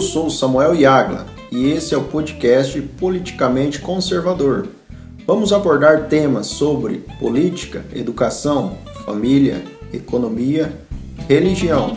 eu 0.00 0.02
sou 0.02 0.30
Samuel 0.30 0.74
Yagla 0.74 1.26
e 1.52 1.72
esse 1.72 1.92
é 1.92 1.98
o 1.98 2.04
podcast 2.04 2.80
Politicamente 2.98 3.80
Conservador. 3.80 4.66
Vamos 5.26 5.52
abordar 5.52 6.08
temas 6.08 6.46
sobre 6.46 7.04
política, 7.18 7.84
educação, 7.94 8.78
família, 9.04 9.62
economia, 9.92 10.72
religião. 11.28 11.92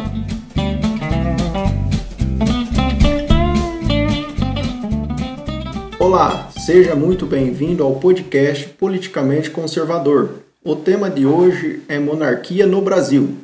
Olá, 5.98 6.49
seja 6.60 6.98
muito 6.98 7.26
bem-vindo 7.26 7.85
ao 7.85 7.96
podcast 8.02 8.68
Politicamente 8.68 9.49
Conservador. 9.49 10.44
O 10.62 10.76
tema 10.76 11.10
de 11.10 11.26
hoje 11.26 11.82
é 11.88 11.98
monarquia 11.99 12.68
no 12.68 12.82
Brasil. 12.82 13.38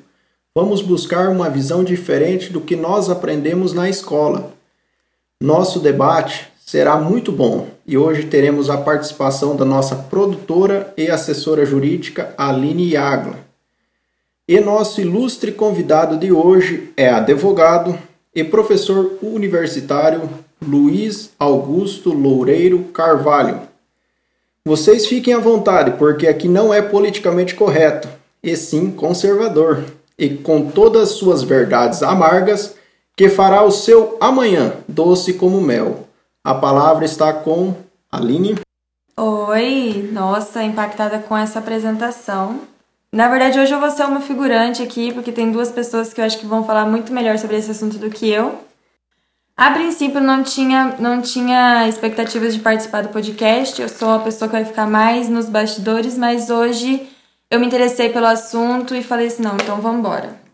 Vamos 0.53 0.81
buscar 0.81 1.30
uma 1.30 1.49
visão 1.49 1.85
diferente 1.85 2.52
do 2.52 2.59
que 2.59 2.75
nós 2.75 3.09
aprendemos 3.09 3.71
na 3.71 3.88
escola. 3.88 4.58
Nosso 5.41 5.79
debate 5.79 6.49
será 6.66 6.98
muito 6.98 7.31
bom 7.31 7.70
e 7.88 7.97
hoje 7.97 8.25
teremos 8.25 8.70
a 8.70 8.75
participação 8.75 9.55
da 9.55 9.63
nossa 9.63 9.95
produtora 9.95 10.93
e 10.97 11.09
assessora 11.09 11.66
jurídica 11.66 12.34
Aline 12.38 12.91
Yagla. 12.91 13.38
E 14.45 14.59
nosso 14.59 14.99
ilustre 14.99 15.53
convidado 15.53 16.17
de 16.17 16.30
hoje 16.30 16.91
é 16.97 17.09
advogado 17.09 17.97
e 18.35 18.44
professor 18.44 19.17
universitário 19.21 20.30
Luiz 20.61 21.30
Augusto 21.39 22.11
Loureiro 22.11 22.83
Carvalho. 22.94 23.61
Vocês 24.66 25.06
fiquem 25.06 25.33
à 25.33 25.39
vontade, 25.39 25.91
porque 25.91 26.28
aqui 26.28 26.50
não 26.50 26.73
é 26.73 26.81
politicamente 26.81 27.56
correto, 27.56 28.09
e 28.44 28.58
sim 28.58 28.91
conservador, 28.91 29.85
e 30.17 30.31
com 30.31 30.69
todas 30.69 31.03
as 31.03 31.09
suas 31.11 31.44
verdades 31.44 32.03
amargas, 32.03 32.75
que 33.20 33.28
fará 33.28 33.64
o 33.64 33.70
seu 33.70 34.17
amanhã 34.22 34.75
doce 34.88 35.34
como 35.34 35.59
mel. 35.59 36.08
A 36.42 36.56
palavra 36.56 37.03
está 37.03 37.34
com 37.34 37.75
Aline. 38.09 38.58
Oi, 39.17 40.09
nossa, 40.14 40.64
impactada 40.64 41.20
com 41.20 41.36
essa 41.36 41.59
apresentação. 41.59 42.62
Na 43.12 43.28
verdade, 43.28 43.59
hoje 43.59 43.73
eu 43.73 43.80
vou 43.81 43.92
ser 43.92 44.06
uma 44.06 44.22
figurante 44.22 44.81
aqui, 44.81 45.14
porque 45.14 45.34
tem 45.34 45.52
duas 45.52 45.70
pessoas 45.70 46.14
que 46.14 46.22
eu 46.22 46.23
acho 46.23 46.40
que 46.40 46.45
vão 46.45 46.64
falar 46.64 46.86
muito 46.86 47.12
melhor 47.12 47.38
sobre 47.38 47.58
esse 47.58 47.70
assunto 47.72 47.97
do 47.97 48.09
que 48.09 48.30
eu. 48.30 48.58
A 49.58 49.72
princípio 49.72 50.22
não 50.22 50.42
tinha, 50.42 50.95
não 50.97 51.22
tinha 51.22 51.90
expectativas 51.90 52.53
de 52.53 52.62
participar 52.62 53.03
do 53.03 53.09
podcast. 53.09 53.81
Eu 53.81 53.90
sou 53.90 54.12
a 54.12 54.20
pessoa 54.20 54.47
que 54.47 54.56
vai 54.56 54.64
ficar 54.64 54.88
mais 54.88 55.28
nos 55.28 55.50
bastidores, 55.50 56.17
mas 56.17 56.50
hoje 56.50 57.06
eu 57.52 57.59
me 57.59 57.67
interessei 57.67 58.08
pelo 58.14 58.28
assunto 58.28 58.95
e 58.95 59.03
falei 59.03 59.28
assim, 59.28 59.44
não, 59.44 59.56
então 59.56 59.81
vamos 59.81 60.00
embora. 60.00 60.48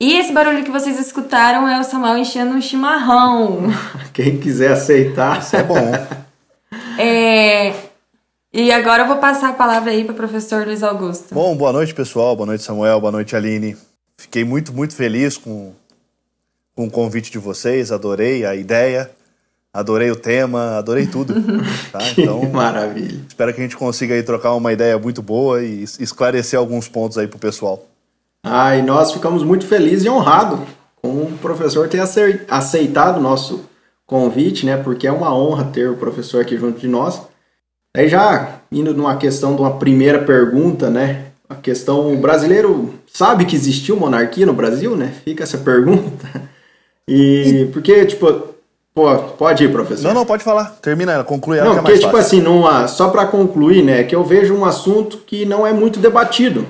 E 0.00 0.14
esse 0.18 0.32
barulho 0.32 0.64
que 0.64 0.70
vocês 0.70 0.98
escutaram 0.98 1.66
é 1.66 1.80
o 1.80 1.84
Samuel 1.84 2.18
enchendo 2.18 2.54
um 2.54 2.60
chimarrão. 2.60 3.68
Quem 4.12 4.38
quiser 4.38 4.72
aceitar, 4.72 5.40
isso 5.40 5.56
é 5.56 5.62
bom. 5.62 5.92
é... 6.98 7.72
E 8.52 8.72
agora 8.72 9.02
eu 9.02 9.06
vou 9.06 9.16
passar 9.18 9.50
a 9.50 9.54
palavra 9.54 9.90
aí 9.90 10.04
para 10.04 10.12
o 10.12 10.16
professor 10.16 10.66
Luiz 10.66 10.82
Augusto. 10.82 11.34
Bom, 11.34 11.56
boa 11.56 11.72
noite, 11.72 11.94
pessoal. 11.94 12.34
Boa 12.34 12.46
noite, 12.46 12.62
Samuel. 12.62 13.00
Boa 13.00 13.12
noite, 13.12 13.36
Aline. 13.36 13.76
Fiquei 14.16 14.44
muito, 14.44 14.72
muito 14.72 14.94
feliz 14.94 15.36
com 15.36 15.74
com 16.76 16.86
o 16.86 16.90
convite 16.90 17.32
de 17.32 17.38
vocês, 17.38 17.90
adorei 17.90 18.44
a 18.44 18.54
ideia, 18.54 19.10
adorei 19.72 20.10
o 20.10 20.16
tema, 20.16 20.76
adorei 20.76 21.06
tudo. 21.06 21.34
Tá? 21.90 22.00
Então, 22.10 22.42
maravilha. 22.50 23.24
Espero 23.26 23.54
que 23.54 23.60
a 23.60 23.62
gente 23.62 23.76
consiga 23.76 24.14
aí 24.14 24.22
trocar 24.22 24.52
uma 24.52 24.72
ideia 24.72 24.98
muito 24.98 25.22
boa 25.22 25.62
e 25.62 25.82
esclarecer 25.82 26.58
alguns 26.58 26.88
pontos 26.88 27.16
aí 27.16 27.26
pro 27.26 27.38
pessoal. 27.38 27.82
Ah, 28.48 28.76
e 28.76 28.82
nós 28.82 29.10
ficamos 29.10 29.42
muito 29.42 29.66
felizes 29.66 30.04
e 30.04 30.08
honrados 30.08 30.60
com 31.02 31.08
o 31.08 31.38
professor 31.42 31.88
ter 31.88 32.00
aceitado 32.48 33.18
o 33.18 33.20
nosso 33.20 33.64
convite, 34.06 34.64
né? 34.64 34.76
Porque 34.76 35.06
é 35.06 35.12
uma 35.12 35.34
honra 35.36 35.64
ter 35.64 35.90
o 35.90 35.96
professor 35.96 36.40
aqui 36.40 36.56
junto 36.56 36.78
de 36.78 36.86
nós. 36.86 37.20
Aí 37.96 38.08
já 38.08 38.60
indo 38.70 38.94
numa 38.94 39.16
questão 39.16 39.56
de 39.56 39.60
uma 39.62 39.78
primeira 39.78 40.20
pergunta, 40.20 40.88
né? 40.88 41.26
A 41.48 41.56
questão 41.56 42.12
o 42.12 42.16
brasileiro 42.16 42.94
sabe 43.12 43.46
que 43.46 43.56
existiu 43.56 43.96
monarquia 43.96 44.46
no 44.46 44.52
Brasil, 44.52 44.94
né? 44.94 45.12
Fica 45.24 45.42
essa 45.42 45.58
pergunta. 45.58 46.26
E 47.08 47.68
porque, 47.72 48.04
tipo, 48.04 48.26
pô, 48.92 49.16
pode 49.38 49.62
ir, 49.62 49.70
professor. 49.70 50.08
Não, 50.08 50.12
não, 50.14 50.26
pode 50.26 50.42
falar. 50.42 50.76
Termina, 50.82 51.22
conclui 51.22 51.56
ela 51.56 51.68
Não, 51.68 51.78
é 51.78 51.80
porque, 51.80 52.00
tipo 52.00 52.16
assim, 52.16 52.40
numa, 52.40 52.88
só 52.88 53.10
para 53.10 53.24
concluir, 53.26 53.84
né, 53.84 54.02
que 54.02 54.12
eu 54.12 54.24
vejo 54.24 54.52
um 54.52 54.64
assunto 54.64 55.18
que 55.18 55.44
não 55.44 55.64
é 55.64 55.72
muito 55.72 56.00
debatido. 56.00 56.66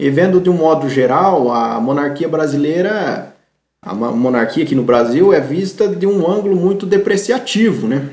E 0.00 0.10
vendo 0.10 0.40
de 0.40 0.48
um 0.48 0.54
modo 0.54 0.88
geral, 0.88 1.50
a 1.50 1.80
monarquia 1.80 2.28
brasileira, 2.28 3.34
a 3.82 3.94
monarquia 3.94 4.64
aqui 4.64 4.74
no 4.74 4.84
Brasil 4.84 5.32
é 5.32 5.40
vista 5.40 5.88
de 5.88 6.06
um 6.06 6.30
ângulo 6.30 6.54
muito 6.54 6.86
depreciativo, 6.86 7.88
né? 7.88 8.10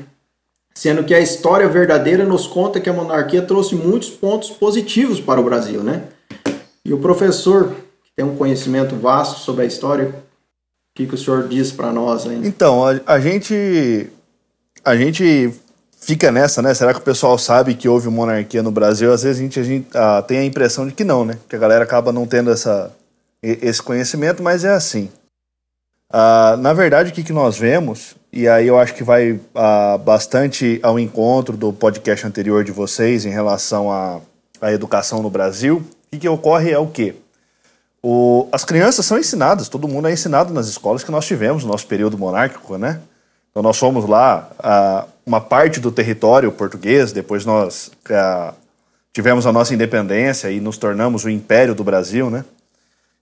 Sendo 0.74 1.04
que 1.04 1.14
a 1.14 1.20
história 1.20 1.68
verdadeira 1.68 2.24
nos 2.24 2.46
conta 2.46 2.80
que 2.80 2.90
a 2.90 2.92
monarquia 2.92 3.40
trouxe 3.40 3.74
muitos 3.74 4.10
pontos 4.10 4.50
positivos 4.50 5.20
para 5.20 5.40
o 5.40 5.44
Brasil, 5.44 5.82
né? 5.82 6.04
E 6.84 6.92
o 6.92 6.98
professor, 6.98 7.70
que 8.04 8.10
tem 8.14 8.24
um 8.24 8.36
conhecimento 8.36 8.94
vasto 8.96 9.40
sobre 9.40 9.62
a 9.62 9.66
história, 9.66 10.12
que, 10.96 11.06
que 11.06 11.14
o 11.14 11.18
senhor 11.18 11.46
diz 11.46 11.70
para 11.70 11.92
nós 11.92 12.26
ainda? 12.26 12.48
Então, 12.48 12.84
a, 12.84 12.98
a, 13.06 13.20
gente 13.20 14.08
a 14.82 14.96
gente 14.96 15.52
fica 16.06 16.30
nessa, 16.30 16.62
né? 16.62 16.72
Será 16.72 16.94
que 16.94 17.00
o 17.00 17.02
pessoal 17.02 17.36
sabe 17.36 17.74
que 17.74 17.88
houve 17.88 18.08
monarquia 18.08 18.62
no 18.62 18.70
Brasil? 18.70 19.12
Às 19.12 19.24
vezes 19.24 19.38
a 19.38 19.42
gente, 19.42 19.58
a 19.58 19.62
gente 19.64 19.88
ah, 19.92 20.22
tem 20.22 20.38
a 20.38 20.44
impressão 20.44 20.86
de 20.86 20.94
que 20.94 21.02
não, 21.02 21.24
né? 21.24 21.36
Que 21.48 21.56
a 21.56 21.58
galera 21.58 21.82
acaba 21.82 22.12
não 22.12 22.24
tendo 22.28 22.48
essa, 22.48 22.92
esse 23.42 23.82
conhecimento, 23.82 24.40
mas 24.40 24.64
é 24.64 24.72
assim. 24.72 25.10
Ah, 26.08 26.56
na 26.60 26.72
verdade, 26.72 27.10
o 27.10 27.12
que, 27.12 27.24
que 27.24 27.32
nós 27.32 27.58
vemos, 27.58 28.14
e 28.32 28.46
aí 28.46 28.68
eu 28.68 28.78
acho 28.78 28.94
que 28.94 29.02
vai 29.02 29.40
ah, 29.52 29.98
bastante 29.98 30.78
ao 30.80 30.96
encontro 30.96 31.56
do 31.56 31.72
podcast 31.72 32.24
anterior 32.24 32.62
de 32.62 32.70
vocês 32.70 33.24
em 33.24 33.30
relação 33.30 33.90
à, 33.90 34.20
à 34.60 34.72
educação 34.72 35.20
no 35.22 35.28
Brasil, 35.28 35.78
o 35.78 36.10
que, 36.12 36.18
que 36.20 36.28
ocorre 36.28 36.70
é 36.70 36.78
o 36.78 36.86
quê? 36.86 37.16
O, 38.00 38.46
as 38.52 38.64
crianças 38.64 39.04
são 39.04 39.18
ensinadas, 39.18 39.68
todo 39.68 39.88
mundo 39.88 40.06
é 40.06 40.12
ensinado 40.12 40.54
nas 40.54 40.68
escolas 40.68 41.02
que 41.02 41.10
nós 41.10 41.26
tivemos 41.26 41.64
no 41.64 41.72
nosso 41.72 41.88
período 41.88 42.16
monárquico, 42.16 42.78
né? 42.78 43.00
Então 43.50 43.60
nós 43.60 43.76
fomos 43.76 44.08
lá 44.08 44.48
a, 44.60 45.06
uma 45.26 45.40
parte 45.40 45.80
do 45.80 45.90
território 45.90 46.52
português, 46.52 47.10
depois 47.10 47.44
nós 47.44 47.90
a, 48.08 48.54
tivemos 49.12 49.46
a 49.46 49.52
nossa 49.52 49.74
independência 49.74 50.50
e 50.50 50.60
nos 50.60 50.78
tornamos 50.78 51.24
o 51.24 51.30
Império 51.30 51.74
do 51.74 51.82
Brasil, 51.82 52.30
né? 52.30 52.44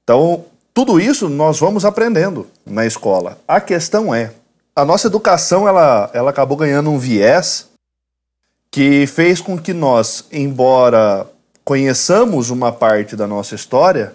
Então 0.02 0.44
tudo 0.74 1.00
isso 1.00 1.28
nós 1.28 1.58
vamos 1.58 1.84
aprendendo 1.84 2.46
na 2.66 2.84
escola. 2.84 3.38
A 3.48 3.60
questão 3.60 4.14
é, 4.14 4.32
a 4.76 4.84
nossa 4.84 5.06
educação 5.06 5.66
ela, 5.66 6.10
ela 6.12 6.30
acabou 6.30 6.56
ganhando 6.56 6.90
um 6.90 6.98
viés 6.98 7.68
que 8.70 9.06
fez 9.06 9.40
com 9.40 9.56
que 9.56 9.72
nós, 9.72 10.24
embora 10.32 11.26
conheçamos 11.64 12.50
uma 12.50 12.72
parte 12.72 13.14
da 13.14 13.26
nossa 13.26 13.54
história, 13.54 14.14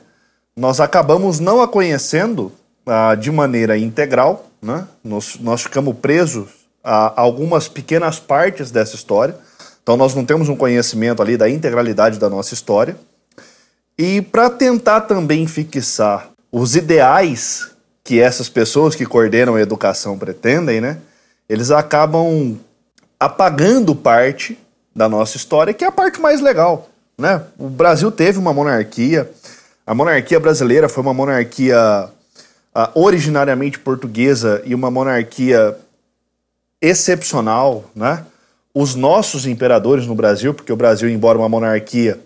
nós 0.56 0.82
acabamos 0.82 1.40
não 1.40 1.62
a 1.62 1.68
conhecendo 1.68 2.52
ah, 2.86 3.16
de 3.16 3.32
maneira 3.32 3.78
integral, 3.78 4.48
né? 4.62 4.86
nós, 5.02 5.38
nós 5.40 5.64
ficamos 5.64 5.96
presos 5.96 6.59
a 6.84 7.20
algumas 7.20 7.68
pequenas 7.68 8.20
partes 8.20 8.72
dessa 8.72 8.96
história, 8.96 9.36
então 9.82 9.98
nós 9.98 10.14
não 10.14 10.24
temos 10.24 10.50
um 10.50 10.56
conhecimento 10.56 11.22
ali 11.22 11.36
da 11.36 11.50
integralidade 11.50 12.20
da 12.20 12.30
nossa 12.30 12.54
história. 12.54 12.96
E 13.98 14.22
para 14.22 14.50
tentar 14.50 15.02
também 15.02 15.46
fixar 15.48 16.30
os 16.52 16.76
ideais 16.76 17.70
que 18.04 18.20
essas 18.20 18.50
pessoas 18.50 18.96
que 18.96 19.06
coordenam 19.06 19.56
a 19.56 19.62
educação 19.62 20.18
pretendem, 20.18 20.82
né? 20.82 20.98
Eles 21.48 21.70
acabam 21.70 22.58
apagando 23.20 23.94
parte 23.94 24.58
da 24.96 25.10
nossa 25.10 25.38
história, 25.38 25.74
que 25.74 25.84
é 25.84 25.88
a 25.88 25.92
parte 25.92 26.20
mais 26.20 26.42
legal, 26.42 26.90
né? 27.18 27.44
O 27.58 27.68
Brasil 27.68 28.12
teve 28.12 28.40
uma 28.40 28.54
monarquia, 28.54 29.30
a 29.86 29.94
monarquia 29.94 30.40
brasileira 30.40 30.88
foi 30.88 31.04
uma 31.04 31.14
monarquia 31.14 32.10
uh, 32.76 33.00
originariamente 33.00 33.80
portuguesa 33.80 34.62
e 34.66 34.74
uma 34.74 34.90
monarquia 34.90 35.76
excepcional, 36.82 37.86
né? 37.96 38.26
Os 38.74 38.96
nossos 38.96 39.46
imperadores 39.46 40.06
no 40.06 40.16
Brasil, 40.16 40.54
porque 40.54 40.72
o 40.72 40.76
Brasil, 40.76 41.10
embora 41.10 41.38
uma 41.38 41.50
monarquia, 41.50 42.20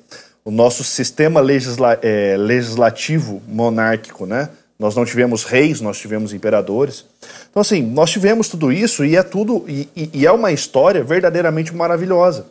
o 0.45 0.51
nosso 0.51 0.83
sistema 0.83 1.39
legisla 1.39 1.97
é, 2.01 2.35
legislativo 2.38 3.41
monárquico, 3.47 4.25
né? 4.25 4.50
Nós 4.77 4.95
não 4.95 5.05
tivemos 5.05 5.44
reis, 5.44 5.79
nós 5.79 5.97
tivemos 5.97 6.33
imperadores. 6.33 7.05
Então, 7.50 7.61
assim, 7.61 7.81
nós 7.81 8.11
tivemos 8.11 8.50
tudo 8.50 8.71
isso 8.71 9.05
e 9.05 9.15
é 9.15 9.23
tudo 9.23 9.63
e, 9.67 9.88
e 9.95 10.25
é 10.25 10.31
uma 10.31 10.51
história 10.51 11.03
verdadeiramente 11.03 11.73
maravilhosa. 11.73 12.47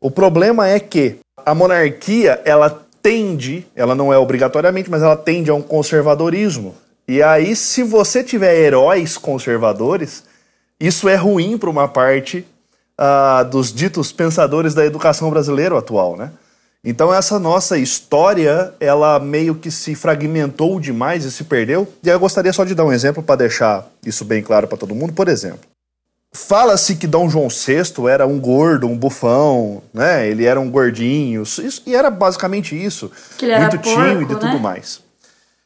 O 0.00 0.10
problema 0.10 0.68
é 0.68 0.78
que 0.78 1.16
a 1.44 1.54
monarquia 1.54 2.40
ela 2.44 2.84
tende, 3.02 3.66
ela 3.74 3.94
não 3.94 4.12
é 4.12 4.18
obrigatoriamente, 4.18 4.90
mas 4.90 5.02
ela 5.02 5.16
tende 5.16 5.50
a 5.50 5.54
um 5.54 5.62
conservadorismo. 5.62 6.74
E 7.08 7.22
aí, 7.22 7.54
se 7.56 7.82
você 7.82 8.22
tiver 8.22 8.54
heróis 8.54 9.16
conservadores, 9.16 10.24
isso 10.78 11.08
é 11.08 11.16
ruim 11.16 11.56
para 11.56 11.70
uma 11.70 11.88
parte 11.88 12.46
uh, 13.00 13.44
dos 13.48 13.72
ditos 13.72 14.12
pensadores 14.12 14.74
da 14.74 14.84
educação 14.84 15.30
brasileira 15.30 15.78
atual, 15.78 16.16
né? 16.16 16.30
Então 16.84 17.12
essa 17.12 17.38
nossa 17.38 17.76
história, 17.76 18.72
ela 18.78 19.18
meio 19.18 19.56
que 19.56 19.72
se 19.72 19.94
fragmentou 19.96 20.78
demais 20.78 21.24
e 21.24 21.32
se 21.32 21.42
perdeu. 21.42 21.88
E 22.02 22.08
eu 22.08 22.20
gostaria 22.20 22.52
só 22.52 22.64
de 22.64 22.76
dar 22.76 22.84
um 22.84 22.92
exemplo 22.92 23.22
para 23.22 23.36
deixar 23.36 23.84
isso 24.04 24.24
bem 24.24 24.40
claro 24.40 24.68
para 24.68 24.78
todo 24.78 24.94
mundo. 24.94 25.12
Por 25.12 25.26
exemplo, 25.26 25.60
fala-se 26.32 26.94
que 26.94 27.08
Dom 27.08 27.28
João 27.28 27.48
VI 27.48 28.08
era 28.08 28.24
um 28.24 28.38
gordo, 28.38 28.86
um 28.86 28.96
bufão, 28.96 29.82
né? 29.92 30.28
Ele 30.28 30.44
era 30.44 30.60
um 30.60 30.70
gordinho, 30.70 31.42
isso, 31.42 31.82
e 31.84 31.96
era 31.96 32.08
basicamente 32.08 32.80
isso. 32.80 33.10
Que 33.36 33.46
ele 33.46 33.52
era 33.52 33.62
muito 33.62 33.80
porco, 33.80 34.00
tímido 34.00 34.32
e 34.32 34.34
né? 34.34 34.40
tudo 34.40 34.60
mais. 34.60 35.00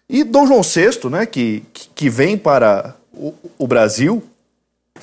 E 0.08 0.24
Dom 0.24 0.46
João 0.46 0.62
VI, 0.62 1.08
né, 1.10 1.26
que, 1.26 1.62
que 1.94 2.08
vem 2.08 2.36
para 2.38 2.96
o, 3.12 3.34
o 3.58 3.66
Brasil, 3.66 4.22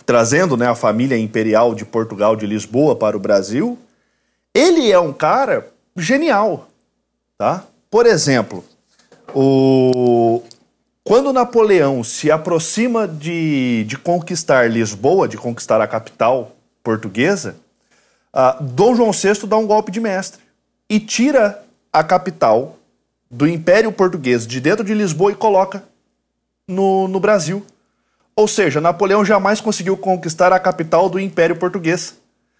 trazendo 0.05 0.55
né, 0.55 0.67
a 0.67 0.75
família 0.75 1.17
imperial 1.17 1.75
de 1.75 1.85
Portugal, 1.85 2.35
de 2.35 2.45
Lisboa, 2.45 2.95
para 2.95 3.17
o 3.17 3.19
Brasil, 3.19 3.77
ele 4.53 4.91
é 4.91 4.99
um 4.99 5.13
cara 5.13 5.67
genial, 5.95 6.67
tá? 7.37 7.65
Por 7.89 8.05
exemplo, 8.05 8.63
o... 9.33 10.41
quando 11.03 11.33
Napoleão 11.33 12.03
se 12.03 12.31
aproxima 12.31 13.07
de, 13.07 13.85
de 13.85 13.97
conquistar 13.97 14.69
Lisboa, 14.69 15.27
de 15.27 15.37
conquistar 15.37 15.81
a 15.81 15.87
capital 15.87 16.51
portuguesa, 16.83 17.55
ah, 18.33 18.57
Dom 18.61 18.95
João 18.95 19.11
VI 19.11 19.47
dá 19.47 19.57
um 19.57 19.67
golpe 19.67 19.91
de 19.91 19.99
mestre 19.99 20.41
e 20.89 20.99
tira 20.99 21.63
a 21.91 22.03
capital 22.03 22.77
do 23.29 23.47
Império 23.47 23.91
Português 23.91 24.47
de 24.47 24.59
dentro 24.59 24.85
de 24.85 24.93
Lisboa 24.93 25.31
e 25.31 25.35
coloca 25.35 25.83
no, 26.67 27.07
no 27.07 27.19
Brasil. 27.19 27.65
Ou 28.37 28.47
seja, 28.47 28.79
Napoleão 28.79 29.25
jamais 29.25 29.59
conseguiu 29.59 29.97
conquistar 29.97 30.53
a 30.53 30.59
capital 30.59 31.09
do 31.09 31.19
Império 31.19 31.55
Português. 31.55 32.15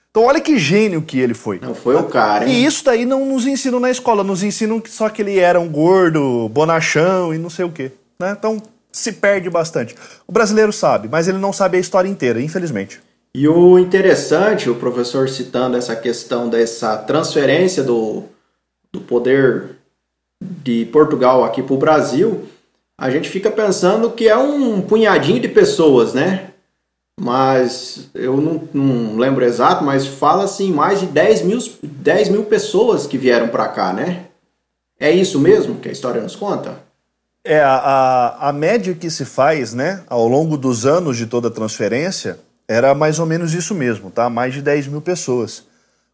Então 0.10 0.26
olha 0.26 0.42
que 0.42 0.58
gênio 0.58 1.04
que 1.04 1.20
ele 1.20 1.36
foi. 1.36 1.60
Não 1.62 1.76
foi 1.76 1.96
o 1.96 2.06
cara, 2.06 2.50
hein? 2.50 2.52
E 2.52 2.66
isso 2.66 2.84
daí 2.84 3.06
não 3.06 3.24
nos 3.24 3.46
ensinam 3.46 3.80
na 3.80 3.92
escola, 3.92 4.24
nos 4.24 4.42
ensinam 4.42 4.80
que 4.80 4.90
só 4.90 5.08
que 5.08 5.22
ele 5.22 5.38
era 5.38 5.60
um 5.60 5.70
gordo, 5.70 6.50
bonachão 6.50 7.32
e 7.32 7.38
não 7.38 7.52
sei 7.52 7.64
o 7.64 7.72
quê. 7.72 7.92
Né? 8.20 8.36
Então 8.36 8.60
se 8.92 9.12
perde 9.12 9.52
bastante. 9.52 9.96
O 10.28 10.32
brasileiro 10.32 10.74
sabe, 10.74 11.08
mas 11.08 11.28
ele 11.28 11.38
não 11.38 11.54
sabe 11.54 11.78
a 11.78 11.80
história 11.80 12.10
inteira, 12.10 12.42
infelizmente. 12.42 13.00
E 13.36 13.48
o 13.48 13.78
interessante, 13.78 14.72
o 14.72 14.76
professor 14.76 15.30
citando 15.30 15.78
essa 15.78 15.96
questão 15.96 16.50
dessa 16.50 16.98
transferência 16.98 17.84
do, 17.84 18.24
do 18.92 19.00
poder 19.00 19.76
de 20.42 20.86
Portugal 20.86 21.44
aqui 21.44 21.62
para 21.62 21.76
o 21.76 21.78
Brasil, 21.78 22.48
a 22.98 23.10
gente 23.12 23.30
fica 23.30 23.52
pensando 23.52 24.12
que 24.12 24.28
é 24.28 24.36
um 24.36 24.82
punhadinho 24.82 25.40
de 25.40 25.48
pessoas, 25.48 26.14
né? 26.14 26.52
Mas 27.20 28.10
eu 28.14 28.38
não, 28.38 28.68
não 28.74 29.18
lembro 29.18 29.44
exato, 29.44 29.84
mas 29.84 30.06
fala-se 30.06 30.64
em 30.64 30.72
mais 30.72 31.00
de 31.00 31.08
10 31.08 31.42
mil, 31.44 31.60
10 31.82 32.30
mil 32.30 32.44
pessoas 32.46 33.06
que 33.06 33.18
vieram 33.18 33.48
para 33.48 33.68
cá, 33.68 33.94
né? 33.94 34.26
É 35.00 35.12
isso 35.12 35.40
mesmo 35.40 35.80
que 35.80 35.90
a 35.90 35.92
história 35.92 36.22
nos 36.22 36.36
conta? 36.36 36.80
É, 37.44 37.60
a, 37.62 37.76
a, 37.76 38.50
a 38.50 38.54
média 38.54 38.94
que 38.94 39.10
se 39.10 39.24
faz, 39.24 39.74
né, 39.74 40.04
ao 40.08 40.28
longo 40.28 40.58
dos 40.58 40.86
anos 40.86 41.16
de 41.18 41.26
toda 41.26 41.48
a 41.48 41.52
transferência, 41.52 42.40
era 42.68 42.94
mais 42.94 43.20
ou 43.20 43.26
menos 43.26 43.54
isso 43.54 43.74
mesmo, 43.74 44.12
tá? 44.12 44.30
Mais 44.30 44.54
de 44.54 44.62
10 44.62 44.88
mil 44.88 45.02
pessoas. 45.02 45.64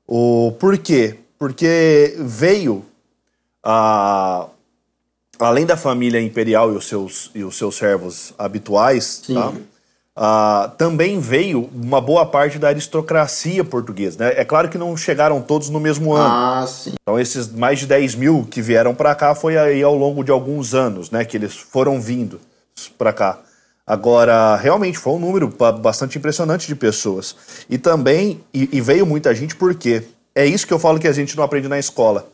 O, 0.06 0.53
por 0.59 0.77
quê? 0.77 1.15
Porque 1.39 2.15
veio, 2.19 2.86
a, 3.63 4.47
além 5.39 5.65
da 5.65 5.75
família 5.77 6.21
imperial 6.21 6.71
e 6.74 6.75
os 6.77 6.88
seus, 6.88 7.31
e 7.33 7.44
os 7.44 7.57
seus 7.57 7.75
servos 7.75 8.33
habituais, 8.38 9.21
tá? 9.33 9.53
Ah, 10.15 10.71
também 10.77 11.19
veio 11.19 11.68
uma 11.74 12.00
boa 12.00 12.24
parte 12.24 12.59
da 12.59 12.68
aristocracia 12.68 13.63
portuguesa. 13.63 14.18
Né? 14.25 14.33
É 14.38 14.45
claro 14.45 14.69
que 14.69 14.77
não 14.77 14.95
chegaram 14.95 15.41
todos 15.41 15.69
no 15.69 15.80
mesmo 15.80 16.13
ano. 16.13 16.30
Ah, 16.62 16.68
sim. 16.68 16.94
Então, 17.01 17.19
esses 17.19 17.47
mais 17.51 17.80
de 17.80 17.88
10 17.88 18.13
mil 18.13 18.47
que 18.50 18.62
vieram 18.62 18.94
para 18.94 19.15
cá 19.15 19.33
foi 19.33 19.57
aí 19.57 19.81
ao 19.81 19.95
longo 19.95 20.24
de 20.24 20.30
alguns 20.30 20.75
anos, 20.75 21.09
né? 21.09 21.25
Que 21.25 21.36
eles 21.36 21.56
foram 21.56 22.00
vindo 22.00 22.39
para 22.95 23.12
cá. 23.12 23.39
Agora, 23.88 24.56
realmente 24.56 25.00
foi 25.00 25.13
um 25.13 25.19
número 25.19 25.47
ba- 25.47 25.71
bastante 25.71 26.15
impressionante 26.19 26.68
de 26.68 26.75
pessoas. 26.75 27.36
E 27.68 27.79
também, 27.79 28.39
e, 28.53 28.69
e 28.71 28.79
veio 28.81 29.07
muita 29.07 29.33
gente 29.33 29.56
porque 29.56 30.03
é 30.36 30.45
isso 30.45 30.68
que 30.68 30.74
eu 30.74 30.79
falo 30.79 31.00
que 31.00 31.07
a 31.07 31.12
gente 31.12 31.36
não 31.36 31.44
aprende 31.44 31.68
na 31.68 31.79
escola. 31.79 32.27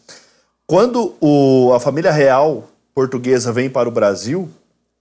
Quando 0.68 1.16
o- 1.22 1.72
a 1.74 1.80
família 1.80 2.12
real 2.12 2.68
portuguesa 3.04 3.54
vem 3.54 3.70
para 3.70 3.88
o 3.88 3.92
Brasil, 3.92 4.50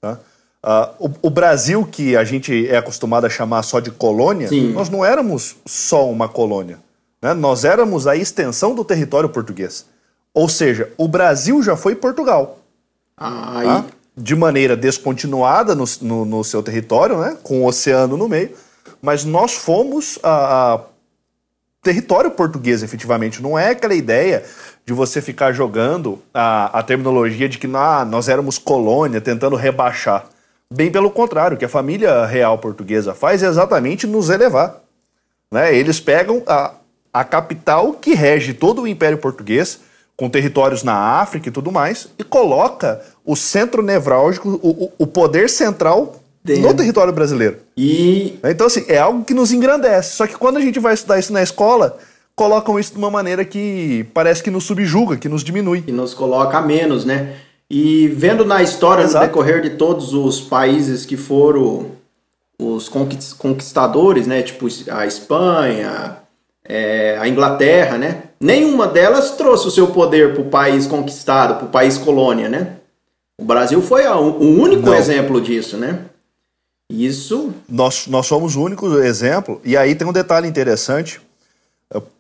tá? 0.01 0.19
Ah, 0.63 0.91
o, 1.01 1.11
o 1.23 1.31
Brasil, 1.31 1.85
que 1.85 2.17
a 2.17 2.23
gente 2.23 2.69
é 2.69 2.77
acostumado 2.77 3.27
a 3.27 3.31
chamar 3.31 3.63
só 3.65 3.81
de 3.81 3.91
colônia, 3.91 4.49
Sim. 4.49 4.73
nós 4.73 4.89
não 4.89 5.05
éramos 5.05 5.57
só 5.67 6.09
uma 6.09 6.29
colônia. 6.29 6.79
né? 7.21 7.35
Nós 7.35 7.65
éramos 7.65 8.07
a 8.07 8.15
extensão 8.15 8.75
do 8.75 8.85
território 8.85 9.29
português. 9.29 9.87
Ou 10.33 10.49
seja, 10.49 10.93
o 10.97 11.09
Brasil 11.09 11.61
já 11.63 11.77
foi 11.77 11.97
Portugal. 11.97 12.61
Aí, 13.17 13.67
tá? 13.67 13.85
De 14.17 14.37
maneira 14.37 14.77
descontinuada 14.77 15.75
no, 15.75 15.85
no- 16.03 16.25
no 16.25 16.45
seu 16.45 16.63
território, 16.63 17.19
né? 17.19 17.37
com 17.43 17.63
o 17.63 17.67
oceano 17.67 18.17
no 18.17 18.29
meio. 18.29 18.51
Mas 19.03 19.25
nós 19.25 19.55
fomos 19.55 20.19
a, 20.23 20.75
a 20.75 20.81
território 21.83 22.31
português, 22.31 22.83
efetivamente. 22.83 23.41
Não 23.43 23.59
é 23.59 23.71
aquela 23.71 23.95
ideia 23.95 24.45
de 24.89 24.95
você 24.95 25.21
ficar 25.21 25.53
jogando 25.53 26.19
a, 26.33 26.79
a 26.79 26.83
terminologia 26.83 27.47
de 27.47 27.59
que 27.59 27.69
ah, 27.75 28.07
nós 28.09 28.27
éramos 28.27 28.57
colônia, 28.57 29.21
tentando 29.21 29.55
rebaixar. 29.55 30.25
Bem 30.73 30.91
pelo 30.91 31.11
contrário, 31.11 31.57
o 31.57 31.59
que 31.59 31.65
a 31.67 31.69
família 31.69 32.25
real 32.25 32.57
portuguesa 32.57 33.13
faz 33.13 33.43
é 33.43 33.49
exatamente 33.49 34.07
nos 34.07 34.31
elevar. 34.31 34.77
Né? 35.53 35.77
Eles 35.77 36.01
pegam 36.01 36.43
a, 36.47 36.73
a 37.13 37.23
capital 37.23 37.93
que 37.93 38.15
rege 38.15 38.55
todo 38.55 38.81
o 38.81 38.89
Império 38.89 39.19
Português, 39.19 39.81
com 40.17 40.31
territórios 40.31 40.83
na 40.83 40.95
África 41.21 41.51
e 41.51 41.53
tudo 41.53 41.71
mais, 41.71 42.09
e 42.19 42.25
coloca 42.25 43.03
o 43.27 43.37
centro 43.37 43.83
nevrálgico, 43.83 44.49
o, 44.63 44.91
o- 44.99 45.07
poder 45.07 45.51
central 45.51 46.17
Dentro. 46.43 46.63
no 46.63 46.75
território 46.75 47.13
brasileiro. 47.13 47.59
e 47.77 48.39
Então, 48.43 48.67
assim, 48.69 48.87
é 48.89 48.97
algo 48.97 49.23
que 49.23 49.35
nos 49.35 49.53
engrandece. 49.53 50.17
Só 50.17 50.27
que 50.27 50.35
quando 50.35 50.57
a 50.57 50.63
gente 50.63 50.81
vai 50.81 50.95
estudar 50.95 51.19
isso 51.19 51.31
na 51.33 51.43
escola, 51.43 51.99
colocam 52.39 52.79
isso 52.79 52.93
de 52.93 52.99
uma 52.99 53.11
maneira 53.11 53.45
que 53.45 54.07
parece 54.15 54.43
que 54.43 54.51
nos 54.51 54.65
subjuga, 54.65 55.17
que 55.17 55.29
nos 55.29 55.43
diminui. 55.45 55.83
que 55.83 55.93
nos 55.93 56.15
coloca 56.15 56.57
a 56.57 56.63
menos, 56.63 57.05
né? 57.05 57.35
E 57.71 58.09
vendo 58.09 58.45
na 58.47 58.63
história 58.63 59.03
Exato. 59.03 59.27
no 59.27 59.31
decorrer 59.31 59.61
de 59.61 59.71
todos 59.71 60.15
os 60.15 60.41
países 60.41 61.05
que 61.05 61.17
foram 61.19 61.91
os 62.59 62.89
conquist- 62.89 63.37
conquistadores, 63.37 64.27
né? 64.27 64.41
Tipo 64.43 64.67
a 64.91 65.05
Espanha, 65.07 66.17
é, 66.65 67.19
a 67.21 67.29
Inglaterra, 67.29 67.99
né? 67.99 68.23
Nenhuma 68.41 68.87
delas 68.87 69.33
trouxe 69.33 69.67
o 69.67 69.71
seu 69.71 69.89
poder 69.89 70.33
para 70.33 70.43
o 70.43 70.47
país 70.49 70.87
conquistado, 70.87 71.57
para 71.57 71.67
o 71.67 71.71
país 71.71 71.99
colônia, 71.99 72.49
né? 72.49 72.77
O 73.41 73.45
Brasil 73.45 73.83
foi 73.83 74.05
a- 74.07 74.17
o 74.17 74.61
único 74.63 74.87
Não. 74.87 74.95
exemplo 74.95 75.41
disso, 75.41 75.77
né? 75.77 76.01
Isso 76.91 77.51
Nós, 77.69 78.07
nós 78.07 78.27
somos 78.27 78.57
o 78.57 78.63
único 78.63 78.87
exemplo. 79.01 79.61
E 79.65 79.77
aí 79.77 79.95
tem 79.95 80.07
um 80.09 80.13
detalhe 80.13 80.49
interessante. 80.49 81.21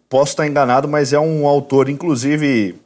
Posso 0.09 0.33
estar 0.33 0.47
enganado, 0.47 0.88
mas 0.88 1.12
é 1.12 1.19
um 1.19 1.47
autor, 1.47 1.88
inclusive, 1.88 2.77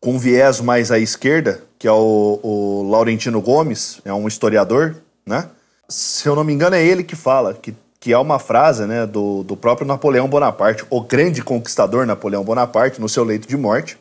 com 0.00 0.18
viés 0.18 0.60
mais 0.60 0.90
à 0.90 0.98
esquerda, 0.98 1.62
que 1.78 1.86
é 1.86 1.92
o, 1.92 2.40
o 2.42 2.88
Laurentino 2.90 3.40
Gomes, 3.40 4.00
é 4.04 4.12
um 4.12 4.26
historiador, 4.26 4.96
né? 5.26 5.48
Se 5.88 6.28
eu 6.28 6.34
não 6.36 6.44
me 6.44 6.52
engano, 6.52 6.76
é 6.76 6.84
ele 6.84 7.02
que 7.02 7.16
fala, 7.16 7.54
que, 7.54 7.74
que 8.00 8.12
é 8.12 8.18
uma 8.18 8.38
frase 8.38 8.84
né, 8.86 9.06
do, 9.06 9.42
do 9.42 9.56
próprio 9.56 9.86
Napoleão 9.86 10.28
Bonaparte, 10.28 10.84
o 10.90 11.00
grande 11.00 11.42
conquistador 11.42 12.06
Napoleão 12.06 12.44
Bonaparte, 12.44 13.00
no 13.00 13.08
seu 13.08 13.24
leito 13.24 13.48
de 13.48 13.56
morte. 13.56 13.98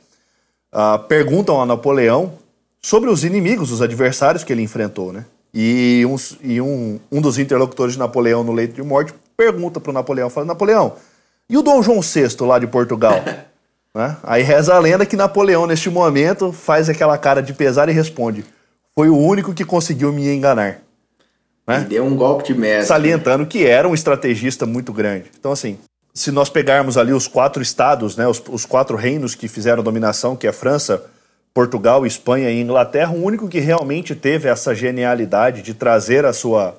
Ah, 0.71 0.97
perguntam 0.99 1.61
a 1.61 1.65
Napoleão 1.65 2.33
sobre 2.81 3.09
os 3.09 3.23
inimigos, 3.23 3.71
os 3.71 3.81
adversários 3.81 4.43
que 4.43 4.51
ele 4.51 4.61
enfrentou, 4.61 5.11
né? 5.13 5.25
E, 5.53 6.05
uns- 6.05 6.37
e 6.43 6.59
um, 6.61 6.99
um 7.11 7.21
dos 7.21 7.39
interlocutores 7.39 7.93
de 7.93 7.99
Napoleão 7.99 8.43
no 8.43 8.51
leito 8.51 8.73
de 8.75 8.83
morte 8.83 9.13
pergunta 9.35 9.79
para 9.79 9.89
o 9.89 9.93
Napoleão, 9.93 10.29
fala, 10.29 10.45
Napoleão, 10.45 10.93
e 11.49 11.57
o 11.57 11.61
Dom 11.61 11.81
João 11.81 12.01
VI 12.01 12.35
lá 12.41 12.59
de 12.59 12.67
Portugal? 12.67 13.23
Né? 13.95 14.15
Aí 14.21 14.43
reza 14.43 14.75
a 14.75 14.79
lenda 14.79 15.07
que 15.07 15.15
Napoleão, 15.15 15.65
neste 15.65 15.89
momento, 15.89 16.51
faz 16.51 16.87
aquela 16.87 17.17
cara 17.17 17.41
de 17.41 17.51
pesar 17.51 17.89
e 17.89 17.91
responde, 17.91 18.45
foi 18.93 19.09
o 19.09 19.17
único 19.17 19.55
que 19.55 19.65
conseguiu 19.65 20.13
me 20.13 20.27
enganar. 20.29 20.81
Né? 21.65 21.79
deu 21.89 22.05
um 22.05 22.15
golpe 22.15 22.45
de 22.45 22.53
mestre. 22.53 22.85
Salientando 22.85 23.47
que 23.47 23.65
era 23.65 23.87
um 23.87 23.95
estrategista 23.95 24.67
muito 24.67 24.93
grande. 24.93 25.31
Então, 25.39 25.51
assim, 25.51 25.79
se 26.13 26.31
nós 26.31 26.49
pegarmos 26.49 26.95
ali 26.95 27.11
os 27.11 27.27
quatro 27.27 27.61
estados, 27.61 28.15
né, 28.15 28.27
os, 28.27 28.41
os 28.49 28.65
quatro 28.65 28.95
reinos 28.95 29.35
que 29.35 29.47
fizeram 29.47 29.81
dominação, 29.83 30.35
que 30.35 30.47
é 30.47 30.51
França, 30.51 31.03
Portugal, 31.53 32.05
Espanha 32.05 32.51
e 32.51 32.61
Inglaterra, 32.61 33.11
o 33.11 33.23
único 33.23 33.47
que 33.47 33.59
realmente 33.59 34.15
teve 34.15 34.47
essa 34.47 34.75
genialidade 34.75 35.61
de 35.61 35.73
trazer 35.73 36.23
a 36.23 36.31
sua, 36.31 36.75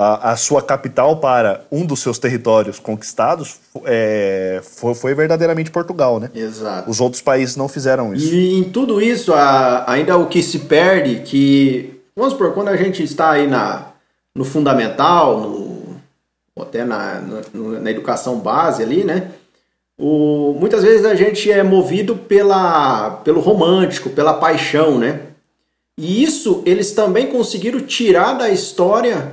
a, 0.00 0.30
a 0.30 0.36
sua 0.36 0.62
capital 0.62 1.16
para 1.16 1.64
um 1.72 1.84
dos 1.84 1.98
seus 2.00 2.20
territórios 2.20 2.78
conquistados 2.78 3.56
é, 3.84 4.60
foi, 4.62 4.94
foi 4.94 5.12
verdadeiramente 5.12 5.72
Portugal, 5.72 6.20
né? 6.20 6.30
Exato. 6.32 6.88
Os 6.88 7.00
outros 7.00 7.20
países 7.20 7.56
não 7.56 7.66
fizeram 7.68 8.14
isso. 8.14 8.32
E 8.32 8.58
em 8.60 8.62
tudo 8.64 9.02
isso, 9.02 9.34
a- 9.34 9.84
ainda 9.90 10.16
o 10.16 10.28
que 10.28 10.40
se 10.40 10.60
perde, 10.60 11.22
que, 11.24 12.00
vamos 12.16 12.32
supor, 12.34 12.52
quando 12.54 12.68
a 12.68 12.76
gente 12.76 13.02
está 13.02 13.32
aí 13.32 13.48
na, 13.48 13.88
no 14.36 14.44
fundamental, 14.44 15.40
no, 15.40 15.96
até 16.60 16.84
na, 16.84 17.20
no- 17.52 17.80
na 17.80 17.90
educação 17.90 18.38
base 18.38 18.82
ali, 18.84 19.02
né? 19.02 19.32
O, 20.00 20.54
muitas 20.60 20.84
vezes 20.84 21.04
a 21.04 21.16
gente 21.16 21.50
é 21.50 21.64
movido 21.64 22.14
pela, 22.14 23.10
pelo 23.24 23.40
romântico, 23.40 24.10
pela 24.10 24.32
paixão, 24.34 24.96
né? 24.96 25.22
E 25.98 26.22
isso 26.22 26.62
eles 26.64 26.92
também 26.92 27.26
conseguiram 27.26 27.80
tirar 27.80 28.34
da 28.34 28.48
história 28.48 29.32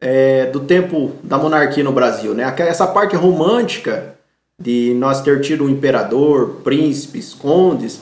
é, 0.00 0.46
do 0.46 0.60
tempo 0.60 1.12
da 1.22 1.38
monarquia 1.38 1.84
no 1.84 1.92
Brasil, 1.92 2.34
né? 2.34 2.54
Essa 2.58 2.86
parte 2.86 3.16
romântica 3.16 4.14
de 4.60 4.94
nós 4.94 5.20
ter 5.20 5.40
tido 5.40 5.64
um 5.64 5.68
imperador, 5.68 6.60
príncipes, 6.64 7.32
condes, 7.34 8.00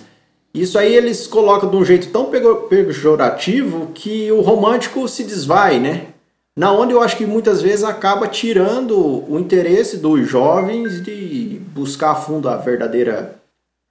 isso 0.55 0.79
aí 0.79 0.95
eles 0.95 1.27
colocam 1.27 1.69
de 1.69 1.77
um 1.77 1.85
jeito 1.85 2.09
tão 2.09 2.31
pejorativo 2.69 3.91
que 3.95 4.33
o 4.33 4.41
romântico 4.41 5.07
se 5.07 5.23
desvai, 5.23 5.79
né? 5.79 6.07
Na 6.57 6.73
onde 6.73 6.95
eu 6.95 7.03
acho 7.03 7.19
que 7.19 7.27
muitas 7.27 7.61
vezes 7.61 7.85
acaba 7.85 8.27
tirando 8.27 9.31
o 9.31 9.39
interesse 9.39 9.99
dos 9.99 10.27
jovens 10.27 11.03
de 11.03 11.61
buscar 11.75 12.13
a 12.13 12.15
fundo 12.15 12.49
a 12.49 12.57
verdadeira 12.57 13.35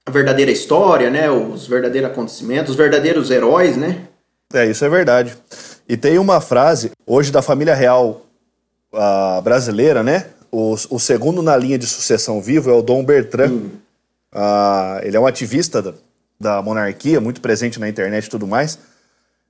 a 0.07 0.11
verdadeira 0.11 0.51
história, 0.51 1.11
né? 1.11 1.29
Os 1.29 1.67
verdadeiros 1.67 2.09
acontecimentos, 2.09 2.71
os 2.71 2.75
verdadeiros 2.75 3.29
heróis, 3.29 3.77
né? 3.77 4.01
É, 4.51 4.65
isso 4.65 4.83
é 4.83 4.89
verdade. 4.89 5.35
E 5.87 5.95
tem 5.95 6.17
uma 6.17 6.41
frase, 6.41 6.91
hoje 7.05 7.31
da 7.31 7.41
família 7.41 7.75
real 7.75 8.25
uh, 8.93 9.41
brasileira, 9.41 10.01
né? 10.03 10.27
O, 10.51 10.75
o, 10.89 10.99
segundo 10.99 11.41
na 11.41 11.55
linha 11.55 11.77
de 11.77 11.85
sucessão 11.85 12.41
vivo 12.41 12.69
é 12.69 12.73
o 12.73 12.81
Dom 12.81 13.03
Bertrand. 13.03 13.53
Uh, 14.33 14.99
ele 15.03 15.15
é 15.15 15.19
um 15.19 15.27
ativista 15.27 15.81
da, 15.81 15.93
da 16.39 16.61
monarquia, 16.61 17.19
muito 17.21 17.41
presente 17.41 17.79
na 17.79 17.89
internet 17.89 18.25
e 18.25 18.29
tudo 18.29 18.47
mais. 18.47 18.79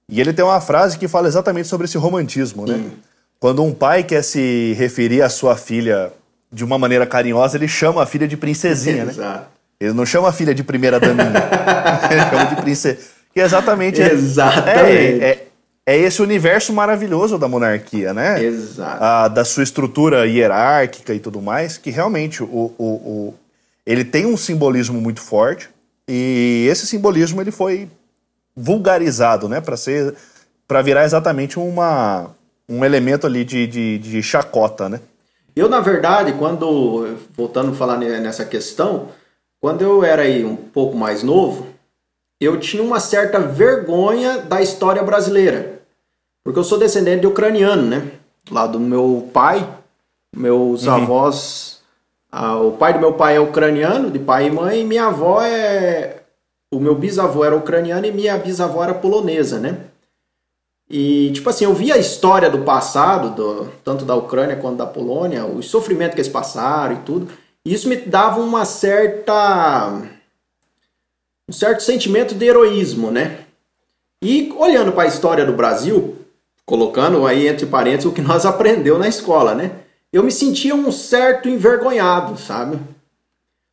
E 0.10 0.20
ele 0.20 0.34
tem 0.34 0.44
uma 0.44 0.60
frase 0.62 0.98
que 0.98 1.08
fala 1.08 1.28
exatamente 1.28 1.68
sobre 1.68 1.86
esse 1.86 1.98
romantismo, 1.98 2.66
né? 2.66 2.76
Hum. 2.76 2.92
Quando 3.40 3.64
um 3.64 3.74
pai 3.74 4.04
quer 4.04 4.24
se 4.24 4.74
referir 4.78 5.22
à 5.22 5.30
sua 5.30 5.56
filha 5.56 6.12
de 6.52 6.64
uma 6.64 6.78
maneira 6.78 7.06
carinhosa, 7.06 7.58
ele 7.58 7.68
chama 7.68 8.04
a 8.04 8.06
filha 8.06 8.28
de 8.28 8.38
princesinha, 8.38 9.06
né? 9.06 9.44
Ele 9.80 9.94
não 9.94 10.06
chama 10.06 10.30
a 10.30 10.32
filha 10.32 10.56
de 10.56 10.64
primeira 10.64 11.00
daminha. 11.00 11.32
ele 12.10 12.22
chama 12.22 12.46
de 12.46 12.56
princesa. 12.62 12.98
Que 13.34 13.42
é 13.42 13.44
exatamente. 13.44 14.02
Exatamente. 14.02 14.80
É, 14.80 15.18
é, 15.18 15.30
é, 15.30 15.48
esse 15.86 16.22
universo 16.22 16.74
maravilhoso 16.74 17.38
da 17.38 17.48
monarquia, 17.48 18.14
né? 18.14 18.44
Exato. 18.44 19.04
A, 19.04 19.28
da 19.28 19.46
sua 19.46 19.62
estrutura 19.62 20.26
hierárquica 20.26 21.14
e 21.14 21.20
tudo 21.20 21.42
mais, 21.42 21.78
que 21.78 21.92
realmente 21.92 22.42
o, 22.42 22.74
o, 22.78 22.86
o, 22.86 23.34
ele 23.86 24.04
tem 24.04 24.26
um 24.26 24.36
simbolismo 24.36 25.00
muito 25.00 25.22
forte. 25.22 25.70
E 26.08 26.68
esse 26.70 26.88
simbolismo 26.88 27.42
ele 27.42 27.52
foi 27.52 27.88
vulgarizado, 28.56 29.50
né, 29.50 29.60
para 29.60 29.76
ser 29.76 30.16
para 30.68 30.82
virar 30.82 31.06
exatamente 31.06 31.60
uma, 31.60 32.32
um 32.68 32.84
elemento 32.84 33.28
ali 33.28 33.44
de, 33.44 33.68
de, 33.68 34.00
de, 34.00 34.24
chacota, 34.24 34.90
né? 34.90 35.00
Eu, 35.56 35.70
na 35.70 35.80
verdade, 35.80 36.34
quando, 36.34 37.18
voltando 37.36 37.72
a 37.72 37.76
falar 37.76 37.98
nessa 37.98 38.44
questão, 38.44 39.10
quando 39.62 39.84
eu 39.84 40.04
era 40.04 40.24
aí 40.24 40.44
um 40.44 40.56
pouco 40.56 40.98
mais 40.98 41.22
novo, 41.22 41.68
eu 42.42 42.60
tinha 42.60 42.84
uma 42.84 43.00
certa 43.00 43.40
vergonha 43.40 44.40
da 44.40 44.62
história 44.62 45.02
brasileira. 45.04 45.75
Porque 46.46 46.60
eu 46.60 46.64
sou 46.64 46.78
descendente 46.78 47.22
de 47.22 47.28
ucraniano, 47.28 47.82
né? 47.82 48.12
Lá 48.52 48.68
do 48.68 48.80
meu 48.80 49.28
pai, 49.34 49.68
meus 50.34 50.86
uhum. 50.86 50.94
avós. 50.94 51.82
Ah, 52.32 52.58
o 52.58 52.74
pai 52.74 52.94
do 52.94 53.00
meu 53.00 53.14
pai 53.14 53.38
é 53.38 53.40
ucraniano, 53.40 54.12
de 54.12 54.20
pai 54.20 54.48
e 54.48 54.52
mãe, 54.52 54.82
e 54.82 54.84
minha 54.84 55.08
avó 55.08 55.42
é 55.42 56.22
o 56.72 56.80
meu 56.80 56.94
bisavô 56.94 57.44
era 57.44 57.56
ucraniano 57.56 58.06
e 58.06 58.12
minha 58.12 58.38
bisavó 58.38 58.84
era 58.84 58.94
polonesa, 58.94 59.60
né? 59.60 59.86
E, 60.88 61.32
tipo 61.34 61.50
assim, 61.50 61.64
eu 61.66 61.74
vi 61.74 61.92
a 61.92 61.98
história 61.98 62.50
do 62.50 62.60
passado, 62.60 63.32
do, 63.32 63.72
tanto 63.84 64.06
da 64.06 64.16
Ucrânia 64.16 64.56
quanto 64.56 64.78
da 64.78 64.86
Polônia, 64.86 65.46
o 65.46 65.64
sofrimento 65.64 66.14
que 66.14 66.22
eles 66.22 66.32
passaram 66.32 66.96
e 66.96 67.00
tudo. 67.00 67.32
E 67.66 67.74
isso 67.74 67.90
me 67.90 67.96
dava 67.96 68.40
uma 68.40 68.66
certa. 68.66 70.00
um 71.50 71.54
certo 71.54 71.82
sentimento 71.82 72.36
de 72.36 72.46
heroísmo, 72.46 73.10
né? 73.10 73.46
E 74.24 74.54
olhando 74.56 74.92
para 74.92 75.04
a 75.04 75.08
história 75.08 75.46
do 75.46 75.54
Brasil, 75.54 76.25
colocando 76.66 77.26
aí 77.28 77.48
entre 77.48 77.66
parênteses 77.66 78.06
o 78.06 78.12
que 78.12 78.22
nós 78.22 78.46
aprendeu 78.46 78.98
na 78.98 79.08
escola, 79.08 79.54
né? 79.54 79.72
Eu 80.12 80.24
me 80.24 80.32
sentia 80.32 80.74
um 80.74 80.92
certo 80.92 81.48
envergonhado, 81.48 82.38
sabe? 82.38 82.80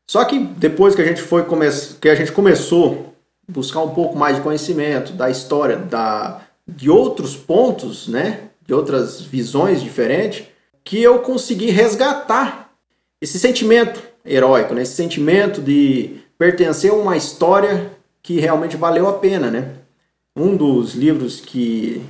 Só 0.07 0.25
que 0.25 0.39
depois 0.39 0.95
que 0.95 1.01
a 1.01 1.05
gente 1.05 1.23
foi 1.23 1.45
come 1.45 1.67
que 2.01 2.09
a 2.09 2.15
gente 2.15 2.33
começou 2.33 3.15
a 3.49 3.53
buscar 3.53 3.81
um 3.81 3.95
pouco 3.95 4.17
mais 4.17 4.37
de 4.37 4.43
conhecimento 4.43 5.13
da 5.13 5.31
história, 5.31 5.77
da, 5.77 6.43
de 6.67 6.91
outros 6.91 7.37
pontos, 7.37 8.09
né, 8.09 8.41
de 8.67 8.75
outras 8.75 9.21
visões 9.23 9.81
diferentes, 9.81 10.45
que 10.85 11.03
eu 11.03 11.21
consegui 11.21 11.71
resgatar 11.71 12.73
esse 13.21 13.39
sentimento 13.39 14.03
heróico, 14.25 14.75
né, 14.75 14.83
esse 14.83 14.95
sentimento 14.95 15.61
de 15.61 16.21
pertencer 16.37 16.91
a 16.91 16.95
uma 16.95 17.17
história 17.17 17.91
que 18.23 18.39
realmente 18.39 18.77
valeu 18.77 19.09
a 19.09 19.15
pena, 19.15 19.51
né? 19.51 19.71
Um 20.37 20.57
dos 20.57 20.95
livros 20.95 21.41
que 21.41 22.03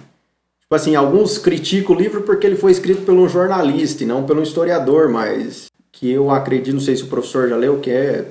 tipo 0.72 0.76
assim, 0.76 0.94
alguns 0.94 1.36
criticam 1.36 1.94
o 1.94 1.98
livro 1.98 2.22
porque 2.22 2.46
ele 2.46 2.56
foi 2.56 2.72
escrito 2.72 3.02
por 3.02 3.12
um 3.12 3.28
jornalista 3.28 4.02
e 4.02 4.06
não 4.06 4.24
pelo 4.24 4.42
historiador, 4.42 5.10
mas 5.10 5.66
que 5.92 6.10
eu 6.10 6.30
acredito, 6.30 6.72
não 6.72 6.80
sei 6.80 6.96
se 6.96 7.02
o 7.02 7.08
professor 7.08 7.46
já 7.46 7.56
leu, 7.56 7.78
que 7.78 7.90
é, 7.90 8.24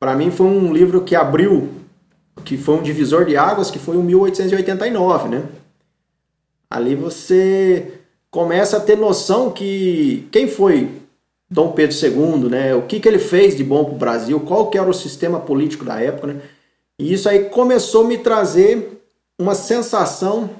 para 0.00 0.16
mim 0.16 0.32
foi 0.32 0.46
um 0.46 0.72
livro 0.72 1.02
que 1.02 1.14
abriu, 1.14 1.68
que 2.44 2.56
foi 2.56 2.74
um 2.74 2.82
divisor 2.82 3.24
de 3.24 3.36
águas, 3.36 3.70
que 3.70 3.78
foi 3.78 3.96
o 3.96 4.02
1889, 4.02 5.28
né? 5.28 5.44
Ali 6.68 6.96
você 6.96 7.92
começa 8.28 8.78
a 8.78 8.80
ter 8.80 8.96
noção 8.96 9.52
que 9.52 10.26
quem 10.32 10.48
foi 10.48 10.90
Dom 11.48 11.70
Pedro 11.70 11.96
II, 11.96 12.50
né? 12.50 12.74
O 12.74 12.82
que, 12.82 12.98
que 12.98 13.08
ele 13.08 13.20
fez 13.20 13.56
de 13.56 13.62
bom 13.62 13.84
para 13.84 13.94
o 13.94 13.98
Brasil, 13.98 14.40
qual 14.40 14.68
que 14.68 14.76
era 14.76 14.90
o 14.90 14.94
sistema 14.94 15.38
político 15.38 15.84
da 15.84 16.00
época, 16.00 16.26
né? 16.26 16.40
E 16.98 17.12
isso 17.12 17.28
aí 17.28 17.44
começou 17.50 18.04
a 18.04 18.08
me 18.08 18.18
trazer 18.18 19.00
uma 19.38 19.54
sensação 19.54 20.50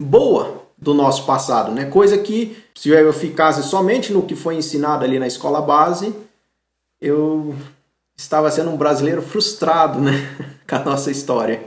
boa 0.00 0.62
do 0.76 0.94
nosso 0.94 1.26
passado, 1.26 1.72
né? 1.72 1.86
Coisa 1.86 2.16
que 2.18 2.62
se 2.74 2.90
eu 2.90 3.12
ficasse 3.12 3.62
somente 3.64 4.12
no 4.12 4.22
que 4.22 4.36
foi 4.36 4.54
ensinado 4.54 5.04
ali 5.04 5.18
na 5.18 5.26
escola 5.26 5.60
base, 5.60 6.14
eu 7.00 7.54
estava 8.16 8.50
sendo 8.50 8.70
um 8.70 8.76
brasileiro 8.76 9.22
frustrado, 9.22 10.00
né, 10.00 10.12
com 10.68 10.76
a 10.76 10.84
nossa 10.84 11.10
história. 11.10 11.62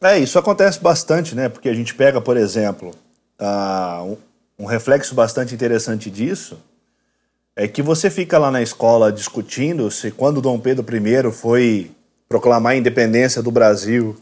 É, 0.00 0.18
isso 0.18 0.38
acontece 0.38 0.80
bastante, 0.80 1.34
né? 1.34 1.48
Porque 1.48 1.68
a 1.68 1.74
gente 1.74 1.94
pega, 1.94 2.20
por 2.20 2.36
exemplo, 2.36 2.90
uh, 3.40 4.16
um, 4.58 4.66
reflexo 4.66 5.14
bastante 5.14 5.54
interessante 5.54 6.10
disso 6.10 6.58
é 7.54 7.66
que 7.66 7.80
você 7.80 8.10
fica 8.10 8.36
lá 8.36 8.50
na 8.50 8.60
escola 8.60 9.10
discutindo 9.10 9.90
se 9.90 10.10
quando 10.10 10.42
Dom 10.42 10.58
Pedro 10.58 10.84
I 10.94 11.32
foi 11.32 11.90
proclamar 12.28 12.72
a 12.72 12.76
independência 12.76 13.42
do 13.42 13.50
Brasil, 13.50 14.14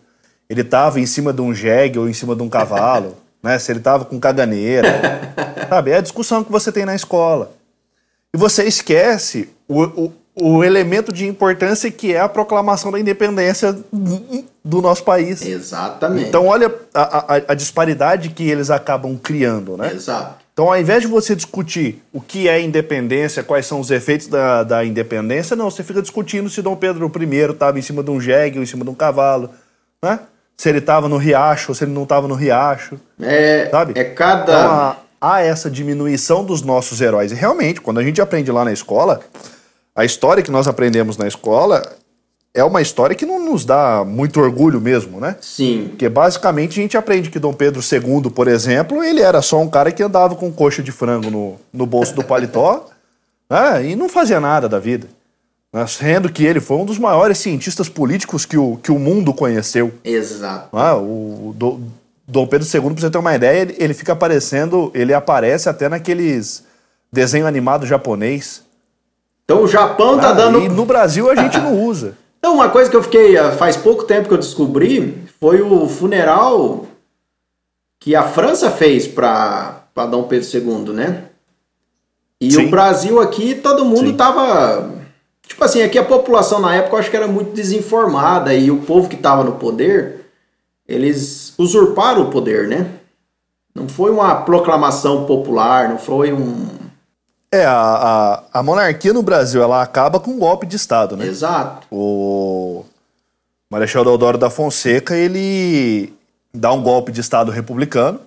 ele 0.48 0.60
estava 0.60 1.00
em 1.00 1.06
cima 1.06 1.32
de 1.32 1.40
um 1.40 1.52
jegue 1.52 1.98
ou 1.98 2.08
em 2.08 2.12
cima 2.12 2.36
de 2.36 2.42
um 2.42 2.48
cavalo. 2.48 3.16
Né? 3.44 3.58
Se 3.58 3.70
ele 3.70 3.78
estava 3.78 4.06
com 4.06 4.18
caganeira, 4.18 4.88
sabe? 5.68 5.90
É 5.90 5.98
a 5.98 6.00
discussão 6.00 6.42
que 6.42 6.50
você 6.50 6.72
tem 6.72 6.86
na 6.86 6.94
escola. 6.94 7.52
E 8.32 8.38
você 8.38 8.64
esquece 8.64 9.50
o, 9.68 9.82
o, 9.82 10.12
o 10.34 10.64
elemento 10.64 11.12
de 11.12 11.26
importância 11.26 11.90
que 11.90 12.14
é 12.14 12.20
a 12.20 12.28
proclamação 12.28 12.90
da 12.90 12.98
independência 12.98 13.78
do 14.64 14.80
nosso 14.80 15.04
país. 15.04 15.42
Exatamente. 15.42 16.28
Então, 16.28 16.46
olha 16.46 16.74
a, 16.94 17.34
a, 17.34 17.42
a 17.48 17.54
disparidade 17.54 18.30
que 18.30 18.48
eles 18.48 18.70
acabam 18.70 19.16
criando, 19.16 19.76
né? 19.76 19.92
Exato. 19.92 20.42
Então, 20.54 20.68
ao 20.68 20.78
invés 20.78 21.02
de 21.02 21.08
você 21.08 21.34
discutir 21.36 22.02
o 22.12 22.20
que 22.20 22.48
é 22.48 22.60
independência, 22.60 23.42
quais 23.42 23.66
são 23.66 23.80
os 23.80 23.90
efeitos 23.90 24.28
da, 24.28 24.62
da 24.62 24.84
independência, 24.84 25.54
não, 25.54 25.70
você 25.70 25.82
fica 25.82 26.00
discutindo 26.00 26.48
se 26.48 26.62
Dom 26.62 26.76
Pedro 26.76 27.10
I 27.20 27.36
estava 27.50 27.78
em 27.78 27.82
cima 27.82 28.02
de 28.02 28.10
um 28.10 28.20
jegue 28.20 28.58
ou 28.58 28.62
em 28.62 28.66
cima 28.66 28.84
de 28.84 28.90
um 28.90 28.94
cavalo, 28.94 29.50
né? 30.02 30.20
Se 30.56 30.68
ele 30.68 30.78
estava 30.78 31.08
no 31.08 31.16
riacho 31.16 31.70
ou 31.70 31.74
se 31.74 31.84
ele 31.84 31.92
não 31.92 32.04
estava 32.04 32.28
no 32.28 32.34
riacho. 32.34 32.98
É, 33.20 33.68
sabe? 33.70 33.98
É 33.98 34.04
cada. 34.04 34.42
Então, 34.42 34.70
há, 34.70 34.96
há, 35.20 35.40
essa 35.42 35.70
diminuição 35.70 36.44
dos 36.44 36.62
nossos 36.62 37.00
heróis. 37.00 37.32
E 37.32 37.34
realmente, 37.34 37.80
quando 37.80 37.98
a 37.98 38.02
gente 38.02 38.20
aprende 38.20 38.50
lá 38.50 38.64
na 38.64 38.72
escola, 38.72 39.20
a 39.94 40.04
história 40.04 40.42
que 40.42 40.50
nós 40.50 40.68
aprendemos 40.68 41.16
na 41.16 41.26
escola 41.26 41.96
é 42.52 42.62
uma 42.62 42.80
história 42.80 43.16
que 43.16 43.26
não 43.26 43.44
nos 43.44 43.64
dá 43.64 44.04
muito 44.06 44.40
orgulho 44.40 44.80
mesmo, 44.80 45.18
né? 45.18 45.36
Sim. 45.40 45.88
Porque 45.88 46.08
basicamente 46.08 46.78
a 46.78 46.82
gente 46.82 46.96
aprende 46.96 47.28
que 47.28 47.40
Dom 47.40 47.52
Pedro 47.52 47.82
II, 47.82 48.30
por 48.30 48.46
exemplo, 48.46 49.02
ele 49.02 49.20
era 49.20 49.42
só 49.42 49.60
um 49.60 49.68
cara 49.68 49.90
que 49.90 50.02
andava 50.02 50.36
com 50.36 50.52
coxa 50.52 50.80
de 50.80 50.92
frango 50.92 51.30
no, 51.30 51.56
no 51.72 51.84
bolso 51.84 52.14
do 52.14 52.22
paletó 52.22 52.86
né? 53.50 53.84
e 53.86 53.96
não 53.96 54.08
fazia 54.08 54.38
nada 54.38 54.68
da 54.68 54.78
vida 54.78 55.08
né, 55.74 55.84
sendo 55.88 56.30
que 56.30 56.44
ele 56.44 56.60
foi 56.60 56.76
um 56.76 56.84
dos 56.84 56.98
maiores 56.98 57.38
cientistas 57.38 57.88
políticos 57.88 58.46
que 58.46 58.56
o, 58.56 58.76
que 58.76 58.92
o 58.92 58.98
mundo 58.98 59.34
conheceu. 59.34 59.92
Exato. 60.04 60.68
Ah, 60.72 60.96
o, 60.96 61.50
o 61.60 61.80
Dom 62.28 62.46
Pedro 62.46 62.66
II, 62.66 62.80
para 62.80 63.00
você 63.00 63.10
ter 63.10 63.18
uma 63.18 63.34
ideia, 63.34 63.62
ele, 63.62 63.74
ele, 63.76 63.92
fica 63.92 64.12
aparecendo, 64.12 64.92
ele 64.94 65.12
aparece 65.12 65.68
até 65.68 65.88
naqueles 65.88 66.62
desenho 67.12 67.44
animado 67.44 67.86
japonês. 67.86 68.62
Então 69.44 69.64
o 69.64 69.68
Japão 69.68 70.16
tá 70.18 70.30
ah, 70.30 70.32
dando. 70.32 70.60
E 70.60 70.68
no 70.68 70.86
Brasil 70.86 71.28
a 71.28 71.34
gente 71.34 71.58
não 71.58 71.76
usa. 71.82 72.16
Então, 72.44 72.56
uma 72.56 72.68
coisa 72.68 72.90
que 72.90 72.96
eu 72.96 73.02
fiquei. 73.02 73.38
Ah, 73.38 73.52
faz 73.52 73.74
pouco 73.74 74.04
tempo 74.04 74.28
que 74.28 74.34
eu 74.34 74.38
descobri 74.38 75.24
foi 75.40 75.62
o 75.62 75.88
funeral 75.88 76.84
que 77.98 78.14
a 78.14 78.22
França 78.22 78.70
fez 78.70 79.08
para 79.08 79.86
Dom 80.10 80.24
Pedro 80.24 80.46
II, 80.52 80.92
né? 80.92 81.24
E 82.38 82.52
Sim. 82.52 82.66
o 82.66 82.70
Brasil 82.70 83.18
aqui, 83.18 83.54
todo 83.54 83.86
mundo 83.86 84.10
Sim. 84.10 84.16
tava 84.18 84.93
Tipo 85.46 85.64
assim, 85.64 85.82
aqui 85.82 85.98
a 85.98 86.04
população 86.04 86.60
na 86.60 86.74
época 86.74 86.96
eu 86.96 87.00
acho 87.00 87.10
que 87.10 87.16
era 87.16 87.28
muito 87.28 87.52
desinformada 87.52 88.54
e 88.54 88.70
o 88.70 88.82
povo 88.82 89.08
que 89.08 89.14
estava 89.14 89.44
no 89.44 89.52
poder, 89.52 90.26
eles 90.86 91.54
usurparam 91.58 92.22
o 92.22 92.30
poder, 92.30 92.68
né? 92.68 92.90
Não 93.74 93.88
foi 93.88 94.10
uma 94.10 94.36
proclamação 94.42 95.26
popular, 95.26 95.88
não 95.88 95.98
foi 95.98 96.32
um. 96.32 96.68
É, 97.52 97.64
a, 97.64 98.42
a, 98.52 98.60
a 98.60 98.62
monarquia 98.62 99.12
no 99.12 99.22
Brasil, 99.22 99.62
ela 99.62 99.82
acaba 99.82 100.18
com 100.18 100.32
um 100.32 100.38
golpe 100.38 100.66
de 100.66 100.76
Estado, 100.76 101.16
né? 101.16 101.26
Exato. 101.26 101.86
O 101.90 102.84
Marechal 103.70 104.04
Deodoro 104.04 104.38
da 104.38 104.50
Fonseca, 104.50 105.16
ele 105.16 106.12
dá 106.52 106.72
um 106.72 106.82
golpe 106.82 107.10
de 107.10 107.20
Estado 107.20 107.50
republicano, 107.50 108.20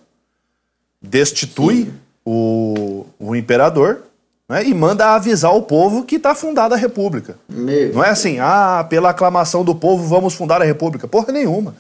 destitui 1.02 1.94
o, 2.26 3.06
o 3.18 3.36
imperador 3.36 4.02
né, 4.50 4.64
e 4.66 4.74
manda 4.74 5.14
avisar 5.14 5.54
o 5.54 5.62
povo 5.62 6.04
que 6.04 6.16
está 6.16 6.34
fundada 6.34 6.76
a 6.76 6.78
República. 6.78 7.38
Meu. 7.50 7.94
Não 7.94 8.04
é 8.04 8.10
assim, 8.10 8.40
ah, 8.40 8.86
pela 8.90 9.10
aclamação 9.10 9.64
do 9.64 9.76
povo 9.76 10.04
vamos 10.04 10.34
fundar 10.34 10.62
a 10.62 10.66
República. 10.66 11.08
Porra 11.08 11.34
nenhuma. 11.34 11.76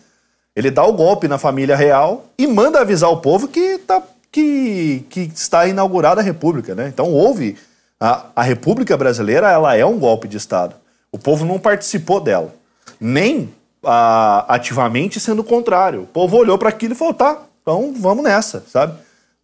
Ele 0.56 0.72
dá 0.72 0.84
o 0.84 0.94
golpe 0.94 1.28
na 1.28 1.38
família 1.38 1.76
real 1.76 2.26
e 2.38 2.48
manda 2.48 2.82
avisar 2.82 3.10
o 3.10 3.18
povo 3.18 3.48
que, 3.48 3.78
tá, 3.78 4.02
que, 4.32 5.06
que 5.10 5.32
está 5.34 5.68
inaugurada 5.68 6.20
a 6.20 6.24
República. 6.24 6.76
Né? 6.76 6.88
Então 6.88 7.12
houve. 7.12 7.56
A, 8.00 8.26
a 8.36 8.44
República 8.44 8.96
Brasileira 8.96 9.50
ela 9.50 9.76
é 9.76 9.84
um 9.86 9.98
golpe 9.98 10.28
de 10.28 10.38
Estado. 10.38 10.76
O 11.12 11.18
povo 11.18 11.46
não 11.46 11.58
participou 11.58 12.20
dela. 12.20 12.54
Nem 13.00 13.50
ah, 13.84 14.46
ativamente 14.48 15.20
sendo 15.20 15.40
o 15.40 15.44
contrário. 15.44 16.04
O 16.04 16.08
povo 16.08 16.38
olhou 16.38 16.58
para 16.58 16.70
aquilo 16.70 16.94
e 16.94 16.98
falou: 16.98 17.14
tá, 17.14 17.40
então 17.62 17.94
vamos 17.98 18.24
nessa, 18.24 18.64
sabe? 18.68 18.94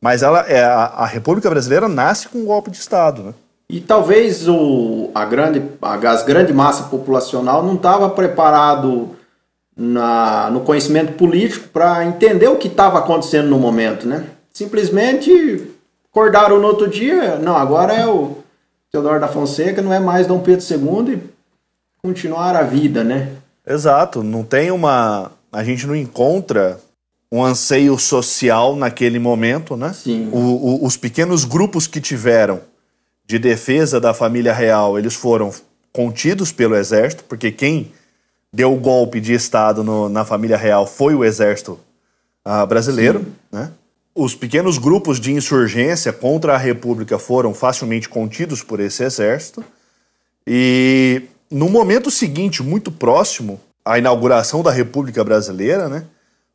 Mas 0.03 0.22
ela, 0.22 0.41
é, 0.41 0.62
a, 0.62 1.05
República 1.05 1.50
Brasileira 1.50 1.88
nasce 1.88 2.27
com 2.27 2.39
um 2.39 2.45
golpe 2.45 2.69
de 2.69 2.75
Estado, 2.75 3.24
né? 3.24 3.33
E 3.69 3.79
talvez 3.79 4.50
o, 4.50 5.10
a 5.15 5.24
grande, 5.24 5.63
a, 5.81 5.93
as 5.93 6.24
grande 6.24 6.51
massa 6.51 6.83
populacional 6.89 7.63
não 7.63 7.75
estava 7.75 8.10
preparado 8.10 9.12
na, 9.74 10.50
no 10.50 10.60
conhecimento 10.60 11.13
político 11.13 11.69
para 11.69 12.03
entender 12.03 12.50
o 12.50 12.57
que 12.57 12.67
estava 12.67 13.00
acontecendo 13.00 13.48
no 13.48 13.57
momento, 13.57 14.05
né? 14.05 14.25
Simplesmente 14.51 15.72
acordaram 16.12 16.60
no 16.60 16.67
outro 16.67 16.89
dia, 16.89 17.38
não, 17.38 17.55
agora 17.55 17.93
é 17.93 18.05
o 18.05 18.39
Teodoro 18.91 19.22
da 19.22 19.29
Fonseca, 19.29 19.81
não 19.81 19.93
é 19.93 20.01
mais 20.01 20.27
Dom 20.27 20.39
Pedro 20.39 20.65
II 20.69 21.13
e 21.13 21.24
continuar 22.05 22.57
a 22.57 22.63
vida, 22.63 23.05
né? 23.05 23.29
Exato, 23.65 24.22
não 24.22 24.43
tem 24.43 24.69
uma. 24.69 25.31
A 25.50 25.63
gente 25.63 25.88
não 25.88 25.95
encontra 25.95 26.77
um 27.34 27.44
anseio 27.44 27.98
social 27.98 28.75
naquele 28.75 29.18
momento, 29.18 29.75
né? 29.75 29.92
Sim. 29.92 30.30
O, 30.32 30.38
o, 30.38 30.86
os 30.86 30.96
pequenos 30.96 31.46
grupos 31.46 31.88
que 31.88 32.00
tiveram 32.00 32.62
de 33.25 33.40
defesa 33.40 34.00
da 34.00 34.13
família 34.13 34.54
real, 34.54 35.00
eles 35.00 35.16
foram 35.16 35.52
contidos 35.92 36.52
pelo 36.52 36.75
exército, 36.75 37.24
porque 37.24 37.52
quem 37.52 37.92
deu 38.54 38.72
o 38.72 38.80
golpe 38.80 39.20
de 39.20 39.34
Estado 39.34 39.84
no, 39.84 40.08
na 40.10 40.24
família 40.24 40.56
real 40.56 40.86
foi 40.86 41.16
o 41.16 41.25
exército 41.25 41.80
uh, 42.46 42.68
brasileiro, 42.68 43.25
né? 43.52 43.72
Os 44.13 44.36
pequenos 44.36 44.78
grupos 44.78 45.20
de 45.20 45.32
insurgência 45.32 46.13
contra 46.13 46.54
a 46.54 46.58
República 46.58 47.18
foram 47.18 47.52
facilmente 47.52 48.08
contidos 48.08 48.62
por 48.62 48.80
esse 48.80 49.04
exército. 49.04 49.63
E 50.46 51.24
no 51.50 51.68
momento 51.68 52.12
seguinte, 52.12 52.62
muito 52.62 52.92
próximo 52.92 53.60
à 53.84 53.98
inauguração 53.98 54.62
da 54.62 54.70
República 54.70 55.24
Brasileira, 55.24 55.90
né? 55.90 56.06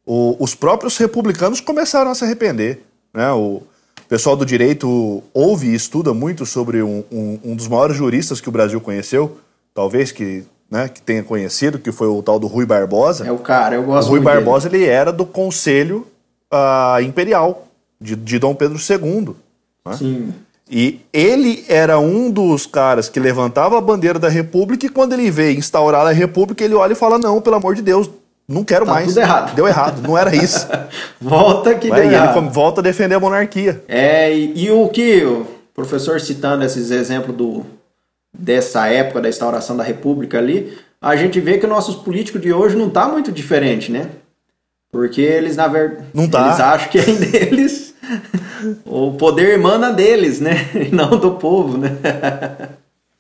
O, 0.08 0.42
os 0.42 0.54
próprios 0.54 0.96
republicanos 0.96 1.60
começaram 1.60 2.10
a 2.10 2.14
se 2.14 2.24
arrepender. 2.24 2.82
Né? 3.12 3.30
O 3.30 3.62
pessoal 4.08 4.34
do 4.34 4.46
direito 4.46 5.22
ouve 5.34 5.68
e 5.68 5.74
estuda 5.74 6.14
muito 6.14 6.46
sobre 6.46 6.82
um, 6.82 7.04
um, 7.12 7.38
um 7.44 7.54
dos 7.54 7.68
maiores 7.68 7.94
juristas 7.94 8.40
que 8.40 8.48
o 8.48 8.52
Brasil 8.52 8.80
conheceu, 8.80 9.36
talvez 9.74 10.10
que, 10.10 10.44
né, 10.70 10.88
que 10.88 11.02
tenha 11.02 11.22
conhecido, 11.22 11.78
que 11.78 11.92
foi 11.92 12.06
o 12.06 12.22
tal 12.22 12.38
do 12.38 12.46
Rui 12.46 12.64
Barbosa. 12.64 13.26
É 13.26 13.30
o 13.30 13.36
cara, 13.36 13.74
eu 13.74 13.82
gosto 13.82 14.08
O 14.08 14.12
Rui 14.12 14.20
Barbosa 14.20 14.66
ele 14.66 14.86
era 14.86 15.12
do 15.12 15.26
Conselho 15.26 16.06
uh, 16.50 17.02
Imperial 17.02 17.68
de, 18.00 18.16
de 18.16 18.38
Dom 18.38 18.54
Pedro 18.54 18.78
II. 18.78 19.36
Né? 19.84 19.96
Sim. 19.98 20.34
E 20.70 21.02
ele 21.12 21.66
era 21.68 21.98
um 21.98 22.30
dos 22.30 22.64
caras 22.64 23.10
que 23.10 23.20
levantava 23.20 23.76
a 23.76 23.80
bandeira 23.80 24.18
da 24.18 24.28
República 24.30 24.86
e 24.86 24.90
quando 24.90 25.12
ele 25.12 25.30
vê 25.30 25.52
instaurar 25.52 26.06
a 26.06 26.12
República, 26.12 26.64
ele 26.64 26.74
olha 26.74 26.92
e 26.92 26.96
fala: 26.96 27.18
Não, 27.18 27.40
pelo 27.40 27.56
amor 27.56 27.74
de 27.74 27.80
Deus, 27.80 28.10
não 28.48 28.64
quero 28.64 28.86
Tá 28.86 28.92
mais. 28.94 29.08
tudo 29.08 29.20
errado. 29.20 29.54
Deu 29.54 29.68
errado, 29.68 30.00
não 30.02 30.16
era 30.16 30.34
isso. 30.34 30.66
Volta 31.20 31.74
que 31.74 31.88
Vai, 31.88 32.00
deu 32.00 32.08
ele 32.08 32.14
errado. 32.16 32.34
com- 32.34 32.48
volta 32.50 32.80
a 32.80 32.84
defender 32.84 33.14
a 33.16 33.20
monarquia. 33.20 33.82
É, 33.86 34.32
e, 34.34 34.64
e 34.64 34.70
o 34.70 34.88
que 34.88 35.22
o 35.24 35.46
professor 35.74 36.20
citando 36.20 36.64
esses 36.64 36.90
exemplos 36.90 37.36
do, 37.36 37.66
dessa 38.32 38.86
época 38.88 39.20
da 39.20 39.28
instauração 39.28 39.76
da 39.76 39.84
República 39.84 40.38
ali, 40.38 40.78
a 41.00 41.14
gente 41.14 41.38
vê 41.40 41.58
que 41.58 41.66
nossos 41.66 41.96
políticos 41.96 42.40
de 42.40 42.52
hoje 42.52 42.74
não 42.76 42.88
tá 42.90 43.06
muito 43.06 43.30
diferente, 43.30 43.92
né? 43.92 44.08
Porque 44.90 45.20
eles, 45.20 45.54
na 45.54 45.68
verdade, 45.68 46.04
Não 46.14 46.26
tá. 46.28 46.46
eles 46.46 46.60
acham 46.60 46.88
que 46.88 46.98
é 46.98 47.04
deles, 47.04 47.94
o 48.86 49.12
poder 49.12 49.52
emana 49.54 49.92
deles, 49.92 50.40
né? 50.40 50.68
E 50.74 50.94
não 50.94 51.10
do 51.10 51.32
povo, 51.32 51.76
né? 51.76 51.90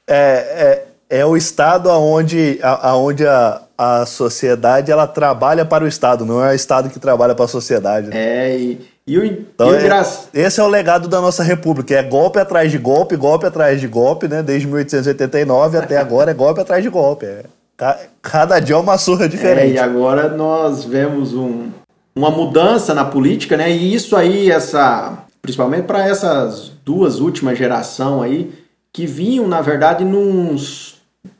É, 0.06 0.84
é, 1.10 1.18
é 1.20 1.26
o 1.26 1.36
Estado 1.36 1.90
aonde, 1.90 2.58
a, 2.62 2.88
aonde 2.90 3.26
a, 3.26 3.60
a 3.78 4.04
sociedade 4.04 4.90
ela 4.90 5.06
trabalha 5.06 5.64
para 5.64 5.84
o 5.84 5.88
Estado, 5.88 6.26
não 6.26 6.44
é 6.44 6.50
o 6.50 6.54
Estado 6.54 6.90
que 6.90 6.98
trabalha 6.98 7.32
para 7.34 7.44
a 7.44 7.48
sociedade. 7.48 8.08
né? 8.08 8.16
É, 8.16 8.58
e, 8.58 8.80
e 9.06 9.16
o, 9.18 9.24
Então, 9.24 9.68
e 9.68 9.72
o 9.72 9.76
é- 9.94 10.06
esse 10.34 10.58
é 10.60 10.62
o 10.64 10.66
legado 10.68 11.06
da 11.08 11.20
nossa 11.20 11.44
república. 11.44 11.94
É 11.94 12.02
golpe 12.02 12.40
atrás 12.40 12.72
de 12.72 12.76
golpe, 12.78 13.14
golpe 13.16 13.46
atrás 13.46 13.80
de 13.80 13.86
golpe, 13.86 14.26
né? 14.26 14.42
Desde 14.42 14.66
1889 14.66 15.78
até 15.78 15.96
agora 16.00 16.32
é 16.32 16.34
golpe 16.34 16.60
atrás 16.60 16.82
de 16.82 16.90
golpe. 16.90 17.24
É, 17.26 17.44
ca- 17.76 17.98
cada 18.20 18.58
dia 18.58 18.74
é 18.74 18.78
uma 18.78 18.98
surra 18.98 19.26
É, 19.26 19.28
diferente. 19.28 19.74
e 19.74 19.78
agora 19.78 20.28
nós 20.28 20.84
vemos 20.84 21.32
um, 21.32 21.68
uma 22.16 22.30
mudança 22.32 22.92
na 22.92 23.04
política, 23.04 23.56
né? 23.56 23.70
E 23.70 23.94
isso 23.94 24.16
aí, 24.16 24.50
essa, 24.50 25.18
principalmente 25.40 25.84
para 25.84 26.04
essas 26.04 26.72
duas 26.84 27.20
últimas 27.20 27.56
gerações 27.56 28.24
aí, 28.24 28.52
que 28.92 29.06
vinham, 29.06 29.46
na 29.46 29.60
verdade, 29.60 30.04
num, 30.04 30.56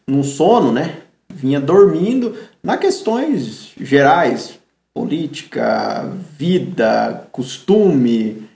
num 0.06 0.22
sono, 0.22 0.70
né? 0.72 0.98
Vinha 1.38 1.60
dormindo 1.60 2.34
na 2.60 2.76
questões 2.76 3.72
gerais, 3.80 4.58
política, 4.92 6.12
vida, 6.36 7.28
costume. 7.30 8.48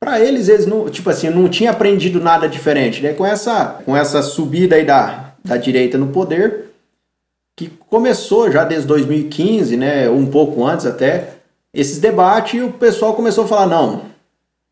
Para 0.00 0.18
eles, 0.20 0.48
eles 0.48 0.64
não, 0.64 0.88
tipo 0.88 1.10
assim, 1.10 1.28
não 1.28 1.48
tinha 1.50 1.70
aprendido 1.70 2.18
nada 2.20 2.48
diferente, 2.48 3.02
né? 3.02 3.12
Com 3.12 3.26
essa, 3.26 3.82
com 3.84 3.94
essa 3.94 4.22
subida 4.22 4.76
aí 4.76 4.86
da, 4.86 5.34
da 5.44 5.58
direita 5.58 5.98
no 5.98 6.08
poder, 6.08 6.70
que 7.56 7.68
começou 7.68 8.50
já 8.50 8.64
desde 8.64 8.88
2015, 8.88 9.76
né, 9.76 10.08
um 10.08 10.26
pouco 10.26 10.64
antes 10.64 10.86
até, 10.86 11.34
esses 11.72 11.98
debates 11.98 12.54
e 12.54 12.62
o 12.62 12.72
pessoal 12.72 13.14
começou 13.14 13.44
a 13.44 13.48
falar, 13.48 13.66
não, 13.66 14.02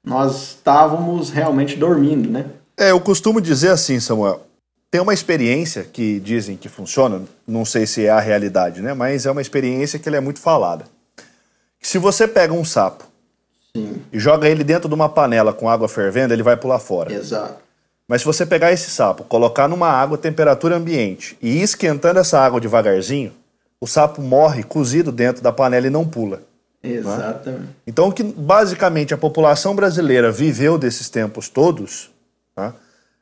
nós 0.05 0.49
estávamos 0.49 1.31
realmente 1.31 1.77
dormindo, 1.77 2.31
né? 2.31 2.47
É, 2.77 2.91
eu 2.91 3.01
costumo 3.01 3.41
dizer 3.41 3.69
assim, 3.69 4.01
Samuel. 4.01 4.41
Tem 4.93 5.01
uma 5.01 5.15
experiência 5.15 5.85
que 5.85 6.21
dizem 6.21 6.55
que 6.55 6.69
funciona, 6.69 7.23
não 7.49 7.65
sei 7.65 7.87
se 7.87 8.05
é 8.05 8.11
a 8.11 8.21
realidade, 8.21 8.83
né? 8.83 8.93
Mas 8.93 9.25
é 9.25 9.31
uma 9.31 9.41
experiência 9.41 9.99
que 9.99 10.07
é 10.07 10.21
muito 10.21 10.39
falada. 10.39 10.85
Se 11.81 11.97
você 11.97 12.29
pega 12.29 12.53
um 12.53 12.63
sapo 12.63 13.05
Sim, 13.75 14.03
e 14.13 14.21
joga 14.21 14.47
ele 14.47 14.63
dentro 14.63 14.91
de 14.91 14.95
uma 14.95 15.09
panela 15.09 15.51
com 15.51 15.67
água 15.67 15.89
fervendo, 15.89 16.35
ele 16.35 16.43
vai 16.43 16.59
pular 16.59 16.79
fora. 16.79 17.11
exato. 17.11 17.55
Mas 18.07 18.21
se 18.21 18.27
você 18.27 18.45
pegar 18.45 18.71
esse 18.71 18.91
sapo, 18.91 19.25
colocar 19.25 19.67
numa 19.67 19.89
água 19.89 20.19
temperatura 20.19 20.77
ambiente 20.77 21.39
e 21.41 21.61
ir 21.61 21.63
esquentando 21.63 22.21
essa 22.21 22.39
água 22.39 22.61
devagarzinho, 22.61 23.33
o 23.81 23.87
sapo 23.87 24.21
morre 24.21 24.63
cozido 24.63 25.11
dentro 25.11 25.43
da 25.43 25.51
panela 25.51 25.87
e 25.87 25.91
não 25.91 26.07
pula. 26.07 26.43
Exatamente. 26.83 27.69
Então, 27.87 28.09
o 28.09 28.13
que 28.13 28.23
basicamente 28.23 29.15
a 29.15 29.17
população 29.17 29.75
brasileira 29.75 30.31
viveu 30.31 30.77
desses 30.77 31.09
tempos 31.09 31.49
todos 31.49 32.11
tá, 32.55 32.75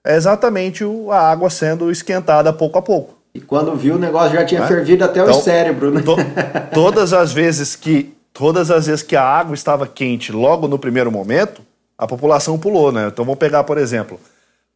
é 0.04 0.16
exatamente 0.16 0.84
o- 0.84 1.10
a 1.12 1.18
água 1.30 1.50
sendo 1.50 1.90
esquentada 1.90 2.52
pouco 2.52 2.78
a 2.78 2.82
pouco. 2.82 3.18
E 3.34 3.40
quando 3.40 3.74
viu, 3.76 3.94
o 3.94 3.98
negócio 3.98 4.32
já 4.36 4.44
tinha 4.44 4.60
Né? 4.62 4.66
fervido 4.66 5.04
até 5.04 5.20
o 5.22 5.28
Então, 5.28 5.40
cérebro, 5.40 5.90
né? 5.90 6.02
To- 6.02 6.16
todas 6.74 7.12
as 7.12 7.32
vezes 7.32 7.76
que 7.76 8.12
todas 8.32 8.70
as 8.70 8.86
vezes 8.86 9.02
que 9.02 9.14
a 9.16 9.22
água 9.24 9.54
estava 9.54 9.86
quente 9.86 10.32
logo 10.32 10.66
no 10.66 10.78
primeiro 10.78 11.10
momento, 11.12 11.62
a 11.98 12.06
população 12.06 12.58
pulou, 12.58 12.90
né? 12.90 13.08
Então 13.12 13.24
vamos 13.24 13.38
pegar, 13.38 13.62
por 13.64 13.76
exemplo, 13.76 14.18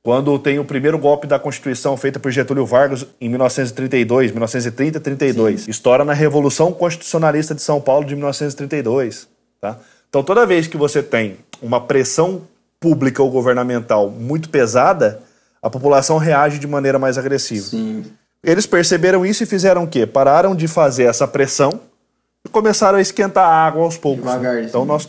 quando 0.02 0.38
tem 0.38 0.58
o 0.58 0.64
primeiro 0.64 0.98
golpe 0.98 1.26
da 1.26 1.38
Constituição 1.38 1.96
feita 1.96 2.20
por 2.20 2.30
Getúlio 2.30 2.66
Vargas 2.66 3.06
em 3.20 3.28
1932, 3.28 4.30
1930 4.32 5.00
32, 5.00 5.66
estoura 5.66 6.04
na 6.04 6.12
Revolução 6.12 6.72
Constitucionalista 6.72 7.54
de 7.54 7.62
São 7.62 7.80
Paulo 7.80 8.04
de 8.04 8.14
1932, 8.14 9.26
tá? 9.60 9.78
Então 10.08 10.22
toda 10.22 10.44
vez 10.46 10.66
que 10.66 10.76
você 10.76 11.02
tem 11.02 11.38
uma 11.62 11.80
pressão 11.80 12.42
pública 12.84 13.22
ou 13.22 13.30
governamental 13.30 14.10
muito 14.10 14.50
pesada, 14.50 15.20
a 15.62 15.70
população 15.70 16.18
reage 16.18 16.58
de 16.58 16.66
maneira 16.66 16.98
mais 16.98 17.16
agressiva. 17.16 17.64
Sim. 17.64 18.04
Eles 18.42 18.66
perceberam 18.66 19.24
isso 19.24 19.42
e 19.42 19.46
fizeram 19.46 19.84
o 19.84 19.86
quê? 19.86 20.04
Pararam 20.06 20.54
de 20.54 20.68
fazer 20.68 21.04
essa 21.04 21.26
pressão 21.26 21.80
e 22.44 22.48
começaram 22.50 22.98
a 22.98 23.00
esquentar 23.00 23.48
a 23.48 23.66
água 23.66 23.84
aos 23.84 23.96
poucos. 23.96 24.26
Devagarzinho. 24.26 24.68
Então 24.68 24.84
nós 24.84 25.08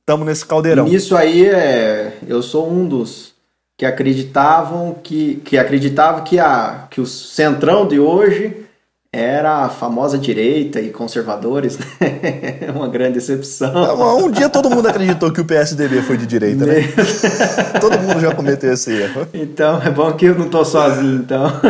estamos 0.00 0.26
nesse 0.26 0.44
caldeirão. 0.44 0.88
E 0.88 0.90
nisso 0.90 1.16
aí, 1.16 1.46
é, 1.48 2.18
eu 2.26 2.42
sou 2.42 2.68
um 2.68 2.88
dos 2.88 3.32
que 3.78 3.86
acreditavam 3.86 4.96
que, 5.00 5.36
que 5.44 5.56
acreditava 5.56 6.22
que, 6.22 6.40
a, 6.40 6.88
que 6.90 7.00
o 7.00 7.06
centrão 7.06 7.86
de 7.86 8.00
hoje 8.00 8.66
era 9.14 9.64
a 9.64 9.68
famosa 9.68 10.18
direita 10.18 10.80
e 10.80 10.90
conservadores, 10.90 11.78
né? 12.00 12.58
Uma 12.74 12.88
grande 12.88 13.14
decepção. 13.14 13.72
Um 14.18 14.28
dia 14.28 14.48
todo 14.48 14.68
mundo 14.68 14.88
acreditou 14.88 15.30
que 15.30 15.40
o 15.40 15.44
PSDB 15.44 16.02
foi 16.02 16.16
de 16.16 16.26
direita, 16.26 16.66
né? 16.66 16.82
todo 17.80 17.96
mundo 18.00 18.18
já 18.20 18.34
cometeu 18.34 18.72
esse 18.72 18.90
erro. 18.92 19.28
Então, 19.32 19.80
é 19.80 19.88
bom 19.88 20.12
que 20.14 20.26
eu 20.26 20.34
não 20.34 20.46
estou 20.46 20.64
sozinho, 20.64 21.18
então. 21.18 21.44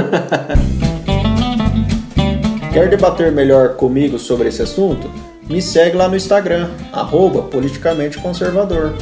Quer 2.73 2.89
debater 2.89 3.31
melhor 3.31 3.75
comigo 3.77 4.19
sobre 4.19 4.49
esse 4.49 4.63
assunto? 4.63 5.11
Me 5.47 5.61
segue 5.61 5.99
lá 5.99 6.09
no 6.09 6.17
Instagram, 6.17 6.71
arroba 6.93 7.43
politicamente 7.43 8.17
conservador. 8.19 8.95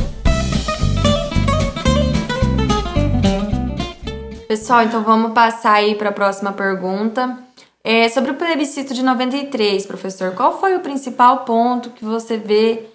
Pessoal, 4.49 4.83
então 4.83 5.05
vamos 5.05 5.33
passar 5.33 5.75
aí 5.75 5.95
para 5.95 6.09
a 6.09 6.13
próxima 6.13 6.53
pergunta. 6.53 7.52
É, 7.85 8.09
sobre 8.09 8.31
o 8.31 8.35
plebiscito 8.35 8.95
de 8.95 9.03
93, 9.03 9.87
professor, 9.87 10.33
qual 10.35 10.61
foi 10.61 10.77
o 10.77 10.81
principal 10.81 11.45
ponto 11.45 11.91
que 11.91 12.05
você 12.05 12.37
vê 12.37 12.87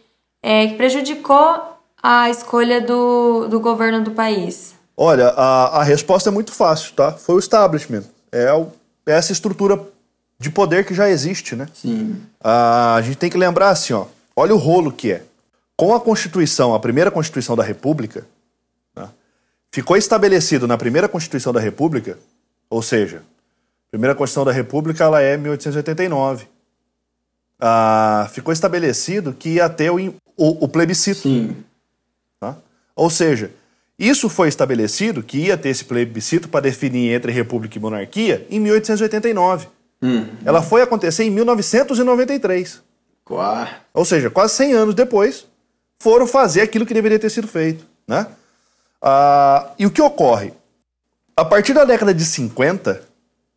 é, 0.41 0.67
que 0.67 0.75
prejudicou 0.75 1.61
a 2.01 2.29
escolha 2.29 2.79
do, 2.79 3.47
do 3.47 3.59
governo 3.59 4.03
do 4.03 4.11
país? 4.11 4.75
Olha, 4.95 5.27
a, 5.29 5.81
a 5.81 5.83
resposta 5.83 6.29
é 6.29 6.31
muito 6.31 6.53
fácil, 6.53 6.93
tá? 6.93 7.11
Foi 7.11 7.35
o 7.35 7.39
establishment. 7.39 8.03
É, 8.31 8.51
o, 8.53 8.67
é 9.05 9.11
essa 9.11 9.31
estrutura 9.31 9.79
de 10.39 10.49
poder 10.49 10.85
que 10.85 10.93
já 10.93 11.09
existe, 11.09 11.55
né? 11.55 11.67
Sim. 11.73 12.21
A, 12.41 12.95
a 12.95 13.01
gente 13.01 13.17
tem 13.17 13.29
que 13.29 13.37
lembrar 13.37 13.69
assim, 13.69 13.93
ó. 13.93 14.05
Olha 14.35 14.53
o 14.55 14.57
rolo 14.57 14.91
que 14.91 15.11
é. 15.11 15.23
Com 15.75 15.93
a 15.93 15.99
Constituição, 15.99 16.73
a 16.73 16.79
primeira 16.79 17.11
Constituição 17.11 17.55
da 17.55 17.63
República, 17.63 18.25
né, 18.95 19.09
ficou 19.71 19.97
estabelecido 19.97 20.67
na 20.67 20.77
primeira 20.77 21.07
Constituição 21.07 21.53
da 21.53 21.59
República, 21.59 22.17
ou 22.69 22.81
seja, 22.81 23.21
primeira 23.91 24.15
Constituição 24.15 24.45
da 24.45 24.51
República 24.51 25.03
ela 25.03 25.21
é 25.21 25.37
1889. 25.37 26.47
Ah, 27.59 28.29
ficou 28.31 28.53
estabelecido 28.53 29.33
que 29.33 29.55
ia 29.55 29.69
ter 29.69 29.89
o, 29.89 29.97
o, 30.35 30.65
o 30.65 30.67
plebiscito. 30.67 31.21
Sim. 31.21 31.63
Tá? 32.39 32.57
Ou 32.95 33.09
seja, 33.09 33.51
isso 33.97 34.29
foi 34.29 34.47
estabelecido 34.47 35.23
que 35.23 35.39
ia 35.39 35.57
ter 35.57 35.69
esse 35.69 35.83
plebiscito 35.83 36.47
para 36.47 36.61
definir 36.61 37.13
entre 37.13 37.31
república 37.31 37.77
e 37.77 37.81
monarquia 37.81 38.45
em 38.49 38.59
1889. 38.59 39.67
Hum. 40.01 40.27
Ela 40.45 40.61
foi 40.61 40.83
acontecer 40.83 41.23
em 41.23 41.31
1993. 41.31 42.81
Quá. 43.25 43.67
Ou 43.93 44.05
seja, 44.05 44.29
quase 44.29 44.53
100 44.53 44.73
anos 44.73 44.95
depois, 44.95 45.47
foram 45.99 46.27
fazer 46.27 46.61
aquilo 46.61 46.85
que 46.85 46.93
deveria 46.93 47.17
ter 47.17 47.29
sido 47.31 47.47
feito. 47.47 47.85
Né? 48.07 48.27
Ah, 49.01 49.71
e 49.79 49.85
o 49.85 49.91
que 49.91 50.01
ocorre? 50.01 50.53
A 51.35 51.43
partir 51.43 51.73
da 51.73 51.83
década 51.83 52.13
de 52.13 52.23
50, 52.23 53.01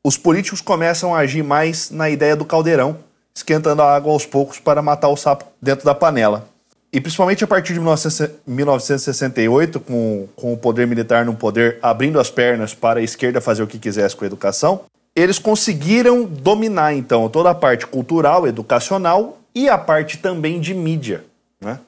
os 0.02 0.16
políticos 0.16 0.60
começam 0.60 1.14
a 1.14 1.18
agir 1.18 1.42
mais 1.42 1.90
na 1.90 2.08
ideia 2.08 2.34
do 2.34 2.44
caldeirão, 2.44 2.96
esquentando 3.34 3.82
a 3.82 3.94
água 3.94 4.12
aos 4.12 4.26
poucos 4.26 4.58
para 4.58 4.80
matar 4.82 5.08
o 5.08 5.16
sapo 5.16 5.44
dentro 5.60 5.84
da 5.84 5.94
panela. 5.94 6.48
E 6.92 7.00
principalmente 7.00 7.44
a 7.44 7.46
partir 7.46 7.74
de 7.74 7.80
1968, 7.80 9.78
com, 9.78 10.26
com 10.34 10.52
o 10.52 10.56
poder 10.56 10.86
militar 10.86 11.24
no 11.24 11.34
poder 11.34 11.78
abrindo 11.80 12.18
as 12.18 12.30
pernas 12.30 12.74
para 12.74 12.98
a 12.98 13.02
esquerda 13.02 13.40
fazer 13.40 13.62
o 13.62 13.66
que 13.66 13.78
quisesse 13.78 14.16
com 14.16 14.24
a 14.24 14.26
educação, 14.26 14.80
eles 15.14 15.38
conseguiram 15.38 16.24
dominar 16.24 16.94
então 16.94 17.28
toda 17.28 17.50
a 17.50 17.54
parte 17.54 17.86
cultural, 17.86 18.46
educacional 18.46 19.38
e 19.54 19.68
a 19.68 19.78
parte 19.78 20.18
também 20.18 20.58
de 20.58 20.74
mídia. 20.74 21.24
Né? 21.60 21.78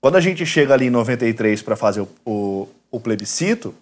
Quando 0.00 0.16
a 0.16 0.20
gente 0.20 0.44
chega 0.44 0.74
ali 0.74 0.86
em 0.86 0.90
93 0.90 1.62
para 1.62 1.76
fazer 1.76 2.00
o, 2.00 2.08
o, 2.24 2.68
o 2.90 3.00
plebiscito, 3.00 3.74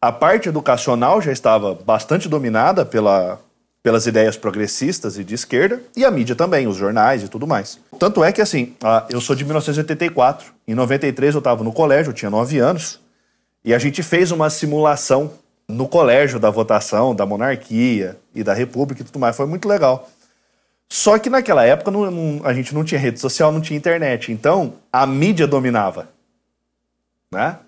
a 0.00 0.10
parte 0.10 0.48
educacional 0.48 1.20
já 1.20 1.30
estava 1.30 1.74
bastante 1.74 2.28
dominada 2.28 2.86
pela, 2.86 3.38
pelas 3.82 4.06
ideias 4.06 4.36
progressistas 4.36 5.18
e 5.18 5.24
de 5.24 5.34
esquerda, 5.34 5.82
e 5.94 6.04
a 6.04 6.10
mídia 6.10 6.34
também, 6.34 6.66
os 6.66 6.76
jornais 6.76 7.22
e 7.22 7.28
tudo 7.28 7.46
mais. 7.46 7.78
Tanto 7.98 8.24
é 8.24 8.32
que, 8.32 8.40
assim, 8.40 8.74
eu 9.10 9.20
sou 9.20 9.36
de 9.36 9.44
1984, 9.44 10.52
em 10.66 10.74
93 10.74 11.34
eu 11.34 11.38
estava 11.38 11.62
no 11.62 11.72
colégio, 11.72 12.10
eu 12.10 12.14
tinha 12.14 12.30
9 12.30 12.58
anos, 12.58 12.98
e 13.62 13.74
a 13.74 13.78
gente 13.78 14.02
fez 14.02 14.30
uma 14.30 14.48
simulação 14.48 15.32
no 15.68 15.86
colégio 15.86 16.40
da 16.40 16.50
votação 16.50 17.14
da 17.14 17.26
monarquia 17.26 18.18
e 18.34 18.42
da 18.42 18.54
república 18.54 19.02
e 19.02 19.04
tudo 19.04 19.18
mais, 19.18 19.36
foi 19.36 19.46
muito 19.46 19.68
legal. 19.68 20.08
Só 20.88 21.18
que 21.18 21.30
naquela 21.30 21.64
época 21.64 21.90
não, 21.90 22.10
não, 22.10 22.44
a 22.44 22.52
gente 22.52 22.74
não 22.74 22.82
tinha 22.82 22.98
rede 22.98 23.20
social, 23.20 23.52
não 23.52 23.60
tinha 23.60 23.76
internet, 23.76 24.32
então 24.32 24.74
a 24.90 25.06
mídia 25.06 25.46
dominava, 25.46 26.08
né? 27.30 27.58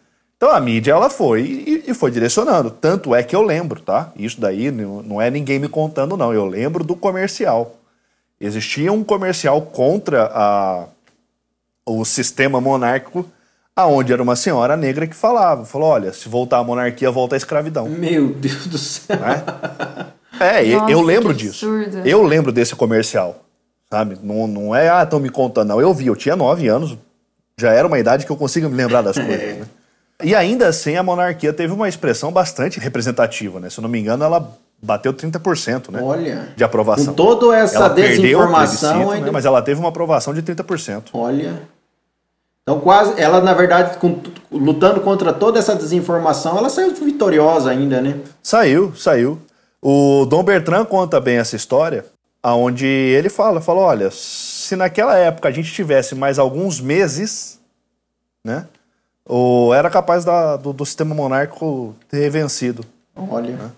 Então 0.43 0.53
a 0.53 0.59
mídia 0.59 0.91
ela 0.91 1.09
foi 1.09 1.43
e, 1.43 1.85
e, 1.87 1.95
foi 1.95 2.11
direcionando. 2.11 2.69
Tanto 2.69 3.15
é 3.15 3.23
que 3.23 3.37
eu 3.37 3.43
lembro, 3.43 3.81
tá? 3.81 4.11
Isso 4.17 4.41
daí 4.41 4.73
não 4.73 5.23
é 5.23 5.31
ninguém 5.31 5.61
me 5.61 5.69
contando, 5.69 6.17
não. 6.17 6.35
Eu 6.35 6.45
lembro 6.47 6.83
do 6.83 6.97
comercial. 6.97 7.77
Existia 8.41 8.93
um 8.93 9.05
comercial 9.05 9.63
contra 9.63 10.29
a, 10.35 10.87
o 11.87 12.05
sistema 12.05 12.61
monárquico, 12.61 13.25
aonde 13.77 14.13
era 14.13 14.21
uma 14.21 14.35
senhora 14.35 14.77
negra 14.77 15.07
que 15.07 15.15
falava, 15.15 15.65
falou, 15.65 15.91
olha, 15.91 16.13
se 16.13 16.29
voltar 16.29 16.59
a 16.59 16.65
monarquia, 16.65 17.09
volta 17.09 17.37
a 17.37 17.39
escravidão. 17.39 17.89
Meu 17.89 18.31
Deus 18.31 18.67
do 18.67 18.79
céu. 18.79 19.17
Né? 19.21 19.45
É, 20.41 20.75
Nossa, 20.75 20.91
eu 20.91 21.03
lembro 21.03 21.33
disso. 21.33 21.67
Absurdo. 21.67 22.05
Eu 22.05 22.21
lembro 22.25 22.51
desse 22.51 22.75
comercial, 22.75 23.45
sabe? 23.89 24.19
Não, 24.21 24.49
não 24.49 24.75
é, 24.75 24.91
ah, 24.91 25.05
estão 25.05 25.21
me 25.21 25.31
contando, 25.31 25.69
não. 25.69 25.81
Eu 25.81 25.95
vi, 25.95 26.09
eu 26.09 26.17
tinha 26.17 26.35
nove 26.35 26.67
anos, 26.67 26.99
já 27.57 27.71
era 27.71 27.87
uma 27.87 28.01
idade 28.01 28.27
que 28.27 28.33
eu 28.33 28.37
consigo 28.37 28.69
me 28.69 28.75
lembrar 28.75 29.03
das 29.03 29.15
coisas, 29.15 29.59
né? 29.59 29.67
E 30.22 30.35
ainda 30.35 30.68
assim, 30.68 30.96
a 30.96 31.03
monarquia 31.03 31.53
teve 31.53 31.72
uma 31.72 31.88
expressão 31.88 32.33
bastante 32.33 32.81
representativa, 32.81 33.61
né? 33.61 33.70
Se 33.70 33.79
eu 33.79 33.83
não 33.83 33.88
me 33.88 33.98
engano, 33.98 34.25
ela 34.25 34.57
bateu 34.83 35.12
30%, 35.14 35.90
né? 35.90 36.01
Olha. 36.03 36.48
De 36.57 36.64
aprovação. 36.64 37.07
Com 37.07 37.12
toda 37.12 37.57
essa 37.57 37.77
ela 37.77 37.88
desinformação. 37.88 39.20
Né? 39.20 39.31
Mas 39.31 39.44
ela 39.44 39.62
teve 39.62 39.79
uma 39.79 39.88
aprovação 39.88 40.35
de 40.35 40.42
30%. 40.42 41.11
Olha. 41.12 41.62
Então, 42.62 42.79
quase. 42.81 43.20
Ela, 43.20 43.40
na 43.40 43.55
verdade, 43.55 43.98
com, 43.98 44.20
lutando 44.51 45.01
contra 45.01 45.33
toda 45.33 45.59
essa 45.59 45.75
desinformação, 45.75 46.57
ela 46.59 46.68
saiu 46.68 46.94
vitoriosa 46.94 47.70
ainda, 47.70 48.01
né? 48.01 48.18
Saiu, 48.42 48.94
saiu. 48.94 49.38
O 49.81 50.27
Dom 50.27 50.44
Bertrand 50.44 50.85
conta 50.85 51.20
bem 51.20 51.38
essa 51.38 51.57
história, 51.57 52.05
aonde 52.40 52.87
ele 52.87 53.29
fala, 53.29 53.61
falou, 53.61 53.83
olha, 53.83 54.11
se 54.12 54.77
naquela 54.77 55.16
época 55.16 55.48
a 55.48 55.53
gente 55.53 55.72
tivesse 55.72 56.14
mais 56.14 56.38
alguns 56.38 56.81
meses, 56.81 57.59
né? 58.44 58.66
Ou 59.27 59.73
era 59.73 59.89
capaz 59.89 60.25
da, 60.25 60.57
do, 60.57 60.73
do, 60.73 60.85
sistema 60.85 61.15
monárquico 61.15 61.95
ter 62.09 62.29
vencido. 62.31 62.85
Olha. 63.17 63.57
Né? 63.57 63.71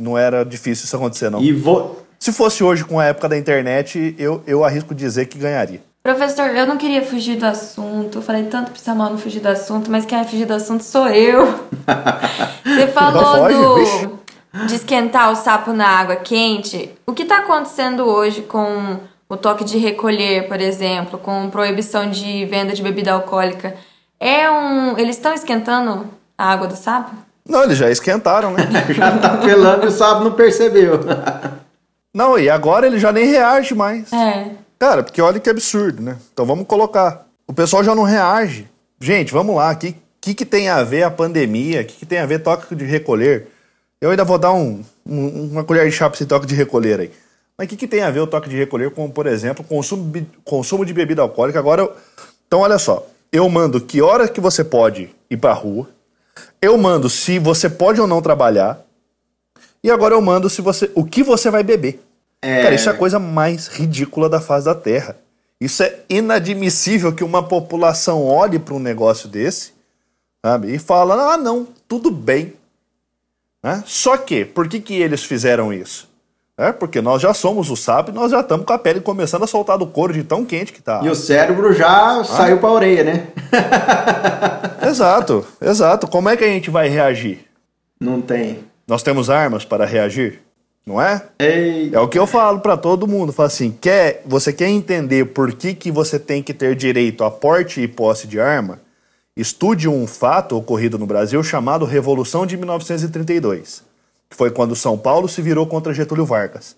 Não 0.00 0.16
era 0.16 0.44
difícil 0.44 0.84
isso 0.84 0.96
acontecer, 0.96 1.30
não. 1.30 1.42
E 1.42 1.52
vou... 1.52 2.02
Se 2.18 2.32
fosse 2.32 2.62
hoje 2.62 2.84
com 2.84 3.00
a 3.00 3.06
época 3.06 3.28
da 3.28 3.36
internet, 3.36 4.14
eu, 4.16 4.42
eu 4.46 4.64
arrisco 4.64 4.94
dizer 4.94 5.26
que 5.26 5.38
ganharia. 5.38 5.82
Professor, 6.04 6.48
eu 6.50 6.66
não 6.66 6.76
queria 6.76 7.02
fugir 7.04 7.36
do 7.36 7.46
assunto. 7.46 8.18
Eu 8.18 8.22
falei 8.22 8.44
tanto 8.44 8.70
pro 8.70 8.80
Samuel 8.80 9.10
não 9.10 9.18
fugir 9.18 9.40
do 9.40 9.48
assunto, 9.48 9.90
mas 9.90 10.04
quem 10.04 10.18
vai 10.18 10.26
fugir 10.26 10.46
do 10.46 10.54
assunto 10.54 10.84
sou 10.84 11.08
eu. 11.08 11.46
Você 12.64 12.86
falou 12.88 13.48
foge, 13.48 14.06
do, 14.06 14.66
de 14.66 14.74
esquentar 14.74 15.32
o 15.32 15.36
sapo 15.36 15.72
na 15.72 15.86
água 15.86 16.16
quente. 16.16 16.90
O 17.06 17.12
que 17.12 17.22
está 17.22 17.38
acontecendo 17.38 18.04
hoje 18.04 18.42
com 18.42 18.98
o 19.28 19.36
toque 19.36 19.64
de 19.64 19.78
recolher, 19.78 20.48
por 20.48 20.60
exemplo, 20.60 21.18
com 21.18 21.50
proibição 21.50 22.10
de 22.10 22.44
venda 22.46 22.72
de 22.72 22.82
bebida 22.82 23.12
alcoólica? 23.12 23.76
É 24.22 24.48
um. 24.48 24.96
Eles 24.96 25.16
estão 25.16 25.34
esquentando 25.34 26.06
a 26.38 26.52
água 26.52 26.68
do 26.68 26.76
sapo? 26.76 27.10
Não, 27.44 27.64
eles 27.64 27.76
já 27.76 27.90
esquentaram, 27.90 28.52
né? 28.52 28.62
já 28.94 29.18
tá 29.18 29.38
pelando 29.38 29.84
e 29.84 29.88
o 29.88 29.90
sapo 29.90 30.22
não 30.22 30.32
percebeu. 30.34 31.00
não, 32.14 32.38
e 32.38 32.48
agora 32.48 32.86
ele 32.86 33.00
já 33.00 33.10
nem 33.10 33.26
reage 33.26 33.74
mais. 33.74 34.12
É. 34.12 34.52
Cara, 34.78 35.02
porque 35.02 35.20
olha 35.20 35.40
que 35.40 35.50
absurdo, 35.50 36.00
né? 36.00 36.16
Então 36.32 36.46
vamos 36.46 36.68
colocar. 36.68 37.26
O 37.48 37.52
pessoal 37.52 37.82
já 37.82 37.96
não 37.96 38.04
reage. 38.04 38.68
Gente, 39.00 39.32
vamos 39.32 39.56
lá. 39.56 39.72
O 39.72 39.76
que, 39.76 39.96
que, 40.20 40.34
que 40.34 40.46
tem 40.46 40.68
a 40.68 40.84
ver 40.84 41.02
a 41.02 41.10
pandemia? 41.10 41.80
O 41.80 41.84
que, 41.84 41.94
que 41.94 42.06
tem 42.06 42.20
a 42.20 42.26
ver 42.26 42.44
toque 42.44 42.76
de 42.76 42.84
recolher? 42.84 43.48
Eu 44.00 44.10
ainda 44.10 44.24
vou 44.24 44.38
dar 44.38 44.52
um, 44.52 44.84
um, 45.04 45.50
uma 45.50 45.64
colher 45.64 45.84
de 45.84 45.90
chá 45.90 46.08
pra 46.08 46.16
esse 46.16 46.26
toque 46.26 46.46
de 46.46 46.54
recolher 46.54 47.00
aí. 47.00 47.10
Mas 47.58 47.66
o 47.66 47.70
que, 47.70 47.76
que 47.76 47.88
tem 47.88 48.02
a 48.02 48.10
ver 48.10 48.20
o 48.20 48.26
toque 48.28 48.48
de 48.48 48.56
recolher 48.56 48.92
com, 48.92 49.10
por 49.10 49.26
exemplo, 49.26 49.64
consumo, 49.64 50.12
consumo 50.44 50.86
de 50.86 50.94
bebida 50.94 51.22
alcoólica? 51.22 51.58
Agora, 51.58 51.90
então 52.46 52.60
olha 52.60 52.78
só 52.78 53.04
eu 53.32 53.48
mando 53.48 53.80
que 53.80 54.02
hora 54.02 54.28
que 54.28 54.40
você 54.40 54.62
pode 54.62 55.10
ir 55.30 55.36
pra 55.38 55.52
rua, 55.52 55.88
eu 56.60 56.76
mando 56.76 57.08
se 57.08 57.38
você 57.38 57.68
pode 57.68 58.00
ou 58.00 58.06
não 58.06 58.22
trabalhar, 58.22 58.84
e 59.82 59.90
agora 59.90 60.14
eu 60.14 60.20
mando 60.20 60.48
se 60.48 60.60
você 60.60 60.90
o 60.94 61.04
que 61.04 61.22
você 61.22 61.50
vai 61.50 61.62
beber. 61.62 62.00
É... 62.40 62.62
Cara, 62.62 62.74
isso 62.74 62.88
é 62.88 62.92
a 62.92 62.96
coisa 62.96 63.18
mais 63.18 63.66
ridícula 63.66 64.28
da 64.28 64.40
face 64.40 64.66
da 64.66 64.74
Terra. 64.74 65.16
Isso 65.60 65.82
é 65.82 66.00
inadmissível 66.08 67.14
que 67.14 67.24
uma 67.24 67.42
população 67.42 68.24
olhe 68.24 68.58
para 68.58 68.74
um 68.74 68.80
negócio 68.80 69.28
desse 69.28 69.72
sabe, 70.44 70.74
e 70.74 70.78
fala: 70.78 71.34
ah, 71.34 71.36
não, 71.36 71.66
tudo 71.86 72.10
bem. 72.10 72.54
Né? 73.62 73.82
Só 73.86 74.16
que, 74.16 74.44
por 74.44 74.68
que, 74.68 74.80
que 74.80 74.94
eles 74.94 75.22
fizeram 75.22 75.72
isso? 75.72 76.08
É, 76.62 76.70
porque 76.70 77.00
nós 77.00 77.20
já 77.20 77.34
somos 77.34 77.68
o 77.70 77.76
sapo 77.76 78.12
e 78.12 78.14
nós 78.14 78.30
já 78.30 78.40
estamos 78.40 78.64
com 78.64 78.72
a 78.72 78.78
pele 78.78 79.00
começando 79.00 79.42
a 79.42 79.48
soltar 79.48 79.76
do 79.76 79.84
couro 79.84 80.12
de 80.12 80.22
tão 80.22 80.44
quente 80.44 80.72
que 80.72 80.80
tá. 80.80 81.00
E 81.02 81.08
o 81.08 81.14
cérebro 81.16 81.72
já 81.72 82.20
ah. 82.20 82.22
saiu 82.22 82.58
para 82.58 82.68
a 82.68 82.72
orelha, 82.72 83.02
né? 83.02 83.26
exato, 84.88 85.44
exato. 85.60 86.06
Como 86.06 86.28
é 86.28 86.36
que 86.36 86.44
a 86.44 86.46
gente 86.46 86.70
vai 86.70 86.88
reagir? 86.88 87.40
Não 88.00 88.20
tem. 88.20 88.60
Nós 88.86 89.02
temos 89.02 89.28
armas 89.28 89.64
para 89.64 89.84
reagir, 89.84 90.40
não 90.86 91.02
é? 91.02 91.24
Ei, 91.40 91.90
É 91.92 91.98
o 91.98 92.06
que 92.06 92.16
eu 92.16 92.28
falo 92.28 92.60
para 92.60 92.76
todo 92.76 93.08
mundo. 93.08 93.32
Falo 93.32 93.48
assim, 93.48 93.76
quer, 93.80 94.22
você 94.24 94.52
quer 94.52 94.68
entender 94.68 95.24
por 95.26 95.52
que, 95.54 95.74
que 95.74 95.90
você 95.90 96.16
tem 96.16 96.44
que 96.44 96.54
ter 96.54 96.76
direito 96.76 97.24
a 97.24 97.30
porte 97.30 97.80
e 97.80 97.88
posse 97.88 98.28
de 98.28 98.38
arma? 98.38 98.80
Estude 99.36 99.88
um 99.88 100.06
fato 100.06 100.56
ocorrido 100.56 100.96
no 100.96 101.06
Brasil 101.06 101.42
chamado 101.42 101.84
Revolução 101.84 102.46
de 102.46 102.56
1932, 102.56 103.82
que 104.32 104.36
foi 104.36 104.50
quando 104.50 104.74
São 104.74 104.96
Paulo 104.96 105.28
se 105.28 105.42
virou 105.42 105.66
contra 105.66 105.92
Getúlio 105.92 106.24
Vargas, 106.24 106.74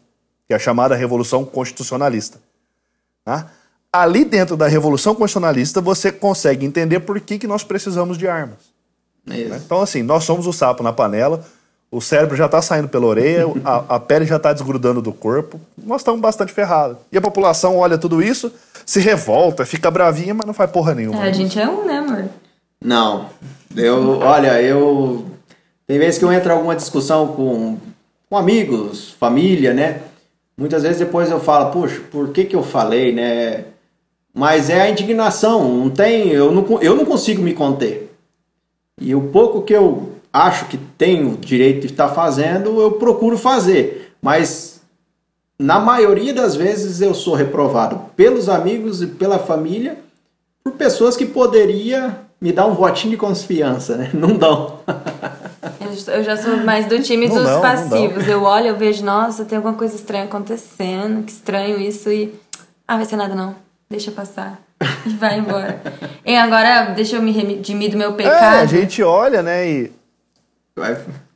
que 0.48 0.52
é 0.52 0.56
a 0.56 0.58
chamada 0.58 0.96
Revolução 0.96 1.44
Constitucionalista. 1.44 2.38
tá? 3.24 3.46
Ali 3.92 4.24
dentro 4.24 4.56
da 4.56 4.66
Revolução 4.66 5.14
Constitucionalista 5.14 5.80
você 5.80 6.10
consegue 6.10 6.66
entender 6.66 6.98
por 7.00 7.20
que, 7.20 7.38
que 7.38 7.46
nós 7.46 7.62
precisamos 7.62 8.18
de 8.18 8.26
armas. 8.26 8.58
Isso. 9.28 9.54
Então, 9.54 9.80
assim, 9.80 10.02
nós 10.02 10.24
somos 10.24 10.48
o 10.48 10.52
sapo 10.52 10.82
na 10.82 10.92
panela, 10.92 11.44
o 11.92 12.00
cérebro 12.00 12.36
já 12.36 12.46
está 12.46 12.60
saindo 12.60 12.88
pela 12.88 13.06
orelha, 13.06 13.44
a, 13.64 13.94
a 13.94 14.00
pele 14.00 14.26
já 14.26 14.36
está 14.36 14.52
desgrudando 14.52 15.00
do 15.00 15.12
corpo, 15.12 15.60
nós 15.78 16.00
estamos 16.00 16.20
bastante 16.20 16.52
ferrados. 16.52 16.96
E 17.12 17.16
a 17.16 17.20
população 17.20 17.78
olha 17.78 17.96
tudo 17.96 18.20
isso, 18.20 18.52
se 18.84 18.98
revolta, 18.98 19.64
fica 19.64 19.92
bravinha, 19.92 20.34
mas 20.34 20.44
não 20.44 20.52
faz 20.52 20.68
porra 20.72 20.92
nenhuma. 20.92 21.24
É, 21.24 21.28
a 21.28 21.32
gente 21.32 21.58
é 21.58 21.68
um, 21.68 21.86
né, 21.86 21.98
amor? 21.98 22.24
Não. 22.82 23.30
Eu, 23.76 24.18
olha, 24.18 24.60
eu. 24.60 25.33
Tem 25.86 25.98
vezes 25.98 26.18
que 26.18 26.24
eu 26.24 26.32
entro 26.32 26.50
em 26.50 26.54
alguma 26.54 26.74
discussão 26.74 27.28
com, 27.28 27.78
com 28.28 28.36
amigos, 28.36 29.10
família, 29.12 29.74
né? 29.74 30.00
Muitas 30.56 30.82
vezes 30.82 30.98
depois 30.98 31.30
eu 31.30 31.40
falo, 31.40 31.70
puxa, 31.70 32.00
por 32.10 32.30
que 32.30 32.44
que 32.44 32.56
eu 32.56 32.62
falei, 32.62 33.12
né? 33.12 33.64
Mas 34.32 34.70
é 34.70 34.80
a 34.80 34.90
indignação, 34.90 35.76
não 35.76 35.90
tem. 35.90 36.28
Eu 36.28 36.50
não, 36.50 36.82
eu 36.82 36.96
não 36.96 37.04
consigo 37.04 37.42
me 37.42 37.52
conter. 37.52 38.12
E 39.00 39.14
o 39.14 39.28
pouco 39.28 39.62
que 39.62 39.72
eu 39.72 40.14
acho 40.32 40.66
que 40.66 40.76
tenho 40.76 41.36
direito 41.36 41.86
de 41.86 41.92
estar 41.92 42.08
fazendo, 42.08 42.80
eu 42.80 42.92
procuro 42.92 43.36
fazer. 43.36 44.14
Mas 44.20 44.80
na 45.58 45.78
maioria 45.78 46.34
das 46.34 46.56
vezes 46.56 47.00
eu 47.00 47.14
sou 47.14 47.34
reprovado 47.34 48.10
pelos 48.16 48.48
amigos 48.48 49.02
e 49.02 49.06
pela 49.06 49.38
família 49.38 49.98
por 50.64 50.72
pessoas 50.72 51.16
que 51.16 51.26
poderia 51.26 52.20
me 52.40 52.52
dar 52.52 52.66
um 52.66 52.74
votinho 52.74 53.12
de 53.12 53.16
confiança, 53.16 53.96
né? 53.96 54.10
Não 54.14 54.36
dão. 54.36 54.80
Eu, 56.08 56.22
já 56.24 56.36
sou 56.36 56.56
mais 56.58 56.86
do 56.86 57.00
time 57.02 57.28
Não 57.28 57.36
dos 57.36 57.44
não 57.50 57.60
passivos. 57.60 58.26
Eu 58.26 58.42
olho, 58.42 58.68
eu 58.68 58.76
vejo, 58.76 59.04
nossa, 59.04 59.44
tem 59.44 59.56
alguma 59.56 59.74
coisa 59.74 59.94
estranha 59.96 60.24
acontecendo, 60.24 61.22
que 61.24 61.32
estranho 61.32 61.80
isso 61.80 62.10
e. 62.10 62.34
Ah, 62.86 62.96
vai 62.96 63.06
ser 63.06 63.16
nada 63.16 63.34
não. 63.34 63.54
Deixa 63.88 64.10
passar. 64.10 64.60
E 65.06 65.10
vai 65.10 65.38
embora. 65.38 65.82
e 66.24 66.34
agora, 66.36 66.92
deixa 66.94 67.16
eu 67.16 67.22
me 67.22 67.30
redimir 67.30 67.90
do 67.90 67.96
meu 67.96 68.10
É, 68.12 68.14
pecado. 68.14 68.62
a 68.62 68.66
gente 68.66 69.02
olha, 69.02 69.42
né, 69.42 69.68
e 69.70 69.92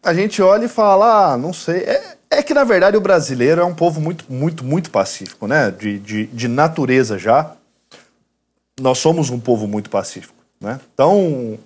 a 0.02 0.14
gente 0.14 0.40
olha 0.42 0.64
e 0.64 0.68
fala, 0.68 1.32
ah, 1.32 1.36
não 1.36 1.52
sei. 1.52 1.78
É, 1.80 2.16
é 2.30 2.42
que, 2.42 2.52
na 2.54 2.64
verdade, 2.64 2.96
o 2.96 3.00
brasileiro 3.00 3.60
é 3.60 3.64
um 3.64 3.74
povo 3.74 4.00
muito, 4.00 4.24
muito, 4.28 4.64
muito 4.64 4.90
pacífico, 4.90 5.46
né? 5.46 5.70
De, 5.70 5.98
de, 5.98 6.26
de 6.26 6.48
natureza 6.48 7.18
já. 7.18 7.52
Nós 8.80 8.98
somos 8.98 9.30
um 9.30 9.38
povo 9.38 9.66
muito 9.66 9.90
pacífico, 9.90 10.34
né? 10.60 10.80
Então, 10.92 11.58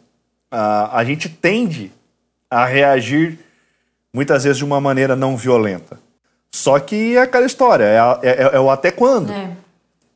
a, 0.51 0.98
a 0.98 1.05
gente 1.05 1.29
tende 1.29 1.92
a 2.53 2.67
reagir 2.67 3.38
muitas 4.12 4.45
vezes 4.45 4.59
de 4.59 4.65
uma 4.65 4.79
maneira 4.81 5.17
não 5.17 5.37
violenta. 5.38 5.99
Só 6.55 6.79
que 6.79 7.17
é 7.17 7.21
aquela 7.23 7.47
história, 7.47 7.85
é, 7.85 7.99
a- 7.99 8.19
é- 8.23 8.51
é 8.57 8.61
o 8.61 8.71
até 8.71 8.91
quando. 8.91 9.33
É. 9.33 9.51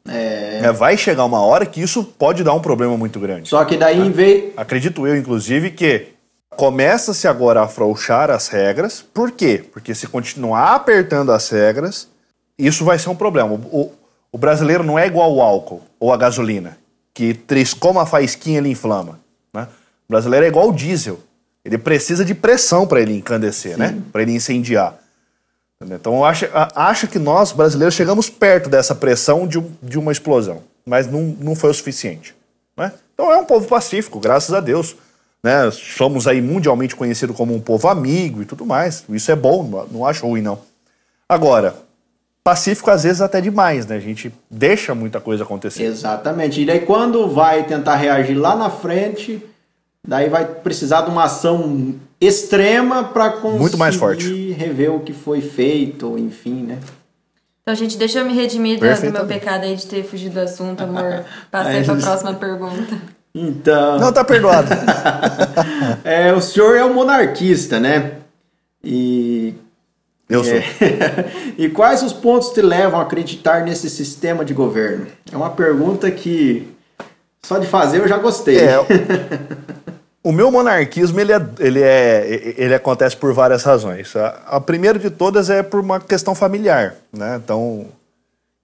É, 0.09 0.70
vai 0.72 0.96
chegar 0.96 1.25
uma 1.25 1.40
hora 1.40 1.66
que 1.66 1.81
isso 1.81 2.05
pode 2.05 2.44
dar 2.44 2.53
um 2.55 2.61
problema 2.61 2.96
muito 2.96 3.18
grande. 3.18 3.49
Só 3.49 3.64
que 3.64 3.77
daí, 3.77 3.99
em 3.99 4.11
vez. 4.11 4.53
Acredito 4.57 5.07
eu, 5.07 5.16
inclusive, 5.16 5.70
que 5.70 6.09
começa-se 6.51 7.27
agora 7.27 7.61
a 7.61 7.64
afrouxar 7.64 8.31
as 8.31 8.49
regras. 8.49 9.03
Por 9.03 9.33
quê? 9.33 9.64
Porque 9.72 9.94
se 9.94 10.07
continuar 10.07 10.75
apertando 10.75 11.33
as 11.33 11.49
regras, 11.49 12.09
isso 12.59 12.85
vai 12.85 12.99
ser 12.99 13.09
um 13.09 13.16
problema. 13.16 13.55
O, 13.55 13.92
o 14.31 14.38
brasileiro 14.38 14.85
não 14.85 14.99
é 14.99 15.07
igual 15.07 15.31
ao 15.33 15.40
álcool 15.40 15.83
ou 15.99 16.12
a 16.12 16.16
gasolina, 16.16 16.79
que 17.12 17.35
triscou 17.35 17.90
uma 17.92 18.07
faísquinha 18.07 18.59
ele 18.59 18.68
inflama. 18.70 19.18
Né? 19.53 19.66
O 20.09 20.12
brasileiro 20.12 20.44
é 20.44 20.49
igual 20.49 20.66
ao 20.66 20.72
diesel. 20.72 21.18
Ele 21.66 21.79
precisa 21.79 22.24
de 22.24 22.33
pressão 22.33 22.87
para 22.87 23.00
ele 23.00 23.16
encandecer, 23.16 23.76
né? 23.76 23.98
para 24.12 24.22
ele 24.22 24.31
incendiar. 24.31 24.96
Então 25.83 26.14
eu 26.14 26.24
acho, 26.24 26.46
acho 26.55 27.09
que 27.09 27.18
nós, 27.18 27.50
brasileiros, 27.50 27.92
chegamos 27.92 28.31
perto 28.31 28.70
dessa 28.70 28.94
pressão 28.94 29.48
de, 29.48 29.61
de 29.83 29.98
uma 29.98 30.12
explosão, 30.12 30.62
mas 30.87 31.11
não, 31.11 31.37
não 31.40 31.57
foi 31.57 31.70
o 31.70 31.74
suficiente. 31.74 32.37
né? 32.76 32.92
Então 33.12 33.33
é 33.33 33.37
um 33.37 33.44
povo 33.44 33.66
pacífico, 33.66 34.20
graças 34.20 34.55
a 34.55 34.61
Deus. 34.61 34.94
Né? 35.42 35.68
Somos 35.72 36.29
aí 36.29 36.40
mundialmente 36.40 36.94
conhecidos 36.94 37.37
como 37.37 37.52
um 37.52 37.61
povo 37.61 37.88
amigo 37.88 38.42
e 38.42 38.44
tudo 38.44 38.64
mais. 38.64 39.05
Isso 39.09 39.33
é 39.33 39.37
bom, 39.37 39.64
não, 39.64 39.87
não 39.88 40.07
acho 40.07 40.24
ruim, 40.24 40.42
não. 40.42 40.61
Agora, 41.29 41.74
pacífico 42.44 42.92
às 42.92 43.02
vezes 43.02 43.20
até 43.20 43.40
demais, 43.40 43.87
né? 43.87 43.96
A 43.96 44.00
gente 44.00 44.33
deixa 44.48 44.94
muita 44.94 45.20
coisa 45.20 45.42
acontecer. 45.42 45.83
Exatamente. 45.83 46.62
E 46.62 46.64
daí, 46.64 46.81
quando 46.81 47.29
vai 47.29 47.64
tentar 47.64 47.96
reagir 47.96 48.35
lá 48.35 48.55
na 48.55 48.70
frente, 48.70 49.42
daí 50.06 50.28
vai 50.28 50.44
precisar 50.44 51.02
de 51.02 51.10
uma 51.10 51.24
ação 51.24 51.94
extrema 52.20 53.04
para 53.04 53.30
conseguir 53.30 53.60
Muito 53.60 53.78
mais 53.78 53.96
forte. 53.96 54.52
rever 54.52 54.92
o 54.92 55.00
que 55.00 55.12
foi 55.12 55.40
feito, 55.40 56.16
enfim, 56.18 56.62
né? 56.62 56.78
Então, 57.62 57.74
gente, 57.74 57.98
deixa 57.98 58.20
eu 58.20 58.24
me 58.24 58.32
redimir 58.32 58.78
do, 58.78 59.12
meu 59.12 59.26
pecado 59.26 59.64
aí 59.64 59.74
de 59.74 59.86
ter 59.86 60.04
fugido 60.04 60.34
do 60.34 60.40
assunto, 60.40 60.84
amor. 60.84 61.24
Passei 61.50 61.82
pra 61.82 61.94
justo. 61.94 62.08
próxima 62.08 62.34
pergunta. 62.34 62.96
Então. 63.34 63.98
Não, 63.98 64.12
tá 64.12 64.24
perdoado. 64.24 64.68
É, 66.04 66.32
o 66.32 66.40
senhor 66.40 66.76
é 66.76 66.84
um 66.84 66.94
monarquista, 66.94 67.80
né? 67.80 68.12
E. 68.82 69.54
Eu 70.28 70.44
sou. 70.44 70.54
É. 70.54 70.64
e 71.58 71.68
quais 71.68 72.02
os 72.02 72.12
pontos 72.12 72.50
te 72.50 72.62
levam 72.62 73.00
a 73.00 73.02
acreditar 73.02 73.64
nesse 73.64 73.90
sistema 73.90 74.44
de 74.44 74.54
governo? 74.54 75.08
É 75.32 75.36
uma 75.36 75.50
pergunta 75.50 76.08
que 76.10 76.68
só 77.42 77.58
de 77.58 77.66
fazer 77.66 78.00
eu 78.00 78.08
já 78.08 78.18
gostei. 78.18 78.58
É, 78.58 78.76
o 80.28 80.32
meu 80.32 80.50
monarquismo 80.50 81.20
ele, 81.20 81.32
é, 81.32 81.40
ele, 81.60 81.82
é, 81.82 82.54
ele 82.56 82.74
acontece 82.74 83.16
por 83.16 83.32
várias 83.32 83.62
razões. 83.62 84.16
A, 84.16 84.28
a 84.46 84.60
primeira 84.60 84.98
de 84.98 85.08
todas 85.08 85.48
é 85.48 85.62
por 85.62 85.78
uma 85.78 86.00
questão 86.00 86.34
familiar. 86.34 86.96
Né? 87.12 87.40
Então, 87.42 87.86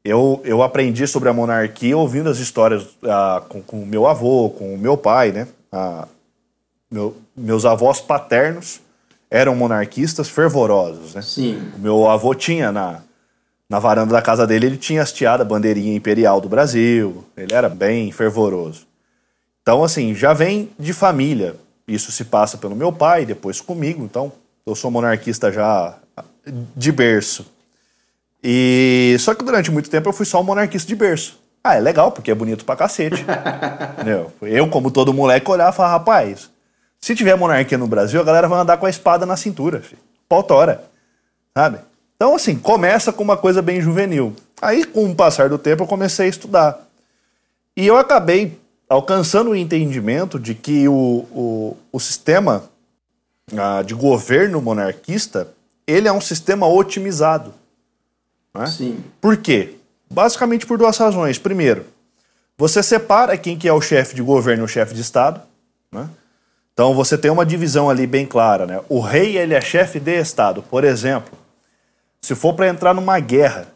eu, 0.04 0.40
eu 0.44 0.60
aprendi 0.60 1.06
sobre 1.06 1.28
a 1.28 1.32
monarquia 1.32 1.96
ouvindo 1.96 2.28
as 2.28 2.38
histórias 2.38 2.88
ah, 3.04 3.42
com, 3.48 3.62
com 3.62 3.80
o 3.80 3.86
meu 3.86 4.08
avô, 4.08 4.50
com 4.50 4.74
o 4.74 4.78
meu 4.78 4.96
pai. 4.96 5.30
Né? 5.30 5.46
Ah, 5.70 6.08
meu- 6.90 7.16
meus 7.36 7.64
avós 7.64 8.00
paternos 8.00 8.80
eram 9.30 9.54
monarquistas 9.54 10.28
fervorosos. 10.28 11.14
Né? 11.14 11.22
Sim. 11.22 11.62
O 11.76 11.78
meu 11.78 12.10
avô 12.10 12.34
tinha 12.34 12.72
na, 12.72 13.02
na 13.70 13.78
varanda 13.78 14.12
da 14.12 14.20
casa 14.20 14.46
dele, 14.48 14.66
ele 14.66 14.76
tinha 14.78 15.00
hasteado 15.00 15.42
a 15.42 15.46
bandeirinha 15.46 15.94
imperial 15.94 16.40
do 16.40 16.48
Brasil. 16.48 17.24
Ele 17.36 17.54
era 17.54 17.68
bem 17.68 18.10
fervoroso. 18.10 18.84
Então, 19.62 19.84
assim, 19.84 20.14
já 20.14 20.32
vem 20.32 20.70
de 20.78 20.92
família. 20.92 21.56
Isso 21.86 22.10
se 22.12 22.24
passa 22.24 22.58
pelo 22.58 22.76
meu 22.76 22.92
pai, 22.92 23.24
depois 23.24 23.60
comigo. 23.60 24.04
Então, 24.04 24.32
eu 24.66 24.74
sou 24.74 24.90
monarquista 24.90 25.50
já 25.50 25.96
de 26.76 26.90
berço. 26.90 27.46
E 28.42 29.16
só 29.20 29.34
que 29.34 29.44
durante 29.44 29.70
muito 29.70 29.88
tempo 29.88 30.08
eu 30.08 30.12
fui 30.12 30.26
só 30.26 30.40
um 30.40 30.44
monarquista 30.44 30.88
de 30.88 30.96
berço. 30.96 31.40
Ah, 31.62 31.76
é 31.76 31.80
legal, 31.80 32.10
porque 32.10 32.30
é 32.30 32.34
bonito 32.34 32.64
pra 32.64 32.74
cacete. 32.74 33.24
Eu, 34.42 34.68
como 34.68 34.90
todo 34.90 35.14
moleque, 35.14 35.48
olhava 35.48 35.70
e 35.70 35.76
falava, 35.76 35.94
rapaz, 35.94 36.50
se 37.00 37.14
tiver 37.14 37.36
monarquia 37.36 37.78
no 37.78 37.86
Brasil, 37.86 38.20
a 38.20 38.24
galera 38.24 38.48
vai 38.48 38.58
andar 38.58 38.78
com 38.78 38.86
a 38.86 38.90
espada 38.90 39.24
na 39.24 39.36
cintura, 39.36 39.80
filho. 39.80 40.02
Pau 40.28 40.42
tora. 40.42 40.84
Sabe? 41.56 41.78
Então, 42.16 42.34
assim, 42.34 42.58
começa 42.58 43.12
com 43.12 43.22
uma 43.22 43.36
coisa 43.36 43.62
bem 43.62 43.80
juvenil. 43.80 44.34
Aí, 44.60 44.84
com 44.84 45.08
o 45.08 45.14
passar 45.14 45.48
do 45.48 45.58
tempo, 45.58 45.84
eu 45.84 45.86
comecei 45.86 46.26
a 46.26 46.28
estudar. 46.28 46.80
E 47.76 47.86
eu 47.86 47.96
acabei 47.96 48.58
alcançando 48.88 49.50
o 49.50 49.56
entendimento 49.56 50.38
de 50.38 50.54
que 50.54 50.86
o, 50.88 51.26
o, 51.30 51.76
o 51.92 52.00
sistema 52.00 52.64
ah, 53.56 53.82
de 53.82 53.94
governo 53.94 54.60
monarquista, 54.60 55.48
ele 55.86 56.08
é 56.08 56.12
um 56.12 56.20
sistema 56.20 56.66
otimizado. 56.66 57.52
né? 58.54 58.66
Sim. 58.66 59.02
Por 59.20 59.36
quê? 59.36 59.76
Basicamente 60.10 60.66
por 60.66 60.78
duas 60.78 60.96
razões. 60.96 61.38
Primeiro, 61.38 61.86
você 62.56 62.82
separa 62.82 63.36
quem 63.36 63.56
que 63.56 63.66
é 63.66 63.72
o 63.72 63.80
chefe 63.80 64.14
de 64.14 64.22
governo 64.22 64.62
e 64.62 64.66
o 64.66 64.68
chefe 64.68 64.94
de 64.94 65.00
Estado. 65.00 65.40
né? 65.90 66.08
Então 66.72 66.94
você 66.94 67.18
tem 67.18 67.30
uma 67.30 67.44
divisão 67.44 67.90
ali 67.90 68.06
bem 68.06 68.26
clara. 68.26 68.66
Né? 68.66 68.80
O 68.88 69.00
rei 69.00 69.36
ele 69.36 69.54
é 69.54 69.60
chefe 69.60 69.98
de 69.98 70.18
Estado. 70.20 70.62
Por 70.62 70.84
exemplo, 70.84 71.36
se 72.20 72.34
for 72.34 72.54
para 72.54 72.68
entrar 72.68 72.94
numa 72.94 73.18
guerra, 73.18 73.66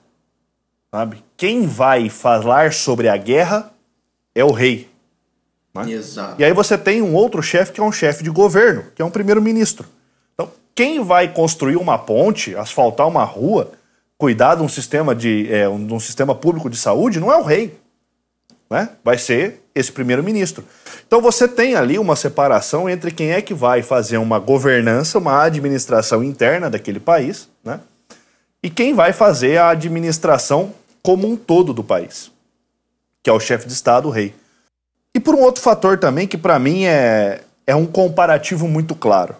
sabe? 0.91 1.23
quem 1.37 1.67
vai 1.67 2.09
falar 2.09 2.73
sobre 2.73 3.09
a 3.09 3.17
guerra 3.17 3.71
é 4.35 4.45
o 4.45 4.53
rei. 4.53 4.89
Né? 5.85 5.93
Exato. 5.93 6.41
E 6.41 6.45
aí 6.45 6.53
você 6.53 6.79
tem 6.79 7.03
um 7.03 7.15
outro 7.15 7.43
chefe 7.43 7.73
que 7.73 7.81
é 7.81 7.85
um 7.85 7.93
chefe 7.93 8.25
de 8.25 8.31
governo, 8.31 8.85
que 8.95 9.03
é 9.03 9.05
um 9.05 9.11
primeiro-ministro. 9.11 9.87
Então, 10.35 10.51
quem 10.75 11.03
vai 11.03 11.33
construir 11.33 11.77
uma 11.77 11.99
ponte, 11.99 12.55
asfaltar 12.57 13.07
uma 13.07 13.25
rua, 13.25 13.73
cuidar 14.19 14.55
de 14.55 14.63
um 14.63 14.69
sistema 14.69 15.15
de 15.15 15.53
é, 15.53 15.69
um, 15.69 15.87
de 15.87 15.93
um 15.93 16.01
sistema 16.01 16.35
público 16.35 16.71
de 16.71 16.77
saúde, 16.77 17.21
não 17.21 17.31
é 17.33 17.37
o 17.37 17.43
rei. 17.43 17.79
né? 18.71 18.91
Vai 19.05 19.19
ser 19.19 19.63
esse 19.75 19.93
primeiro-ministro. 19.93 20.65
Então 21.07 21.21
você 21.21 21.47
tem 21.47 21.75
ali 21.75 21.99
uma 21.99 22.17
separação 22.17 22.89
entre 22.89 23.11
quem 23.11 23.31
é 23.31 23.41
que 23.43 23.55
vai 23.55 23.83
fazer 23.83 24.17
uma 24.17 24.39
governança, 24.39 25.19
uma 25.19 25.43
administração 25.43 26.25
interna 26.25 26.69
daquele 26.71 26.99
país, 26.99 27.49
né? 27.63 27.81
E 28.63 28.71
quem 28.71 28.95
vai 28.95 29.13
fazer 29.13 29.59
a 29.59 29.69
administração 29.69 30.73
como 31.03 31.29
um 31.29 31.37
todo 31.37 31.73
do 31.73 31.85
país, 31.85 32.33
que 33.23 33.31
é 33.31 33.33
o 33.33 33.39
chefe 33.39 33.67
de 33.67 33.73
Estado, 33.73 34.09
o 34.09 34.11
rei. 34.11 34.35
E 35.17 35.21
por 35.21 35.35
um 35.35 35.41
outro 35.41 35.63
fator 35.63 35.99
também 35.99 36.29
que 36.29 36.37
para 36.37 36.59
mim 36.59 36.85
é, 36.85 37.41
é 37.67 37.75
um 37.75 37.87
comparativo 37.87 38.69
muito 38.69 38.95
claro. 38.95 39.35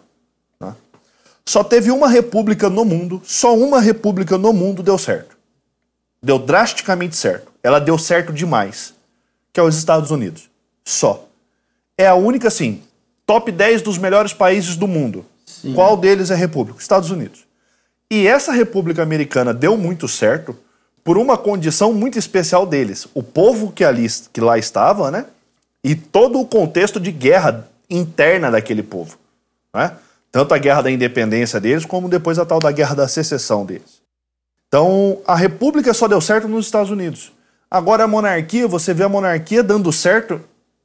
Né? 0.59 0.75
Só 1.45 1.63
teve 1.63 1.91
uma 1.91 2.09
república 2.09 2.71
no 2.71 2.83
mundo, 2.83 3.21
só 3.23 3.55
uma 3.55 3.79
república 3.79 4.39
no 4.39 4.55
mundo 4.55 4.83
deu 4.83 4.97
certo. 4.97 5.37
Deu 6.23 6.39
drasticamente 6.39 7.15
certo. 7.15 7.53
Ela 7.63 7.79
deu 7.79 7.99
certo 7.99 8.33
demais, 8.33 8.95
que 9.53 9.61
é 9.61 9.63
os 9.63 9.77
Estados 9.77 10.11
Unidos. 10.11 10.49
Só. 10.83 11.29
É 11.99 12.07
a 12.07 12.15
única, 12.15 12.49
assim, 12.49 12.81
top 13.27 13.53
10 13.53 13.83
dos 13.83 13.99
melhores 13.99 14.33
países 14.33 14.77
do 14.77 14.89
mundo. 14.89 15.27
Sim. 15.45 15.75
Qual 15.75 15.95
deles 15.95 16.31
é 16.31 16.35
república? 16.35 16.81
Estados 16.81 17.11
Unidos. 17.11 17.45
E 18.11 18.27
essa 18.27 18.51
república 18.51 19.03
americana 19.03 19.53
deu 19.53 19.77
muito 19.77 20.09
certo 20.09 20.57
por 21.05 21.19
uma 21.19 21.37
condição 21.37 21.93
muito 21.93 22.19
especial 22.19 22.65
deles. 22.65 23.07
O 23.13 23.23
povo 23.23 23.71
que, 23.71 23.85
ali, 23.85 24.07
que 24.33 24.41
lá 24.41 24.57
estava, 24.57 25.11
né? 25.11 25.27
E 25.87 25.95
todo 25.95 26.41
o 26.41 26.45
contexto 26.45 26.99
de 26.99 27.13
guerra 27.13 27.69
interna 27.89 28.51
daquele 28.51 28.83
povo. 28.83 29.17
Né? 29.73 29.93
Tanto 30.33 30.53
a 30.53 30.59
guerra 30.59 30.83
da 30.83 30.91
independência 30.91 31.61
deles, 31.61 31.85
como 31.85 32.09
depois 32.09 32.41
a 32.41 32.45
tal 32.45 32.59
da 32.59 32.73
guerra 32.73 32.97
da 32.97 33.07
secessão 33.07 33.65
deles. 33.65 34.03
Então, 34.67 35.19
a 35.25 35.37
república 35.37 35.95
só 35.95 36.09
deu 36.09 36.21
certo 36.21 36.49
nos 36.49 36.67
Estados 36.67 36.91
Unidos. 36.91 37.31
Agora, 37.71 38.03
a 38.03 38.09
monarquia, 38.09 38.67
você 38.67 38.93
vê 38.93 39.05
a 39.05 39.09
monarquia 39.09 39.63
dando 39.63 39.93
certo 39.93 40.41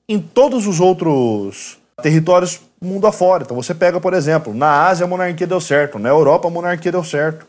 em 0.08 0.20
todos 0.20 0.68
os 0.68 0.80
outros 0.80 1.80
territórios 2.04 2.62
mundo 2.80 3.08
afora. 3.08 3.42
Então, 3.42 3.58
você 3.58 3.74
pega, 3.74 4.00
por 4.00 4.14
exemplo, 4.14 4.54
na 4.54 4.86
Ásia 4.86 5.06
a 5.06 5.10
monarquia 5.10 5.48
deu 5.48 5.60
certo, 5.60 5.98
na 5.98 6.10
Europa 6.10 6.48
a 6.48 6.52
monarquia 6.52 6.92
deu 6.92 7.04
certo. 7.04 7.48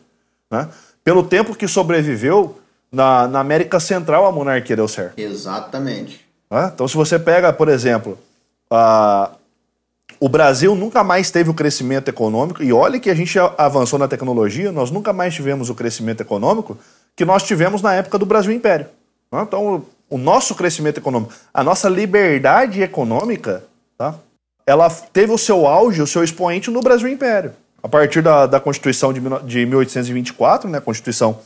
Né? 0.49 0.67
Pelo 1.03 1.21
tempo 1.21 1.53
que 1.53 1.67
sobreviveu, 1.67 2.57
na, 2.91 3.27
na 3.27 3.39
América 3.39 3.79
Central 3.79 4.25
a 4.25 4.31
monarquia 4.31 4.75
deu 4.75 4.87
certo. 4.87 5.19
Exatamente. 5.19 6.32
Então, 6.73 6.87
se 6.87 6.95
você 6.95 7.17
pega, 7.17 7.51
por 7.51 7.67
exemplo, 7.67 8.17
a, 8.69 9.31
o 10.19 10.29
Brasil 10.29 10.75
nunca 10.75 11.03
mais 11.03 11.31
teve 11.31 11.49
o 11.49 11.53
crescimento 11.53 12.09
econômico, 12.09 12.63
e 12.63 12.71
olha 12.71 12.99
que 12.99 13.09
a 13.09 13.15
gente 13.15 13.37
avançou 13.57 13.97
na 13.97 14.07
tecnologia, 14.07 14.71
nós 14.71 14.91
nunca 14.91 15.11
mais 15.11 15.33
tivemos 15.33 15.69
o 15.69 15.75
crescimento 15.75 16.21
econômico 16.21 16.77
que 17.15 17.25
nós 17.25 17.43
tivemos 17.43 17.81
na 17.81 17.93
época 17.93 18.17
do 18.17 18.25
Brasil 18.25 18.51
Império. 18.51 18.87
Então, 19.33 19.83
o 20.09 20.17
nosso 20.17 20.53
crescimento 20.53 20.99
econômico, 20.99 21.33
a 21.51 21.63
nossa 21.63 21.89
liberdade 21.89 22.83
econômica, 22.83 23.63
tá? 23.97 24.15
ela 24.65 24.89
teve 24.89 25.31
o 25.31 25.37
seu 25.37 25.65
auge, 25.65 26.01
o 26.01 26.07
seu 26.07 26.23
expoente 26.23 26.69
no 26.69 26.81
Brasil 26.81 27.07
Império. 27.07 27.53
A 27.81 27.89
partir 27.89 28.21
da, 28.21 28.45
da 28.45 28.59
Constituição 28.59 29.11
de, 29.11 29.19
de 29.45 29.65
1824, 29.65 30.69
né, 30.69 30.77
a 30.77 30.81
Constituição 30.81 31.39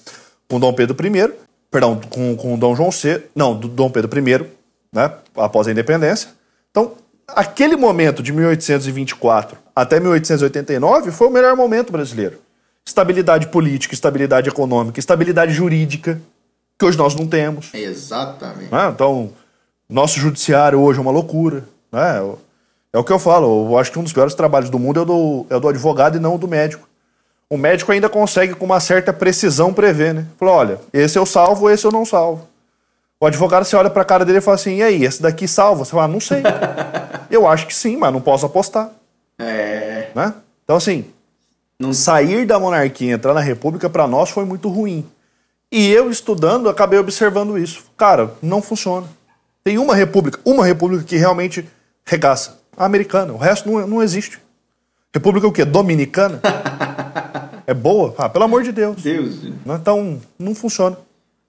com 0.48 0.60
Dom 0.60 0.74
Pedro 0.74 0.96
I, 1.06 1.34
perdão, 1.72 2.00
com, 2.10 2.36
com 2.36 2.60
Dom 2.60 2.76
João 2.76 2.92
C, 2.92 3.24
não, 3.34 3.58
do 3.58 3.68
Dom 3.68 3.90
Pedro 3.90 4.20
I, 4.20 4.57
né, 4.92 5.12
após 5.36 5.68
a 5.68 5.72
independência. 5.72 6.30
Então, 6.72 6.94
aquele 7.28 7.76
momento 7.76 8.22
de 8.24 8.32
1824 8.32 9.58
até 9.76 10.00
1889 10.00 11.12
foi 11.12 11.28
o 11.28 11.32
melhor 11.32 11.56
momento 11.56 11.92
brasileiro. 11.92 12.40
Estabilidade 12.86 13.48
política, 13.48 13.94
estabilidade 13.94 14.50
econômica, 14.50 15.00
estabilidade 15.00 15.54
jurídica, 15.54 16.22
que 16.80 16.86
hoje 16.86 16.98
nós 16.98 17.16
não 17.16 17.28
temos. 17.28 17.74
Exatamente. 17.74 18.72
Né? 18.72 18.90
Então, 18.90 19.32
nosso 19.90 20.20
judiciário 20.20 20.80
hoje 20.80 21.00
é 21.00 21.02
uma 21.02 21.12
loucura. 21.12 21.66
Né? 21.92 22.36
É 22.94 22.98
o 22.98 23.04
que 23.04 23.12
eu 23.12 23.20
falo, 23.20 23.70
eu 23.70 23.78
acho 23.78 23.92
que 23.92 24.00
um 24.00 24.04
dos 24.04 24.14
piores 24.14 24.34
trabalhos 24.34 24.70
do 24.70 24.80
mundo 24.80 25.00
é 25.00 25.04
o 25.04 25.06
do, 25.06 25.46
é 25.50 25.56
o 25.56 25.60
do 25.60 25.68
advogado 25.68 26.18
e 26.18 26.20
não 26.20 26.36
o 26.36 26.38
do 26.38 26.48
médico 26.48 26.88
o 27.50 27.58
médico 27.58 27.92
ainda 27.92 28.10
consegue 28.10 28.54
com 28.54 28.66
uma 28.66 28.80
certa 28.80 29.14
precisão 29.14 29.74
prever, 29.74 30.14
né? 30.14 30.26
Falou, 30.38 30.56
olha, 30.56 30.80
esse 30.92 31.18
eu 31.18 31.26
salvo, 31.26 31.70
esse 31.70 31.86
eu 31.86 31.92
não 31.92 32.06
salvo. 32.06 32.48
O 33.20 33.26
advogado, 33.26 33.66
você 33.66 33.76
olha 33.76 33.90
pra 33.90 34.06
cara 34.06 34.24
dele 34.24 34.38
e 34.38 34.42
fala 34.42 34.56
assim, 34.56 34.76
e 34.76 34.84
aí, 34.84 35.04
esse 35.04 35.22
daqui 35.22 35.48
salva? 35.48 35.84
Você 35.84 35.92
fala, 35.92 36.08
não 36.08 36.20
sei. 36.20 36.44
eu 37.32 37.48
acho 37.48 37.66
que 37.66 37.74
sim, 37.74 37.98
mas 37.98 38.14
não 38.14 38.22
posso 38.22 38.46
apostar. 38.46 38.92
É... 39.40 40.10
Né? 40.14 40.34
Então, 40.64 40.76
assim, 40.76 41.06
não... 41.80 41.94
sair 41.94 42.46
da 42.46 42.60
monarquia 42.60 43.10
e 43.10 43.14
entrar 43.14 43.34
na 43.34 43.40
república, 43.40 43.90
para 43.90 44.08
nós, 44.08 44.30
foi 44.30 44.46
muito 44.46 44.70
ruim. 44.70 45.04
E 45.72 45.90
eu, 45.90 46.12
estudando, 46.12 46.70
acabei 46.70 47.00
observando 47.00 47.58
isso. 47.58 47.86
Cara, 47.98 48.32
não 48.42 48.62
funciona. 48.62 49.08
Tem 49.64 49.80
uma 49.80 49.96
república, 49.96 50.40
uma 50.46 50.66
república 50.66 51.04
que 51.04 51.18
realmente 51.18 51.68
regaça. 52.06 52.60
A 52.78 52.86
americana. 52.86 53.34
O 53.34 53.38
resto 53.38 53.70
não, 53.70 53.88
não 53.88 54.04
existe. 54.04 54.40
República 55.14 55.48
o 55.48 55.52
quê? 55.52 55.66
Dominicana? 55.66 56.40
é 57.66 57.74
boa? 57.74 58.14
Ah, 58.18 58.30
pelo 58.30 58.46
amor 58.46 58.64
de 58.64 58.72
Deus. 58.72 59.02
Deus. 59.02 59.40
Então, 59.66 60.22
não 60.38 60.54
funciona. 60.54 60.96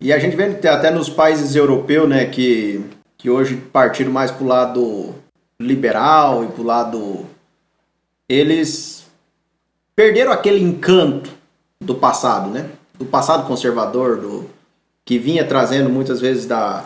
E 0.00 0.12
a 0.12 0.18
gente 0.18 0.36
vê 0.36 0.44
até 0.68 0.90
nos 0.90 1.08
países 1.08 1.56
europeus, 1.56 2.08
né, 2.08 2.24
que, 2.26 2.84
que 3.16 3.28
hoje 3.28 3.56
partiram 3.56 4.12
mais 4.12 4.30
pro 4.30 4.46
lado 4.46 5.14
liberal 5.60 6.44
e 6.44 6.48
pro 6.48 6.62
lado... 6.62 7.26
Eles 8.28 9.06
perderam 9.96 10.30
aquele 10.30 10.62
encanto 10.62 11.30
do 11.80 11.94
passado, 11.94 12.50
né? 12.50 12.70
Do 12.98 13.06
passado 13.06 13.46
conservador, 13.46 14.18
do 14.18 14.48
que 15.04 15.18
vinha 15.18 15.44
trazendo 15.44 15.88
muitas 15.88 16.20
vezes 16.20 16.46
da, 16.46 16.84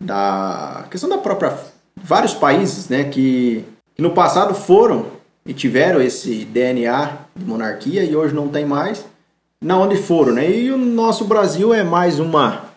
da 0.00 0.86
questão 0.90 1.08
da 1.08 1.18
própria... 1.18 1.58
Vários 1.96 2.32
países, 2.32 2.88
né, 2.88 3.04
que, 3.04 3.64
que 3.94 4.00
no 4.00 4.12
passado 4.12 4.54
foram 4.54 5.06
e 5.44 5.52
tiveram 5.52 6.00
esse 6.00 6.44
DNA 6.44 7.18
de 7.34 7.44
monarquia 7.44 8.04
e 8.04 8.14
hoje 8.14 8.34
não 8.34 8.48
tem 8.48 8.64
mais, 8.64 9.04
na 9.60 9.76
onde 9.76 9.96
foram, 9.96 10.32
né? 10.32 10.50
E 10.50 10.70
o 10.70 10.78
nosso 10.78 11.24
Brasil 11.24 11.74
é 11.74 11.82
mais 11.82 12.18
uma 12.18 12.70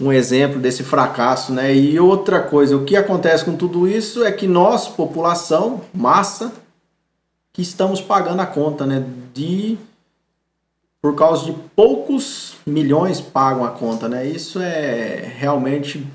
um 0.00 0.12
exemplo 0.12 0.60
desse 0.60 0.84
fracasso, 0.84 1.52
né? 1.52 1.74
E 1.74 1.98
outra 1.98 2.40
coisa, 2.40 2.76
o 2.76 2.84
que 2.84 2.96
acontece 2.96 3.44
com 3.44 3.56
tudo 3.56 3.88
isso 3.88 4.24
é 4.24 4.30
que 4.30 4.46
nós, 4.46 4.86
população, 4.86 5.80
massa, 5.92 6.52
que 7.52 7.60
estamos 7.60 8.00
pagando 8.00 8.40
a 8.40 8.46
conta, 8.46 8.86
né? 8.86 9.04
De 9.34 9.76
por 11.02 11.14
causa 11.14 11.44
de 11.44 11.52
poucos 11.76 12.56
milhões 12.66 13.20
pagam 13.20 13.64
a 13.64 13.70
conta, 13.70 14.08
né? 14.08 14.26
Isso 14.26 14.60
é 14.60 15.32
realmente 15.36 16.06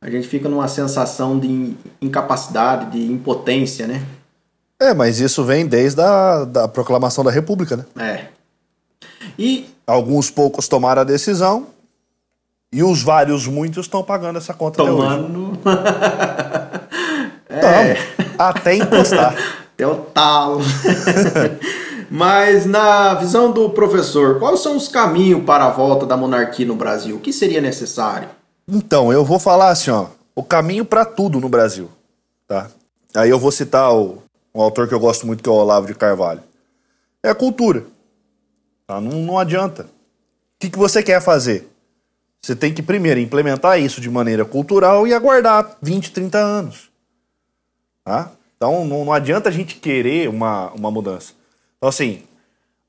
a 0.00 0.10
gente 0.10 0.28
fica 0.28 0.48
numa 0.48 0.68
sensação 0.68 1.38
de 1.38 1.74
incapacidade, 2.00 2.92
de 2.92 3.10
impotência, 3.10 3.86
né? 3.86 4.04
É, 4.80 4.92
mas 4.92 5.20
isso 5.20 5.42
vem 5.42 5.66
desde 5.66 6.00
a 6.00 6.44
da 6.44 6.68
proclamação 6.68 7.24
da 7.24 7.30
República, 7.30 7.76
né? 7.76 7.84
É. 7.98 8.35
E. 9.38 9.68
Alguns 9.86 10.30
poucos 10.30 10.66
tomaram 10.68 11.02
a 11.02 11.04
decisão 11.04 11.66
e 12.72 12.82
os 12.82 13.02
vários 13.02 13.46
muitos 13.46 13.86
estão 13.86 14.02
pagando 14.02 14.38
essa 14.38 14.52
conta 14.52 14.84
Tomando. 14.84 15.58
é. 17.48 17.96
até 18.38 18.76
encostar. 18.76 19.34
Até 19.74 19.86
o 19.86 19.94
talo. 19.96 20.60
Mas 22.10 22.66
na 22.66 23.14
visão 23.14 23.50
do 23.50 23.70
professor, 23.70 24.38
quais 24.38 24.60
são 24.60 24.76
os 24.76 24.88
caminhos 24.88 25.42
para 25.44 25.66
a 25.66 25.70
volta 25.70 26.06
da 26.06 26.16
monarquia 26.16 26.66
no 26.66 26.76
Brasil? 26.76 27.16
O 27.16 27.20
que 27.20 27.32
seria 27.32 27.60
necessário? 27.60 28.28
Então, 28.68 29.12
eu 29.12 29.24
vou 29.24 29.38
falar 29.38 29.70
assim, 29.70 29.90
ó, 29.90 30.06
o 30.34 30.42
caminho 30.42 30.84
para 30.84 31.04
tudo 31.04 31.40
no 31.40 31.48
Brasil, 31.48 31.88
tá? 32.46 32.68
Aí 33.14 33.30
eu 33.30 33.38
vou 33.38 33.50
citar 33.50 33.92
o 33.92 34.18
um 34.54 34.60
autor 34.60 34.88
que 34.88 34.94
eu 34.94 35.00
gosto 35.00 35.26
muito 35.26 35.42
que 35.42 35.48
é 35.48 35.52
o 35.52 35.56
Olavo 35.56 35.86
de 35.86 35.94
Carvalho. 35.94 36.42
É 37.22 37.30
a 37.30 37.34
cultura. 37.34 37.84
Tá? 38.86 39.00
Não, 39.00 39.22
não 39.22 39.38
adianta. 39.38 39.82
O 39.84 40.58
que, 40.58 40.70
que 40.70 40.78
você 40.78 41.02
quer 41.02 41.20
fazer? 41.20 41.68
Você 42.40 42.54
tem 42.54 42.72
que 42.72 42.82
primeiro 42.82 43.18
implementar 43.18 43.80
isso 43.80 44.00
de 44.00 44.08
maneira 44.08 44.44
cultural 44.44 45.06
e 45.06 45.12
aguardar 45.12 45.76
20, 45.82 46.12
30 46.12 46.38
anos. 46.38 46.90
Tá? 48.04 48.30
Então 48.56 48.84
não, 48.84 49.04
não 49.04 49.12
adianta 49.12 49.48
a 49.48 49.52
gente 49.52 49.76
querer 49.76 50.28
uma, 50.28 50.70
uma 50.72 50.90
mudança. 50.90 51.32
Então, 51.76 51.88
assim, 51.88 52.22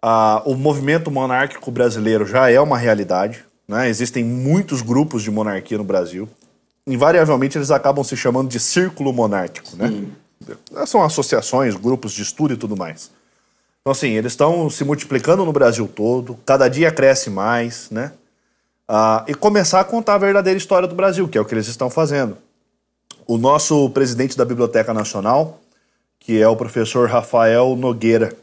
a, 0.02 0.42
o 0.46 0.56
movimento 0.56 1.10
monárquico 1.10 1.72
brasileiro 1.72 2.26
já 2.26 2.50
é 2.50 2.60
uma 2.60 2.78
realidade. 2.78 3.44
Né? 3.68 3.90
Existem 3.90 4.24
muitos 4.24 4.82
grupos 4.82 5.24
de 5.24 5.32
monarquia 5.32 5.78
no 5.78 5.84
Brasil. 5.84 6.30
Invariavelmente 6.86 7.58
eles 7.58 7.72
acabam 7.72 8.04
se 8.04 8.16
chamando 8.16 8.50
de 8.50 8.60
círculo 8.60 9.12
monárquico. 9.12 9.76
Né? 9.76 10.08
São 10.86 11.04
associações, 11.04 11.76
grupos 11.76 12.14
de 12.14 12.22
estudo 12.22 12.54
e 12.54 12.58
tudo 12.58 12.78
mais. 12.78 13.12
Então, 13.88 13.94
assim, 13.94 14.10
eles 14.10 14.34
estão 14.34 14.70
se 14.70 14.84
multiplicando 14.84 15.46
no 15.46 15.54
Brasil 15.54 15.88
todo, 15.88 16.38
cada 16.46 16.68
dia 16.68 16.92
cresce 16.92 17.30
mais, 17.30 17.90
né? 17.90 18.12
Ah, 18.86 19.24
e 19.30 19.34
começar 19.34 19.80
a 19.80 19.84
contar 19.86 20.16
a 20.16 20.18
verdadeira 20.18 20.58
história 20.58 20.86
do 20.86 20.94
Brasil, 20.94 21.26
que 21.26 21.38
é 21.38 21.42
o 21.42 21.46
que 21.46 21.54
eles 21.54 21.70
estão 21.70 21.90
fazendo. 21.90 22.38
O 23.26 23.38
nosso 23.38 23.90
presidente 23.92 24.38
da 24.38 24.44
Biblioteca 24.44 24.94
Nacional, 24.94 25.62
que 26.20 26.42
é 26.42 26.46
o 26.50 26.56
professor 26.58 27.08
Rafael 27.08 27.78
Nogueira, 27.78 28.34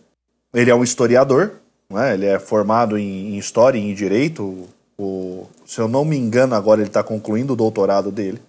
ele 0.54 0.70
é 0.70 0.74
um 0.74 0.82
historiador, 0.82 1.52
né? 1.90 2.14
ele 2.14 2.24
é 2.24 2.38
formado 2.38 2.96
em, 2.96 3.34
em 3.34 3.36
História 3.36 3.78
e 3.78 3.82
em 3.82 3.92
Direito, 3.92 4.66
O, 4.96 5.46
se 5.66 5.78
eu 5.78 5.88
não 5.88 6.06
me 6.06 6.16
engano, 6.16 6.54
agora 6.54 6.80
ele 6.80 6.88
está 6.88 7.02
concluindo 7.02 7.52
o 7.52 7.56
doutorado 7.56 8.10
dele. 8.10 8.40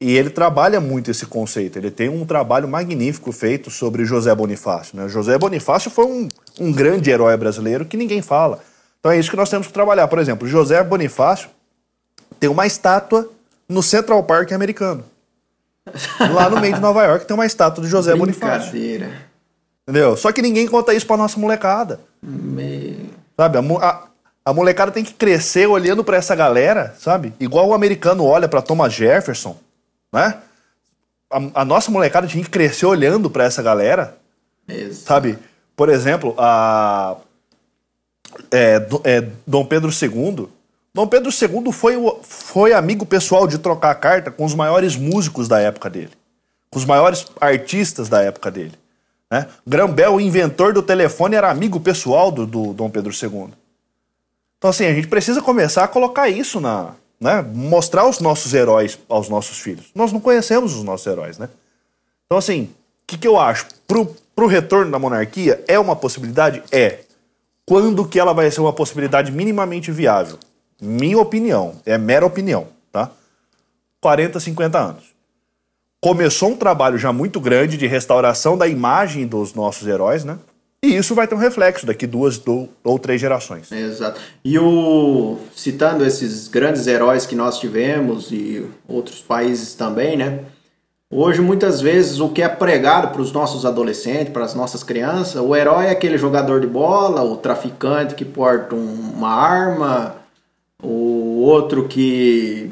E 0.00 0.16
ele 0.16 0.30
trabalha 0.30 0.80
muito 0.80 1.10
esse 1.10 1.26
conceito. 1.26 1.78
Ele 1.78 1.90
tem 1.90 2.08
um 2.08 2.24
trabalho 2.24 2.66
magnífico 2.66 3.30
feito 3.32 3.70
sobre 3.70 4.06
José 4.06 4.34
Bonifácio. 4.34 4.96
Né? 4.96 5.06
José 5.08 5.36
Bonifácio 5.36 5.90
foi 5.90 6.06
um, 6.06 6.28
um 6.58 6.72
grande 6.72 7.10
herói 7.10 7.36
brasileiro 7.36 7.84
que 7.84 7.98
ninguém 7.98 8.22
fala. 8.22 8.60
Então 8.98 9.12
é 9.12 9.18
isso 9.18 9.30
que 9.30 9.36
nós 9.36 9.50
temos 9.50 9.66
que 9.66 9.72
trabalhar. 9.72 10.08
Por 10.08 10.18
exemplo, 10.18 10.48
José 10.48 10.82
Bonifácio 10.82 11.50
tem 12.38 12.48
uma 12.48 12.66
estátua 12.66 13.28
no 13.68 13.82
Central 13.82 14.22
Park 14.22 14.52
americano. 14.52 15.04
Lá 16.32 16.48
no 16.48 16.60
meio 16.60 16.74
de 16.74 16.80
Nova 16.80 17.04
York 17.04 17.26
tem 17.26 17.34
uma 17.34 17.46
estátua 17.46 17.84
de 17.84 17.90
José 17.90 18.14
Bonifácio. 18.14 18.72
Entendeu? 19.82 20.16
Só 20.16 20.32
que 20.32 20.40
ninguém 20.40 20.66
conta 20.66 20.94
isso 20.94 21.06
pra 21.06 21.16
nossa 21.16 21.38
molecada. 21.38 22.00
Me... 22.22 23.10
Sabe? 23.36 23.58
A, 23.58 23.86
a, 23.86 24.02
a 24.46 24.52
molecada 24.54 24.92
tem 24.92 25.04
que 25.04 25.12
crescer 25.12 25.66
olhando 25.66 26.02
para 26.02 26.16
essa 26.16 26.34
galera, 26.34 26.94
sabe? 26.98 27.34
Igual 27.38 27.68
o 27.68 27.74
americano 27.74 28.24
olha 28.24 28.48
para 28.48 28.62
Thomas 28.62 28.92
Jefferson, 28.92 29.56
né? 30.12 30.38
A, 31.30 31.62
a, 31.62 31.64
nossa 31.64 31.90
molecada 31.90 32.26
tinha 32.26 32.42
que 32.42 32.50
crescer 32.50 32.86
olhando 32.86 33.30
para 33.30 33.44
essa 33.44 33.62
galera, 33.62 34.16
Exato. 34.68 35.06
sabe? 35.06 35.38
Por 35.76 35.88
exemplo, 35.88 36.34
a 36.36 37.16
é, 38.50 38.86
é, 39.04 39.28
Dom 39.46 39.64
Pedro 39.64 39.90
II. 39.90 40.48
Dom 40.92 41.06
Pedro 41.06 41.30
II 41.30 41.72
foi, 41.72 41.94
foi 42.22 42.72
amigo 42.72 43.06
pessoal 43.06 43.46
de 43.46 43.58
trocar 43.58 43.94
carta 43.94 44.30
com 44.30 44.44
os 44.44 44.54
maiores 44.54 44.96
músicos 44.96 45.46
da 45.46 45.60
época 45.60 45.88
dele, 45.88 46.10
com 46.68 46.78
os 46.78 46.84
maiores 46.84 47.26
artistas 47.40 48.08
da 48.08 48.22
época 48.22 48.50
dele. 48.50 48.74
Né? 49.30 49.46
Grambel, 49.64 50.14
o 50.14 50.20
inventor 50.20 50.72
do 50.72 50.82
telefone, 50.82 51.36
era 51.36 51.48
amigo 51.48 51.78
pessoal 51.78 52.32
do, 52.32 52.44
do 52.44 52.72
Dom 52.72 52.90
Pedro 52.90 53.12
II. 53.12 53.50
Então, 54.58 54.70
assim, 54.70 54.84
a 54.84 54.92
gente 54.92 55.08
precisa 55.08 55.40
começar 55.40 55.84
a 55.84 55.88
colocar 55.88 56.28
isso 56.28 56.60
na. 56.60 56.94
Né? 57.20 57.42
Mostrar 57.42 58.08
os 58.08 58.18
nossos 58.18 58.54
heróis 58.54 58.98
aos 59.08 59.28
nossos 59.28 59.58
filhos. 59.58 59.90
Nós 59.94 60.12
não 60.12 60.20
conhecemos 60.20 60.74
os 60.74 60.82
nossos 60.82 61.06
heróis, 61.06 61.38
né? 61.38 61.48
Então, 62.24 62.38
assim, 62.38 62.62
o 62.62 63.06
que, 63.06 63.18
que 63.18 63.28
eu 63.28 63.38
acho? 63.38 63.66
Pro, 63.86 64.16
pro 64.34 64.46
retorno 64.46 64.90
da 64.90 64.98
monarquia, 64.98 65.62
é 65.68 65.78
uma 65.78 65.94
possibilidade? 65.94 66.62
É. 66.72 67.00
Quando 67.66 68.06
que 68.06 68.18
ela 68.18 68.32
vai 68.32 68.50
ser 68.50 68.60
uma 68.60 68.72
possibilidade 68.72 69.30
minimamente 69.30 69.92
viável? 69.92 70.38
Minha 70.80 71.18
opinião, 71.18 71.74
é 71.84 71.98
mera 71.98 72.24
opinião, 72.24 72.68
tá? 72.90 73.10
40, 74.00 74.40
50 74.40 74.78
anos. 74.78 75.04
Começou 76.00 76.48
um 76.48 76.56
trabalho 76.56 76.96
já 76.96 77.12
muito 77.12 77.38
grande 77.38 77.76
de 77.76 77.86
restauração 77.86 78.56
da 78.56 78.66
imagem 78.66 79.26
dos 79.26 79.52
nossos 79.52 79.86
heróis, 79.86 80.24
né? 80.24 80.38
E 80.82 80.96
isso 80.96 81.14
vai 81.14 81.28
ter 81.28 81.34
um 81.34 81.38
reflexo 81.38 81.84
daqui 81.84 82.06
duas 82.06 82.40
ou 82.82 82.98
três 82.98 83.20
gerações. 83.20 83.70
Exato. 83.70 84.18
E 84.42 84.58
o 84.58 85.36
citando 85.54 86.04
esses 86.06 86.48
grandes 86.48 86.86
heróis 86.86 87.26
que 87.26 87.36
nós 87.36 87.58
tivemos 87.58 88.32
e 88.32 88.66
outros 88.88 89.20
países 89.20 89.74
também, 89.74 90.16
né? 90.16 90.40
Hoje 91.12 91.40
muitas 91.42 91.80
vezes 91.80 92.20
o 92.20 92.28
que 92.28 92.40
é 92.40 92.48
pregado 92.48 93.08
para 93.08 93.20
os 93.20 93.32
nossos 93.32 93.66
adolescentes, 93.66 94.32
para 94.32 94.44
as 94.44 94.54
nossas 94.54 94.82
crianças, 94.82 95.42
o 95.42 95.54
herói 95.54 95.86
é 95.86 95.90
aquele 95.90 96.16
jogador 96.16 96.60
de 96.60 96.68
bola, 96.68 97.22
o 97.22 97.36
traficante 97.36 98.14
que 98.14 98.24
porta 98.24 98.74
uma 98.74 99.28
arma, 99.28 100.14
o 100.82 101.42
outro 101.42 101.88
que 101.88 102.70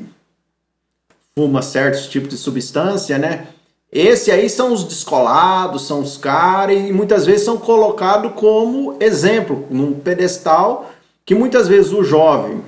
fuma 1.37 1.61
certos 1.63 2.07
tipos 2.07 2.31
de 2.31 2.37
substância, 2.37 3.19
né? 3.19 3.49
Esse 3.91 4.31
aí 4.31 4.51
são 4.51 4.73
os 4.73 4.85
descolados, 4.85 5.87
são 5.87 6.01
os 6.01 6.19
caras, 6.19 6.77
e 6.77 6.93
muitas 6.93 7.25
vezes 7.25 7.45
são 7.45 7.57
colocados 7.57 8.33
como 8.35 8.97
exemplo, 9.01 9.67
num 9.71 9.95
pedestal, 9.95 10.91
que 11.25 11.35
muitas 11.35 11.67
vezes 11.67 11.93
o 11.93 12.05
jovem, 12.05 12.63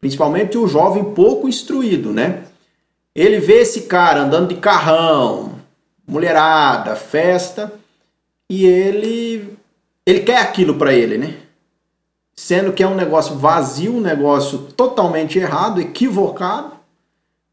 principalmente 0.00 0.58
o 0.58 0.68
jovem 0.68 1.04
pouco 1.04 1.48
instruído, 1.48 2.12
né? 2.12 2.44
Ele 3.14 3.38
vê 3.38 3.60
esse 3.60 3.82
cara 3.82 4.22
andando 4.22 4.48
de 4.48 4.56
carrão, 4.56 5.52
mulherada, 6.06 6.94
festa, 6.94 7.72
e 8.48 8.66
ele 8.66 9.56
ele 10.06 10.20
quer 10.20 10.38
aquilo 10.38 10.74
para 10.74 10.92
ele, 10.92 11.16
né? 11.16 11.38
Sendo 12.36 12.72
que 12.72 12.82
é 12.82 12.86
um 12.86 12.94
negócio 12.94 13.36
vazio, 13.36 13.96
um 13.96 14.00
negócio 14.00 14.58
totalmente 14.58 15.38
errado, 15.38 15.80
equivocado, 15.80 16.73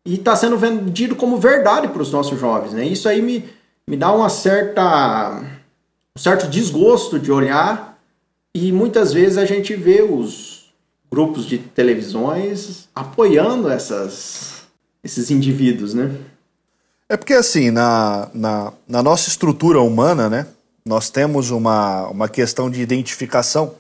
e 0.06 0.16
está 0.16 0.36
sendo 0.36 0.58
vendido 0.58 1.16
como 1.16 1.38
verdade 1.38 1.88
para 1.88 2.02
os 2.02 2.12
nossos 2.12 2.40
jovens. 2.40 2.74
Né? 2.74 2.86
Isso 2.86 3.08
aí 3.08 3.22
me, 3.22 3.48
me 3.88 3.96
dá 3.96 4.12
uma 4.12 4.30
certa, 4.30 5.42
um 6.16 6.20
certo 6.20 6.48
desgosto 6.48 7.20
de 7.20 7.32
olhar 7.32 8.00
e 8.54 8.72
muitas 8.72 9.14
vezes 9.14 9.38
a 9.38 9.46
gente 9.46 9.76
vê 9.76 10.02
os 10.02 10.72
grupos 11.12 11.46
de 11.46 11.58
televisões 11.58 12.90
apoiando 12.96 13.70
essas, 13.70 14.64
esses 15.04 15.30
indivíduos, 15.30 15.94
né? 15.94 16.16
É 17.10 17.18
porque 17.18 17.34
assim, 17.34 17.72
na, 17.72 18.30
na, 18.34 18.74
na 18.88 19.04
nossa 19.04 19.28
estrutura 19.28 19.82
humana, 19.82 20.30
né, 20.30 20.48
nós 20.86 21.10
temos 21.10 21.52
uma, 21.52 22.08
uma 22.08 22.30
questão 22.30 22.70
de 22.70 22.82
identificação. 22.82 23.76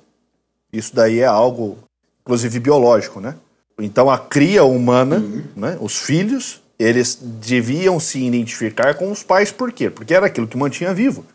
Isso 0.72 0.94
daí 0.94 1.20
é 1.20 1.26
algo, 1.26 1.78
inclusive, 2.22 2.60
biológico, 2.60 3.22
né? 3.22 3.36
Então 3.84 4.10
a 4.10 4.18
cria 4.18 4.64
humana, 4.64 5.18
uhum. 5.18 5.44
né, 5.56 5.78
os 5.80 5.98
filhos, 5.98 6.62
eles 6.78 7.18
deviam 7.22 8.00
se 8.00 8.24
identificar 8.24 8.96
com 8.96 9.12
os 9.12 9.24
pais, 9.24 9.52
por 9.52 9.72
quê? 9.72 9.90
Porque 9.90 10.14
era 10.14 10.26
aquilo 10.26 10.48
que 10.48 10.58
mantinha 10.58 10.94
vivo. 10.94 11.26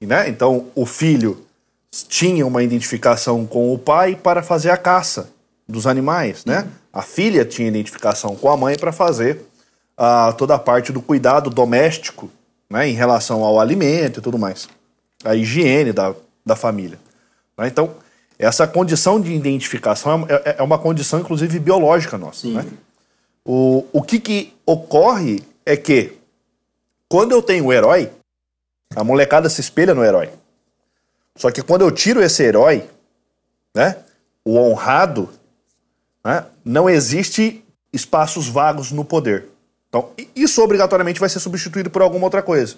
Né? 0.00 0.28
Então 0.28 0.66
o 0.74 0.84
filho 0.84 1.44
tinha 2.08 2.46
uma 2.46 2.62
identificação 2.62 3.46
com 3.46 3.72
o 3.72 3.78
pai 3.78 4.16
para 4.16 4.42
fazer 4.42 4.70
a 4.70 4.76
caça 4.76 5.30
dos 5.68 5.86
animais, 5.86 6.44
né? 6.44 6.60
Uhum. 6.60 6.70
A 6.92 7.02
filha 7.02 7.44
tinha 7.44 7.68
identificação 7.68 8.34
com 8.34 8.50
a 8.50 8.56
mãe 8.56 8.76
para 8.76 8.92
fazer 8.92 9.46
uh, 9.98 10.32
toda 10.36 10.54
a 10.54 10.58
parte 10.58 10.92
do 10.92 11.00
cuidado 11.00 11.48
doméstico, 11.48 12.30
né, 12.68 12.88
em 12.88 12.94
relação 12.94 13.44
ao 13.44 13.60
alimento 13.60 14.20
e 14.20 14.22
tudo 14.22 14.38
mais, 14.38 14.68
a 15.24 15.34
higiene 15.34 15.92
da, 15.92 16.14
da 16.44 16.56
família. 16.56 16.98
Né? 17.56 17.68
Então 17.68 17.94
essa 18.42 18.66
condição 18.66 19.20
de 19.20 19.32
identificação 19.32 20.26
é, 20.28 20.34
é, 20.34 20.56
é 20.58 20.62
uma 20.64 20.76
condição, 20.76 21.20
inclusive, 21.20 21.60
biológica 21.60 22.18
nossa. 22.18 22.48
Né? 22.48 22.66
O, 23.44 23.86
o 23.92 24.02
que, 24.02 24.18
que 24.18 24.52
ocorre 24.66 25.44
é 25.64 25.76
que, 25.76 26.18
quando 27.08 27.30
eu 27.30 27.40
tenho 27.40 27.66
o 27.66 27.72
herói, 27.72 28.10
a 28.96 29.04
molecada 29.04 29.48
se 29.48 29.60
espelha 29.60 29.94
no 29.94 30.02
herói. 30.02 30.28
Só 31.36 31.52
que 31.52 31.62
quando 31.62 31.82
eu 31.82 31.92
tiro 31.92 32.20
esse 32.20 32.42
herói, 32.42 32.90
né, 33.72 33.98
o 34.44 34.58
honrado, 34.58 35.30
né, 36.24 36.44
não 36.64 36.90
existe 36.90 37.64
espaços 37.92 38.48
vagos 38.48 38.90
no 38.90 39.04
poder. 39.04 39.46
Então, 39.88 40.10
isso 40.34 40.60
obrigatoriamente 40.60 41.20
vai 41.20 41.28
ser 41.28 41.38
substituído 41.38 41.90
por 41.90 42.02
alguma 42.02 42.24
outra 42.24 42.42
coisa. 42.42 42.74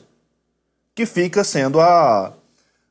Que 0.94 1.06
fica 1.06 1.42
sendo 1.42 1.80
a, 1.80 2.34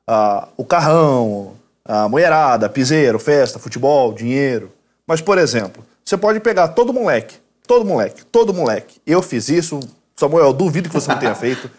a 0.08 0.48
o 0.58 0.66
carrão, 0.66 1.56
a 1.86 2.08
mulherada, 2.08 2.70
piseiro, 2.70 3.20
festa, 3.20 3.60
futebol, 3.60 4.14
dinheiro. 4.14 4.72
Mas, 5.06 5.22
por 5.22 5.38
exemplo, 5.38 5.84
você 6.04 6.18
pode 6.18 6.40
pegar 6.40 6.70
todo 6.70 6.94
moleque, 6.94 7.36
todo 7.68 7.86
moleque, 7.86 8.26
todo 8.26 8.54
moleque. 8.54 9.00
Eu 9.06 9.22
fiz 9.22 9.50
isso, 9.50 9.80
Samuel, 10.16 10.48
eu 10.48 10.54
duvido 10.54 10.90
que 10.90 10.96
você 10.96 11.12
não 11.12 11.20
tenha 11.20 11.36
feito. 11.36 11.70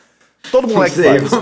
Todo 0.50 0.68
moleque 0.68 0.96
Sei, 0.96 1.20
faz. 1.20 1.32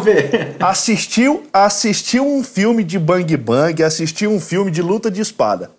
Assistiu, 0.60 1.42
assistiu 1.52 2.24
um 2.24 2.44
filme 2.44 2.84
de 2.84 2.98
bang 2.98 3.36
bang, 3.36 3.82
assistiu 3.82 4.30
um 4.30 4.40
filme 4.40 4.70
de 4.70 4.80
luta 4.80 5.10
de 5.10 5.20
espada. 5.20 5.70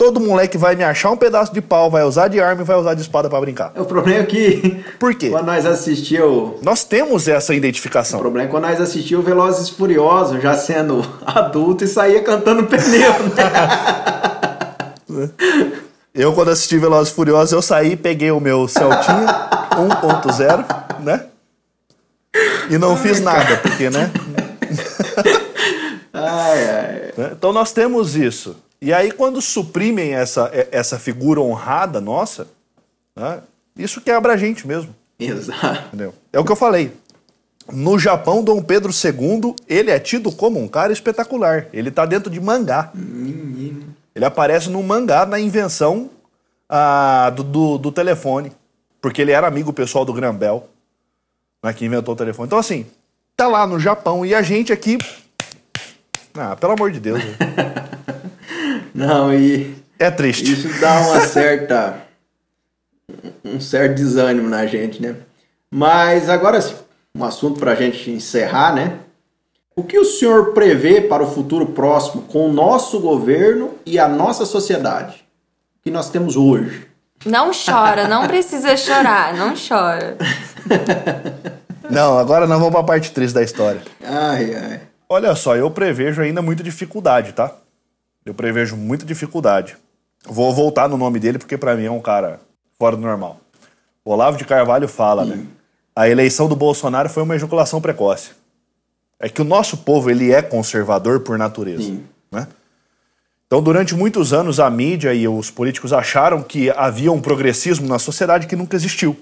Todo 0.00 0.18
moleque 0.18 0.56
vai 0.56 0.74
me 0.74 0.82
achar 0.82 1.10
um 1.10 1.16
pedaço 1.18 1.52
de 1.52 1.60
pau, 1.60 1.90
vai 1.90 2.02
usar 2.04 2.28
de 2.28 2.40
arma 2.40 2.62
e 2.62 2.64
vai 2.64 2.74
usar 2.74 2.94
de 2.94 3.02
espada 3.02 3.28
para 3.28 3.38
brincar. 3.38 3.70
O 3.76 3.84
problema 3.84 4.20
é 4.20 4.24
que. 4.24 4.82
Por 4.98 5.14
quê? 5.14 5.28
Quando 5.28 5.44
nós 5.44 5.66
assistiu. 5.66 6.58
Nós 6.62 6.84
temos 6.84 7.28
essa 7.28 7.54
identificação. 7.54 8.18
O 8.18 8.22
problema 8.22 8.48
é 8.48 8.50
quando 8.50 8.62
nós 8.62 8.80
assistiu 8.80 9.20
Velozes 9.20 9.68
e 9.68 9.72
Furiosos, 9.74 10.42
já 10.42 10.54
sendo 10.56 11.04
adulto, 11.26 11.84
e 11.84 11.86
saía 11.86 12.22
cantando 12.22 12.64
pneu, 12.64 13.12
né? 15.10 15.28
Eu, 16.14 16.32
quando 16.32 16.48
assisti 16.48 16.78
Velozes 16.78 17.12
e 17.12 17.14
Furiosos, 17.14 17.52
eu 17.52 17.60
saí, 17.60 17.94
peguei 17.94 18.30
o 18.30 18.40
meu 18.40 18.66
Celtinha 18.66 19.48
1.0, 19.70 20.64
né? 21.00 21.26
E 22.70 22.78
não 22.78 22.92
ai, 22.92 22.98
fiz 22.98 23.20
nada, 23.20 23.56
porque, 23.58 23.90
né? 23.90 24.10
ai, 26.12 26.68
ai. 26.68 27.12
Né? 27.16 27.30
Então 27.32 27.52
nós 27.52 27.72
temos 27.72 28.16
isso. 28.16 28.56
E 28.82 28.92
aí, 28.94 29.12
quando 29.12 29.42
suprimem 29.42 30.14
essa, 30.14 30.50
essa 30.72 30.98
figura 30.98 31.40
honrada 31.40 32.00
nossa, 32.00 32.48
né, 33.14 33.42
isso 33.76 34.00
quebra 34.00 34.32
a 34.32 34.36
gente 34.36 34.66
mesmo. 34.66 34.94
Exato. 35.18 35.88
Entendeu? 35.88 36.14
É 36.32 36.40
o 36.40 36.44
que 36.44 36.52
eu 36.52 36.56
falei. 36.56 36.92
No 37.70 37.98
Japão, 37.98 38.42
Dom 38.42 38.62
Pedro 38.62 38.90
II, 38.90 39.54
ele 39.68 39.90
é 39.90 39.98
tido 39.98 40.32
como 40.32 40.58
um 40.58 40.66
cara 40.66 40.92
espetacular. 40.92 41.66
Ele 41.72 41.90
está 41.90 42.06
dentro 42.06 42.30
de 42.30 42.40
mangá. 42.40 42.90
Menino. 42.94 43.94
Ele 44.14 44.24
aparece 44.24 44.70
no 44.70 44.82
mangá 44.82 45.24
na 45.26 45.38
invenção 45.38 46.10
ah, 46.68 47.30
do, 47.30 47.44
do, 47.44 47.78
do, 47.78 47.92
telefone. 47.92 48.52
Porque 49.00 49.22
ele 49.22 49.30
era 49.30 49.46
amigo 49.46 49.72
pessoal 49.72 50.04
do 50.04 50.12
Grambel, 50.12 50.68
né, 51.62 51.72
que 51.72 51.84
inventou 51.84 52.14
o 52.14 52.16
telefone. 52.16 52.46
Então, 52.46 52.58
assim, 52.58 52.86
tá 53.36 53.46
lá 53.46 53.66
no 53.66 53.78
Japão 53.78 54.26
e 54.26 54.34
a 54.34 54.42
gente 54.42 54.72
aqui. 54.72 54.98
Ah, 56.34 56.56
pelo 56.56 56.72
amor 56.72 56.90
de 56.90 57.00
Deus. 57.00 57.22
Não, 59.00 59.32
e 59.32 59.74
É 59.98 60.10
triste. 60.10 60.52
Isso 60.52 60.68
dá 60.78 61.00
uma 61.00 61.20
certa. 61.20 62.02
um 63.42 63.58
certo 63.58 63.94
desânimo 63.94 64.48
na 64.48 64.66
gente, 64.66 65.00
né? 65.00 65.16
Mas 65.70 66.28
agora, 66.28 66.58
um 67.14 67.24
assunto 67.24 67.58
para 67.58 67.72
a 67.72 67.74
gente 67.74 68.10
encerrar, 68.10 68.74
né? 68.74 68.98
O 69.74 69.82
que 69.82 69.98
o 69.98 70.04
senhor 70.04 70.52
prevê 70.52 71.00
para 71.00 71.22
o 71.22 71.30
futuro 71.30 71.66
próximo 71.66 72.22
com 72.22 72.50
o 72.50 72.52
nosso 72.52 73.00
governo 73.00 73.74
e 73.86 73.98
a 73.98 74.06
nossa 74.06 74.44
sociedade? 74.44 75.24
O 75.78 75.82
que 75.84 75.90
nós 75.90 76.10
temos 76.10 76.36
hoje? 76.36 76.86
Não 77.24 77.50
chora, 77.52 78.06
não 78.06 78.26
precisa 78.26 78.76
chorar, 78.76 79.34
não 79.34 79.54
chora. 79.56 80.16
Não, 81.90 82.16
agora 82.16 82.46
nós 82.46 82.56
vamos 82.58 82.70
para 82.70 82.80
a 82.82 82.84
parte 82.84 83.10
triste 83.10 83.34
da 83.34 83.42
história. 83.42 83.82
Ai, 84.04 84.54
ai. 84.54 84.80
Olha 85.08 85.34
só, 85.34 85.56
eu 85.56 85.68
prevejo 85.72 86.22
ainda 86.22 86.40
muita 86.40 86.62
dificuldade, 86.62 87.32
tá? 87.32 87.52
Eu 88.24 88.34
prevejo 88.34 88.76
muita 88.76 89.04
dificuldade. 89.04 89.76
Vou 90.26 90.52
voltar 90.54 90.88
no 90.88 90.96
nome 90.96 91.18
dele 91.18 91.38
porque 91.38 91.56
para 91.56 91.74
mim 91.74 91.84
é 91.84 91.90
um 91.90 92.00
cara 92.00 92.40
fora 92.78 92.96
do 92.96 93.02
normal. 93.02 93.40
O 94.04 94.12
Olavo 94.12 94.36
de 94.36 94.44
Carvalho 94.44 94.88
fala, 94.88 95.24
né? 95.24 95.46
A 95.94 96.08
eleição 96.08 96.48
do 96.48 96.56
Bolsonaro 96.56 97.08
foi 97.08 97.22
uma 97.22 97.36
ejaculação 97.36 97.80
precoce. 97.80 98.30
É 99.18 99.28
que 99.28 99.42
o 99.42 99.44
nosso 99.44 99.78
povo 99.78 100.10
ele 100.10 100.32
é 100.32 100.40
conservador 100.40 101.20
por 101.20 101.36
natureza, 101.36 101.82
Sim. 101.82 102.04
né? 102.30 102.46
Então, 103.46 103.60
durante 103.60 103.96
muitos 103.96 104.32
anos, 104.32 104.60
a 104.60 104.70
mídia 104.70 105.12
e 105.12 105.26
os 105.26 105.50
políticos 105.50 105.92
acharam 105.92 106.40
que 106.40 106.70
havia 106.70 107.10
um 107.10 107.20
progressismo 107.20 107.88
na 107.88 107.98
sociedade 107.98 108.46
que 108.46 108.54
nunca 108.54 108.76
existiu. 108.76 109.18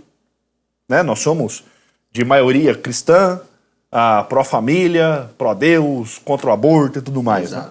Né? 0.87 1.03
Nós 1.03 1.21
somos 1.21 1.65
de 2.13 2.27
maioria 2.27 2.75
cristã, 2.75 3.41
a 3.91 4.23
pró-família, 4.25 5.31
pró-Deus, 5.39 6.19
contra 6.19 6.51
o 6.51 6.53
aborto 6.53 6.99
e 6.99 7.03
tudo 7.03 7.23
mais. 7.23 7.53
né? 7.53 7.71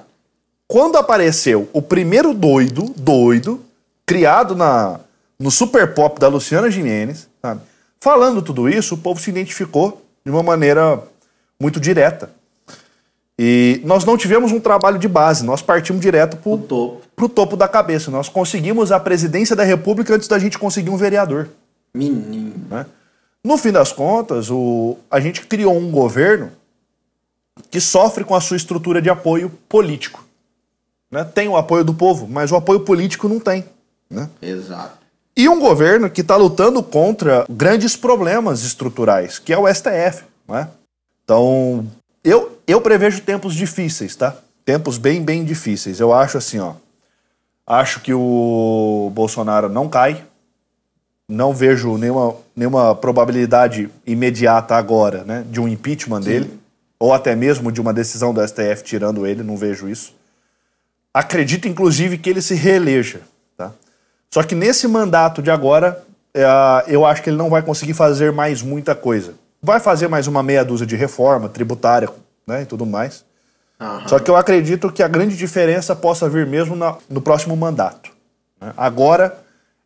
Quando 0.68 0.98
apareceu 0.98 1.70
o 1.72 1.82
primeiro 1.82 2.34
doido, 2.34 2.94
doido, 2.98 3.64
criado 4.06 4.56
na, 4.56 5.00
no 5.40 5.50
super 5.50 5.94
pop 5.94 6.20
da 6.20 6.28
Luciana 6.28 6.70
Gimenez, 6.70 7.30
sabe? 7.42 7.62
falando 8.02 8.42
tudo 8.42 8.68
isso, 8.68 8.96
o 8.96 8.98
povo 8.98 9.20
se 9.20 9.30
identificou 9.30 10.02
de 10.26 10.32
uma 10.32 10.44
maneira 10.44 11.02
muito 11.60 11.80
direta. 11.80 12.30
E 13.40 13.82
nós 13.86 14.04
não 14.04 14.18
tivemos 14.18 14.52
um 14.52 14.60
trabalho 14.60 14.98
de 14.98 15.08
base, 15.08 15.46
nós 15.46 15.62
partimos 15.62 16.02
direto 16.02 16.34
O 16.34 16.38
pro, 16.38 16.58
topo. 16.58 17.02
pro 17.16 17.30
topo 17.30 17.56
da 17.56 17.68
cabeça. 17.68 18.10
Nós 18.10 18.28
conseguimos 18.28 18.92
a 18.92 19.00
presidência 19.00 19.56
da 19.56 19.64
República 19.64 20.16
antes 20.16 20.28
da 20.28 20.40
gente 20.40 20.58
conseguir 20.58 20.90
um 20.90 20.98
vereador. 20.98 21.48
Menino. 21.94 22.56
né? 22.70 22.86
No 23.44 23.58
fim 23.58 23.72
das 23.72 23.94
contas, 23.94 24.50
o, 24.50 24.98
a 25.10 25.20
gente 25.20 25.46
criou 25.46 25.78
um 25.78 25.92
governo 25.92 26.52
que 27.70 27.80
sofre 27.80 28.24
com 28.24 28.36
a 28.36 28.42
sua 28.42 28.58
estrutura 28.58 29.02
de 29.02 29.10
apoio 29.10 29.50
político. 29.70 30.27
Né? 31.12 31.24
Tem 31.24 31.48
o 31.48 31.58
apoio 31.58 31.84
do 31.84 31.94
povo, 31.94 32.28
mas 32.28 32.52
o 32.52 32.56
apoio 32.56 32.82
político 32.82 33.28
não 33.28 33.40
tem. 33.40 33.64
né? 34.10 34.30
Exato. 34.42 34.98
E 35.36 35.48
um 35.48 35.60
governo 35.60 36.10
que 36.10 36.22
está 36.22 36.36
lutando 36.36 36.82
contra 36.82 37.46
grandes 37.50 37.96
problemas 37.96 38.64
estruturais, 38.64 39.38
que 39.38 39.54
é 39.54 39.58
o 39.58 39.68
STF. 39.72 40.24
né? 40.48 40.68
Então, 41.24 41.86
eu, 42.24 42.58
eu 42.66 42.82
prevejo 42.82 43.22
tempos 43.22 43.54
difíceis, 43.54 44.16
tá? 44.16 44.36
Tempos 44.66 44.98
bem, 44.98 45.22
bem 45.22 45.46
difíceis. 45.46 46.00
Eu 46.00 46.12
acho 46.14 46.38
assim, 46.38 46.60
ó. 46.60 46.74
Acho 47.66 48.00
que 48.00 48.14
o 48.14 49.12
Bolsonaro 49.14 49.70
não 49.70 49.88
cai. 49.90 50.24
Não 51.30 51.54
vejo 51.54 51.98
nenhuma, 51.98 52.36
nenhuma 52.56 52.96
probabilidade 52.96 53.90
imediata 54.06 54.76
agora, 54.76 55.24
né? 55.26 55.46
De 55.50 55.60
um 55.60 55.68
impeachment 55.68 56.22
dele. 56.22 56.60
Ou 57.00 57.14
até 57.14 57.36
mesmo 57.36 57.72
de 57.72 57.80
uma 57.82 57.94
decisão 57.94 58.34
do 58.34 58.46
STF 58.46 58.84
tirando 58.84 59.28
ele. 59.28 59.44
Não 59.44 59.58
vejo 59.58 59.88
isso. 59.90 60.14
Acredito, 61.18 61.68
inclusive, 61.68 62.16
que 62.20 62.30
ele 62.30 62.44
se 62.44 62.54
reeleja, 62.54 63.22
tá? 63.58 63.72
Só 64.32 64.44
que 64.44 64.54
nesse 64.54 64.88
mandato 64.88 65.42
de 65.42 65.50
agora, 65.50 66.04
é, 66.32 66.46
eu 66.88 67.04
acho 67.08 67.24
que 67.24 67.30
ele 67.32 67.38
não 67.38 67.50
vai 67.50 67.64
conseguir 67.64 67.96
fazer 67.96 68.32
mais 68.32 68.62
muita 68.62 68.94
coisa. 68.94 69.34
Vai 69.60 69.80
fazer 69.80 70.08
mais 70.08 70.28
uma 70.28 70.44
meia 70.44 70.64
dúzia 70.64 70.86
de 70.86 70.96
reforma 70.96 71.50
tributária 71.50 72.08
né, 72.46 72.62
e 72.62 72.66
tudo 72.68 72.86
mais. 72.86 73.26
Só 74.06 74.20
que 74.20 74.30
eu 74.30 74.36
acredito 74.36 74.92
que 74.92 75.02
a 75.02 75.08
grande 75.08 75.36
diferença 75.36 75.96
possa 75.96 76.30
vir 76.30 76.46
mesmo 76.46 76.76
na- 76.76 76.96
no 77.10 77.20
próximo 77.20 77.58
mandato. 77.58 78.12
né? 78.62 78.72
Agora 78.78 79.40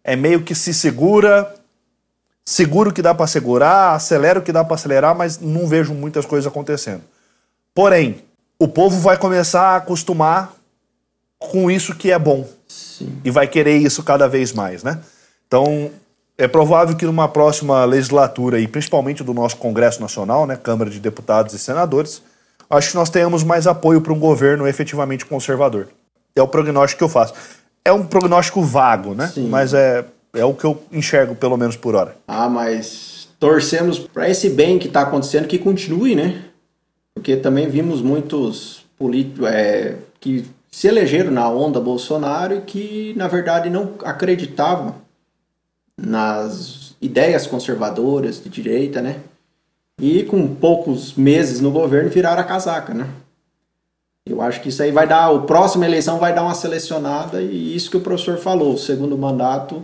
é 0.03 0.17
meio 0.17 0.41
que 0.43 0.53
se 0.53 0.73
segura, 0.73 1.53
segura 2.45 2.89
o 2.89 2.93
que 2.93 3.01
dá 3.01 3.13
para 3.15 3.27
segurar, 3.27 3.93
acelera 3.93 4.39
o 4.39 4.41
que 4.41 4.51
dá 4.51 4.65
para 4.65 4.75
acelerar, 4.75 5.15
mas 5.15 5.39
não 5.39 5.65
vejo 5.65 5.93
muitas 5.93 6.25
coisas 6.25 6.45
acontecendo. 6.45 7.03
Porém, 7.73 8.21
o 8.59 8.67
povo 8.67 8.99
vai 8.99 9.17
começar 9.17 9.61
a 9.61 9.75
acostumar 9.77 10.53
com 11.42 11.72
isso 11.72 11.96
que 11.96 12.12
é 12.12 12.20
bom 12.20 12.48
Sim. 12.68 13.20
e 13.26 13.32
vai 13.32 13.48
querer 13.48 13.78
isso 13.78 14.04
cada 14.04 14.28
vez 14.28 14.54
mais, 14.54 14.84
né? 14.84 15.00
Então, 15.48 15.89
é 16.38 16.48
provável 16.48 16.96
que 16.96 17.06
numa 17.06 17.28
próxima 17.28 17.84
legislatura, 17.84 18.60
e 18.60 18.68
principalmente 18.68 19.24
do 19.24 19.34
nosso 19.34 19.58
Congresso 19.58 20.00
Nacional, 20.00 20.46
né, 20.46 20.56
Câmara 20.56 20.89
de 20.89 21.00
Deputados 21.00 21.54
e 21.54 21.60
Senadores, 21.60 22.22
acho 22.70 22.92
que 22.92 22.96
nós 22.96 23.10
tenhamos 23.10 23.44
mais 23.44 23.68
apoio 23.68 24.00
para 24.02 24.14
um 24.14 24.20
governo 24.20 24.68
efetivamente 24.68 25.26
conservador. 25.26 25.88
É 26.36 26.42
o 26.42 26.48
prognóstico 26.48 27.00
que 27.00 27.04
eu 27.04 27.10
faço. 27.10 27.34
É 27.84 27.92
um 27.92 28.06
prognóstico 28.06 28.62
vago, 28.62 29.14
né? 29.14 29.28
Sim. 29.34 29.48
Mas 29.50 29.74
é, 29.74 30.06
é 30.34 30.46
o 30.46 30.54
que 30.54 30.64
eu 30.64 30.82
enxergo, 30.92 31.36
pelo 31.36 31.58
menos 31.58 31.76
por 31.76 31.96
hora. 31.96 32.16
Ah, 32.28 32.48
mas 32.48 33.28
torcemos 33.39 34.00
para 34.00 34.30
esse 34.30 34.50
bem 34.50 34.78
que 34.78 34.88
está 34.88 35.02
acontecendo 35.02 35.48
que 35.48 35.58
continue, 35.58 36.16
né? 36.16 36.46
Porque 37.16 37.36
também 37.36 37.68
vimos 37.68 38.02
muitos 38.02 38.86
políticos 38.98 39.48
é, 39.48 39.96
que 40.20 40.46
se 40.74 40.88
elegeram 40.88 41.32
na 41.32 41.49
onda 41.49 41.80
Bolsonaro 41.82 42.55
e 42.55 42.61
que, 42.61 43.13
na 43.17 43.28
verdade, 43.28 43.69
não 43.69 43.95
acreditavam 44.03 44.95
nas 45.99 46.95
ideias 47.01 47.45
conservadoras 47.45 48.41
de 48.41 48.49
direita, 48.49 49.01
né? 49.01 49.19
E 49.99 50.24
com 50.24 50.55
poucos 50.55 51.13
meses 51.15 51.59
no 51.59 51.72
governo 51.72 52.09
viraram 52.09 52.41
a 52.41 52.45
casaca, 52.45 52.93
né? 52.93 53.07
Eu 54.26 54.41
acho 54.41 54.61
que 54.61 54.69
isso 54.69 54.82
aí 54.82 54.91
vai 54.91 55.07
dar, 55.07 55.30
o 55.32 55.41
próxima 55.43 55.86
eleição 55.86 56.17
vai 56.19 56.34
dar 56.34 56.43
uma 56.43 56.53
selecionada 56.55 57.41
e 57.41 57.76
isso 57.76 57.89
que 57.89 57.97
o 57.97 58.01
professor 58.01 58.38
falou, 58.38 58.74
o 58.74 58.78
segundo 58.78 59.17
mandato 59.17 59.84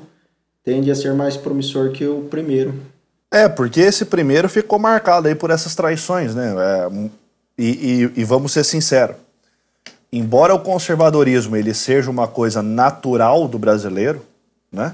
tende 0.64 0.90
a 0.92 0.96
ser 0.96 1.14
mais 1.14 1.36
promissor 1.36 1.92
que 1.92 2.06
o 2.06 2.22
primeiro. 2.30 2.74
É, 3.32 3.50
porque 3.50 3.82
esse 3.82 4.06
primeiro 4.06 4.48
ficou 4.48 4.80
marcado 4.80 5.28
aí 5.28 5.36
por 5.36 5.50
essas 5.50 5.76
traições, 5.76 6.34
né? 6.34 6.54
É, 6.58 7.10
e, 7.58 7.66
e- 8.06 8.22
e 8.22 8.24
vamos 8.24 8.52
ser 8.54 8.64
sinceros. 8.64 9.16
Embora 10.12 10.54
o 10.54 10.60
conservadorismo 10.60 11.56
ele 11.56 11.74
seja 11.74 12.10
uma 12.10 12.28
coisa 12.28 12.62
natural 12.62 13.48
do 13.48 13.60
brasileiro, 13.60 14.24
né? 14.72 14.94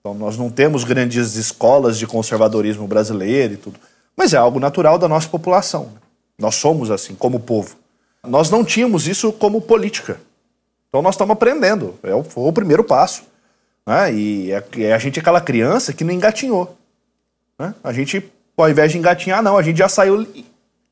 Então 0.00 0.14
nós 0.14 0.36
não 0.36 0.50
temos 0.50 0.82
grandes 0.84 1.36
escolas 1.36 1.96
de 1.96 2.06
conservadorismo 2.06 2.86
brasileiro 2.86 3.54
e 3.54 3.56
tudo, 3.56 3.78
mas 4.16 4.34
é 4.34 4.36
algo 4.36 4.58
natural 4.58 4.98
da 4.98 5.08
nossa 5.08 5.28
população. 5.28 5.90
Nós 6.38 6.56
somos 6.56 6.90
assim, 6.90 7.14
como 7.14 7.38
povo. 7.38 7.76
Nós 8.26 8.50
não 8.50 8.64
tínhamos 8.64 9.06
isso 9.06 9.32
como 9.32 9.60
política. 9.60 10.20
Então 10.88 11.02
nós 11.02 11.14
estamos 11.14 11.32
aprendendo. 11.32 11.94
É 12.02 12.14
o, 12.14 12.24
foi 12.24 12.48
o 12.48 12.52
primeiro 12.52 12.82
passo. 12.82 13.22
Né? 13.86 14.12
E 14.12 14.52
é, 14.52 14.64
é 14.78 14.92
a 14.92 14.98
gente 14.98 15.18
é 15.18 15.20
aquela 15.20 15.40
criança 15.40 15.92
que 15.92 16.04
não 16.04 16.12
engatinhou 16.12 16.76
né? 17.62 17.74
A 17.82 17.92
gente, 17.92 18.30
ao 18.56 18.68
invés 18.68 18.90
de 18.90 18.98
engatinhar, 18.98 19.42
não, 19.42 19.56
a 19.56 19.62
gente 19.62 19.78
já 19.78 19.88
saiu 19.88 20.26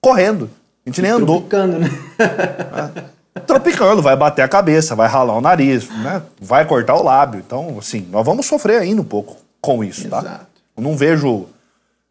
correndo. 0.01 0.49
A 0.87 0.89
gente 0.89 1.03
nem 1.03 1.11
andou. 1.11 1.41
Né? 1.41 1.91
Tropicando, 3.47 4.03
vai 4.03 4.17
bater 4.17 4.43
a 4.43 4.49
cabeça, 4.49 4.95
vai 4.95 5.09
ralar 5.09 5.37
o 5.37 5.41
nariz, 5.41 5.89
né? 5.89 6.23
vai 6.41 6.65
cortar 6.67 6.97
o 6.97 7.03
lábio. 7.03 7.41
Então, 7.45 7.79
assim, 7.79 8.07
nós 8.11 8.25
vamos 8.25 8.47
sofrer 8.47 8.81
ainda 8.81 9.01
um 9.03 9.05
pouco 9.05 9.37
com 9.61 9.85
isso, 9.85 10.09
tá? 10.09 10.47
Eu 10.77 10.83
não 10.83 10.97
vejo 10.97 11.47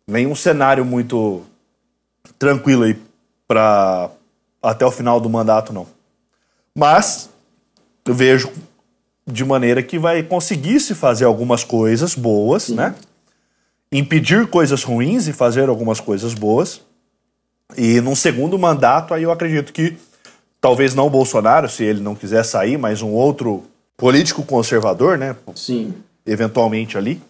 nenhum 0.07 0.35
cenário 0.35 0.85
muito 0.85 1.43
tranquilo 2.37 2.83
aí 2.83 2.99
para 3.47 4.09
até 4.61 4.85
o 4.85 4.91
final 4.91 5.19
do 5.19 5.29
mandato, 5.29 5.73
não. 5.73 5.87
Mas 6.75 7.29
eu 8.05 8.13
vejo 8.13 8.51
de 9.25 9.45
maneira 9.45 9.81
que 9.83 9.99
vai 9.99 10.23
conseguir 10.23 10.79
se 10.79 10.95
fazer 10.95 11.25
algumas 11.25 11.63
coisas 11.63 12.15
boas, 12.15 12.69
né? 12.69 12.95
Impedir 13.91 14.47
coisas 14.47 14.83
ruins 14.83 15.27
e 15.27 15.33
fazer 15.33 15.69
algumas 15.69 15.99
coisas 15.99 16.33
boas. 16.33 16.81
E 17.77 18.01
num 18.01 18.15
segundo 18.15 18.57
mandato, 18.57 19.13
aí 19.13 19.23
eu 19.23 19.31
acredito 19.31 19.71
que 19.71 19.97
talvez 20.61 20.93
não 20.93 21.07
o 21.07 21.09
Bolsonaro, 21.09 21.69
se 21.69 21.83
ele 21.83 22.01
não 22.01 22.15
quiser 22.15 22.43
sair, 22.43 22.77
mas 22.77 23.01
um 23.01 23.11
outro 23.11 23.63
político 23.97 24.43
conservador, 24.43 25.17
né? 25.17 25.35
Sim. 25.55 25.93
eventualmente 26.25 26.97
ali, 26.97 27.21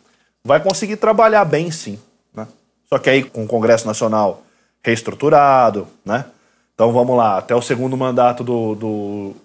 vai 0.43 0.59
conseguir 0.61 0.97
trabalhar 0.97 1.45
bem 1.45 1.71
sim. 1.71 1.97
Né? 2.34 2.47
Só 2.88 2.99
que 2.99 3.09
aí 3.09 3.23
com 3.23 3.43
o 3.43 3.47
Congresso 3.47 3.88
Nacional 3.88 4.43
reestruturado, 4.84 5.88
né? 6.05 6.25
Então 6.73 6.93
vamos 6.93 7.17
lá, 7.17 7.38
até 7.38 7.53
o 7.53 7.61
segundo 7.61 7.97
mandato 7.97 8.43
do, 8.43 8.75
do, 8.75 9.36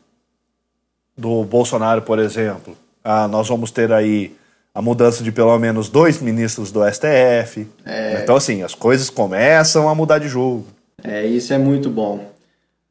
do 1.16 1.44
Bolsonaro, 1.44 2.02
por 2.02 2.18
exemplo, 2.18 2.76
ah, 3.02 3.26
nós 3.26 3.48
vamos 3.48 3.70
ter 3.70 3.92
aí 3.92 4.34
a 4.74 4.82
mudança 4.82 5.22
de 5.22 5.30
pelo 5.30 5.56
menos 5.58 5.88
dois 5.88 6.20
ministros 6.20 6.72
do 6.72 6.80
STF. 6.88 7.68
Então, 8.22 8.36
assim, 8.36 8.62
as 8.62 8.74
coisas 8.74 9.08
começam 9.08 9.88
a 9.88 9.94
mudar 9.94 10.18
de 10.18 10.28
jogo. 10.28 10.66
É, 11.02 11.24
isso 11.24 11.52
é 11.52 11.58
muito 11.58 11.88
bom. 11.88 12.33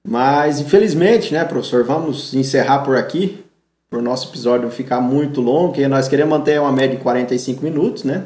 Mas, 0.05 0.59
infelizmente, 0.59 1.33
né, 1.33 1.45
professor, 1.45 1.83
vamos 1.83 2.33
encerrar 2.33 2.79
por 2.79 2.97
aqui, 2.97 3.43
por 3.89 4.01
nosso 4.01 4.29
episódio 4.29 4.69
ficar 4.69 4.99
muito 4.99 5.39
longo, 5.39 5.69
porque 5.69 5.87
nós 5.87 6.07
queremos 6.07 6.37
manter 6.37 6.59
uma 6.59 6.71
média 6.71 6.97
de 6.97 7.03
45 7.03 7.63
minutos, 7.63 8.03
né? 8.03 8.25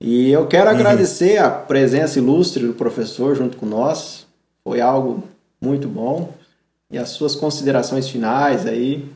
E 0.00 0.30
eu 0.30 0.46
quero 0.46 0.70
agradecer 0.70 1.38
a 1.38 1.50
presença 1.50 2.18
ilustre 2.18 2.66
do 2.66 2.74
professor 2.74 3.34
junto 3.34 3.56
com 3.56 3.66
nós. 3.66 4.26
Foi 4.62 4.80
algo 4.80 5.24
muito 5.60 5.88
bom. 5.88 6.32
E 6.90 6.96
as 6.96 7.08
suas 7.10 7.34
considerações 7.34 8.08
finais 8.08 8.64
aí. 8.64 9.10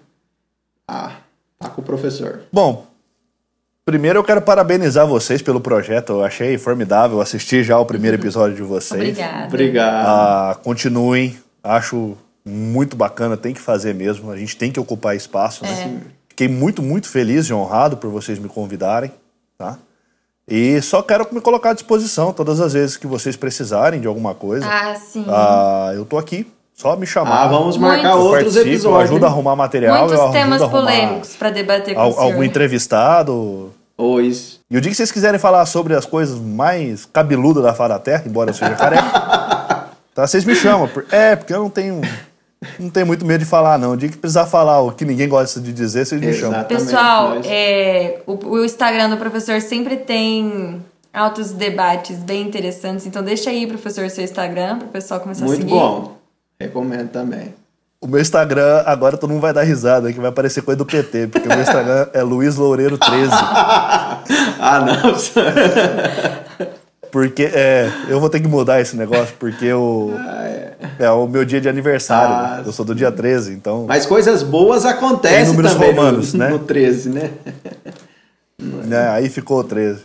Ah, 0.86 1.18
tá 1.58 1.68
com 1.68 1.80
o 1.80 1.84
professor. 1.84 2.40
Bom, 2.52 2.84
primeiro 3.84 4.18
eu 4.18 4.24
quero 4.24 4.42
parabenizar 4.42 5.06
vocês 5.06 5.40
pelo 5.40 5.60
projeto. 5.60 6.14
Eu 6.14 6.24
achei 6.24 6.58
formidável 6.58 7.20
assistir 7.20 7.62
já 7.62 7.78
o 7.78 7.86
primeiro 7.86 8.16
episódio 8.20 8.56
de 8.56 8.62
vocês. 8.62 9.00
Obrigada. 9.00 9.46
Obrigado. 9.46 10.06
Ah, 10.06 10.58
continuem. 10.64 11.41
Acho 11.62 12.16
muito 12.44 12.96
bacana, 12.96 13.36
tem 13.36 13.54
que 13.54 13.60
fazer 13.60 13.94
mesmo. 13.94 14.30
A 14.30 14.36
gente 14.36 14.56
tem 14.56 14.70
que 14.72 14.80
ocupar 14.80 15.14
espaço, 15.16 15.62
né? 15.64 16.00
Fiquei 16.28 16.48
muito, 16.48 16.82
muito 16.82 17.08
feliz 17.08 17.46
e 17.46 17.52
honrado 17.54 17.96
por 17.96 18.10
vocês 18.10 18.38
me 18.38 18.48
convidarem, 18.48 19.12
tá? 19.58 19.78
E 20.48 20.80
só 20.82 21.02
quero 21.02 21.26
me 21.30 21.40
colocar 21.40 21.70
à 21.70 21.72
disposição 21.74 22.32
todas 22.32 22.60
as 22.60 22.72
vezes 22.72 22.96
que 22.96 23.06
vocês 23.06 23.36
precisarem 23.36 24.00
de 24.00 24.06
alguma 24.08 24.34
coisa. 24.34 24.66
Ah, 24.68 24.94
sim. 24.96 25.24
Ah, 25.28 25.92
eu 25.94 26.04
tô 26.04 26.18
aqui. 26.18 26.46
Só 26.74 26.96
me 26.96 27.06
chamar. 27.06 27.44
Ah, 27.44 27.48
vamos 27.48 27.76
marcar 27.76 28.16
Muitos. 28.16 28.26
Outros 28.32 28.56
episódios. 28.56 29.10
ajudo 29.10 29.24
a 29.24 29.28
arrumar 29.28 29.54
material. 29.54 29.98
Muitos 29.98 30.14
eu 30.14 30.22
ajudo 30.22 30.32
temas 30.32 30.60
a 30.60 30.64
arrumar 30.64 30.80
polêmicos 30.80 31.36
para 31.36 31.50
debater 31.50 31.94
com 31.94 32.00
al- 32.00 32.10
o 32.10 32.12
senhor. 32.14 32.24
algum 32.24 32.42
entrevistado. 32.42 33.72
Ou 33.96 34.20
isso. 34.20 34.60
E 34.68 34.76
o 34.76 34.80
dia 34.80 34.90
que 34.90 34.96
vocês 34.96 35.12
quiserem 35.12 35.38
falar 35.38 35.64
sobre 35.66 35.94
as 35.94 36.06
coisas 36.06 36.38
mais 36.40 37.04
cabeludas 37.04 37.62
da 37.62 37.72
face 37.74 37.90
da 37.90 37.98
terra, 38.00 38.24
embora 38.26 38.50
eu 38.50 38.54
seja 38.54 38.74
careca, 38.74 39.02
tá, 40.14 40.26
vocês 40.26 40.44
me 40.44 40.54
chamam. 40.54 40.88
Por- 40.88 41.06
É, 41.10 41.34
porque 41.36 41.52
eu 41.52 41.58
não 41.60 41.70
tenho, 41.70 42.00
não 42.78 42.90
tenho 42.90 43.06
muito 43.06 43.24
medo 43.24 43.40
de 43.40 43.46
falar, 43.46 43.78
não. 43.78 43.92
O 43.92 43.96
dia 43.96 44.08
que 44.08 44.16
precisar 44.16 44.46
falar 44.46 44.80
o 44.80 44.92
que 44.92 45.04
ninguém 45.04 45.28
gosta 45.28 45.60
de 45.60 45.72
dizer, 45.72 46.04
vocês 46.06 46.20
me 46.20 46.32
chamam. 46.32 46.58
Exatamente. 46.60 46.84
Pessoal, 46.84 47.36
é, 47.44 48.20
o, 48.26 48.32
o 48.56 48.64
Instagram 48.64 49.10
do 49.10 49.16
professor 49.16 49.60
sempre 49.60 49.96
tem 49.96 50.82
altos 51.12 51.50
debates 51.52 52.16
bem 52.18 52.42
interessantes. 52.42 53.06
Então 53.06 53.22
deixa 53.22 53.50
aí, 53.50 53.66
professor, 53.66 54.08
seu 54.10 54.24
Instagram 54.24 54.78
para 54.78 54.86
o 54.86 54.90
pessoal 54.90 55.20
começar 55.20 55.44
a 55.44 55.46
Muito 55.48 55.60
seguir. 55.60 55.70
bom. 55.70 56.16
Recomendo 56.60 57.10
também. 57.10 57.54
O 58.00 58.06
meu 58.08 58.20
Instagram, 58.20 58.82
agora 58.84 59.16
todo 59.16 59.30
mundo 59.30 59.40
vai 59.42 59.52
dar 59.52 59.62
risada, 59.62 60.12
que 60.12 60.18
vai 60.18 60.28
aparecer 60.30 60.60
coisa 60.62 60.76
do 60.78 60.84
PT, 60.84 61.28
porque 61.28 61.46
o 61.46 61.50
meu 61.50 61.60
Instagram 61.60 62.08
é 62.12 62.20
Luiz 62.22 62.56
Loureiro 62.56 62.98
13. 62.98 63.30
ah, 63.32 64.80
não. 64.84 65.14
Porque 67.12 67.42
é, 67.42 67.92
eu 68.08 68.18
vou 68.18 68.30
ter 68.30 68.40
que 68.40 68.48
mudar 68.48 68.80
esse 68.80 68.96
negócio, 68.96 69.34
porque 69.38 69.70
o, 69.70 70.12
é. 70.98 71.10
o 71.10 71.28
meu 71.28 71.44
dia 71.44 71.60
de 71.60 71.68
aniversário. 71.68 72.34
Ah, 72.34 72.56
né? 72.56 72.62
Eu 72.64 72.72
sou 72.72 72.86
do 72.86 72.94
dia 72.94 73.12
13, 73.12 73.52
então. 73.52 73.84
Mas 73.86 74.06
coisas 74.06 74.42
boas 74.42 74.86
acontecem 74.86 75.40
Tem 75.40 75.46
números 75.48 75.74
também 75.74 75.90
romanos, 75.90 76.32
no, 76.32 76.38
né? 76.38 76.48
no 76.48 76.58
13, 76.60 77.10
né? 77.10 77.30
né, 78.58 79.08
aí 79.10 79.28
ficou 79.28 79.62
13. 79.62 80.00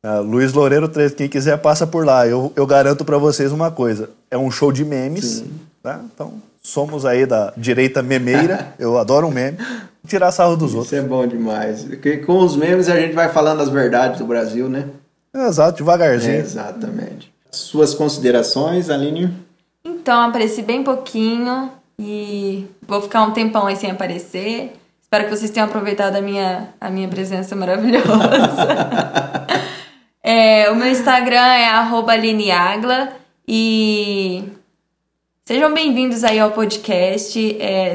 Ah, 0.00 0.20
Luiz 0.20 0.52
Loureiro 0.52 0.88
13, 0.88 1.16
quem 1.16 1.28
quiser 1.28 1.58
passa 1.58 1.88
por 1.88 2.06
lá. 2.06 2.24
Eu, 2.24 2.52
eu 2.54 2.68
garanto 2.68 3.04
pra 3.04 3.18
vocês 3.18 3.50
uma 3.50 3.72
coisa: 3.72 4.08
é 4.30 4.38
um 4.38 4.50
show 4.50 4.70
de 4.70 4.84
memes. 4.84 5.42
Tá? 5.82 6.00
Então, 6.14 6.34
somos 6.62 7.04
aí 7.04 7.26
da 7.26 7.52
direita 7.56 8.00
memeira. 8.00 8.74
eu 8.78 8.96
adoro 8.96 9.26
um 9.26 9.32
meme. 9.32 9.58
Tirar 10.06 10.30
sarro 10.30 10.56
dos 10.56 10.70
Isso 10.70 10.78
outros. 10.78 10.92
é 10.92 11.02
bom 11.02 11.26
demais. 11.26 11.82
Porque 11.82 12.18
com 12.18 12.38
os 12.38 12.56
memes 12.56 12.88
a 12.88 12.94
gente 12.94 13.12
vai 13.12 13.28
falando 13.28 13.60
as 13.60 13.68
verdades 13.68 14.18
do 14.18 14.26
Brasil, 14.26 14.68
né? 14.68 14.86
Exato, 15.34 15.78
devagarzinho. 15.78 16.36
Exatamente. 16.36 17.32
Suas 17.50 17.94
considerações, 17.94 18.90
Aline? 18.90 19.32
Então, 19.84 20.20
apareci 20.22 20.62
bem 20.62 20.82
pouquinho 20.82 21.70
e 21.98 22.66
vou 22.86 23.00
ficar 23.02 23.22
um 23.22 23.32
tempão 23.32 23.66
aí 23.66 23.76
sem 23.76 23.90
aparecer. 23.90 24.72
Espero 25.02 25.24
que 25.24 25.30
vocês 25.36 25.50
tenham 25.50 25.68
aproveitado 25.68 26.16
a 26.16 26.20
minha, 26.22 26.68
a 26.80 26.90
minha 26.90 27.08
presença 27.08 27.54
maravilhosa. 27.56 28.06
É, 30.24 30.70
o 30.70 30.76
meu 30.76 30.86
Instagram 30.86 31.34
é 31.36 31.66
arroba 31.68 32.14
lineagla 32.14 33.08
e 33.46 34.44
sejam 35.44 35.74
bem-vindos 35.74 36.22
aí 36.22 36.38
ao 36.38 36.52
podcast. 36.52 37.36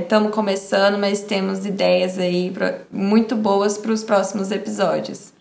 Estamos 0.01 0.35
começando, 0.35 0.97
mas 0.99 1.21
temos 1.21 1.65
ideias 1.65 2.19
aí 2.19 2.51
pra- 2.51 2.79
muito 2.91 3.33
boas 3.33 3.77
para 3.77 3.93
os 3.93 4.03
próximos 4.03 4.51
episódios. 4.51 5.31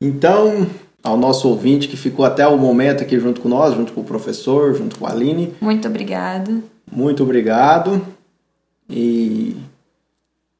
Então, 0.00 0.64
ao 1.02 1.16
nosso 1.16 1.48
ouvinte 1.48 1.88
que 1.88 1.96
ficou 1.96 2.24
até 2.24 2.46
o 2.46 2.56
momento 2.58 3.02
aqui 3.02 3.18
junto 3.18 3.40
com 3.40 3.48
nós, 3.48 3.74
junto 3.74 3.92
com 3.92 4.00
o 4.00 4.04
professor, 4.04 4.74
junto 4.74 4.98
com 4.98 5.06
a 5.06 5.10
Aline, 5.10 5.54
Muito 5.60 5.86
obrigada. 5.88 6.60
muito 6.90 7.22
obrigado. 7.22 8.04
E 8.90 9.56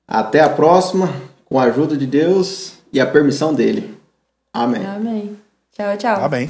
até 0.07 0.41
a 0.41 0.49
próxima, 0.49 1.13
com 1.45 1.59
a 1.59 1.65
ajuda 1.65 1.97
de 1.97 2.07
Deus 2.07 2.75
e 2.93 3.01
a 3.01 3.07
permissão 3.07 3.55
dele. 3.55 3.97
Amém. 4.53 4.85
Amém. 4.87 5.37
Tchau, 5.73 5.97
tchau. 5.97 6.21
Tá 6.21 6.29
bem. 6.29 6.49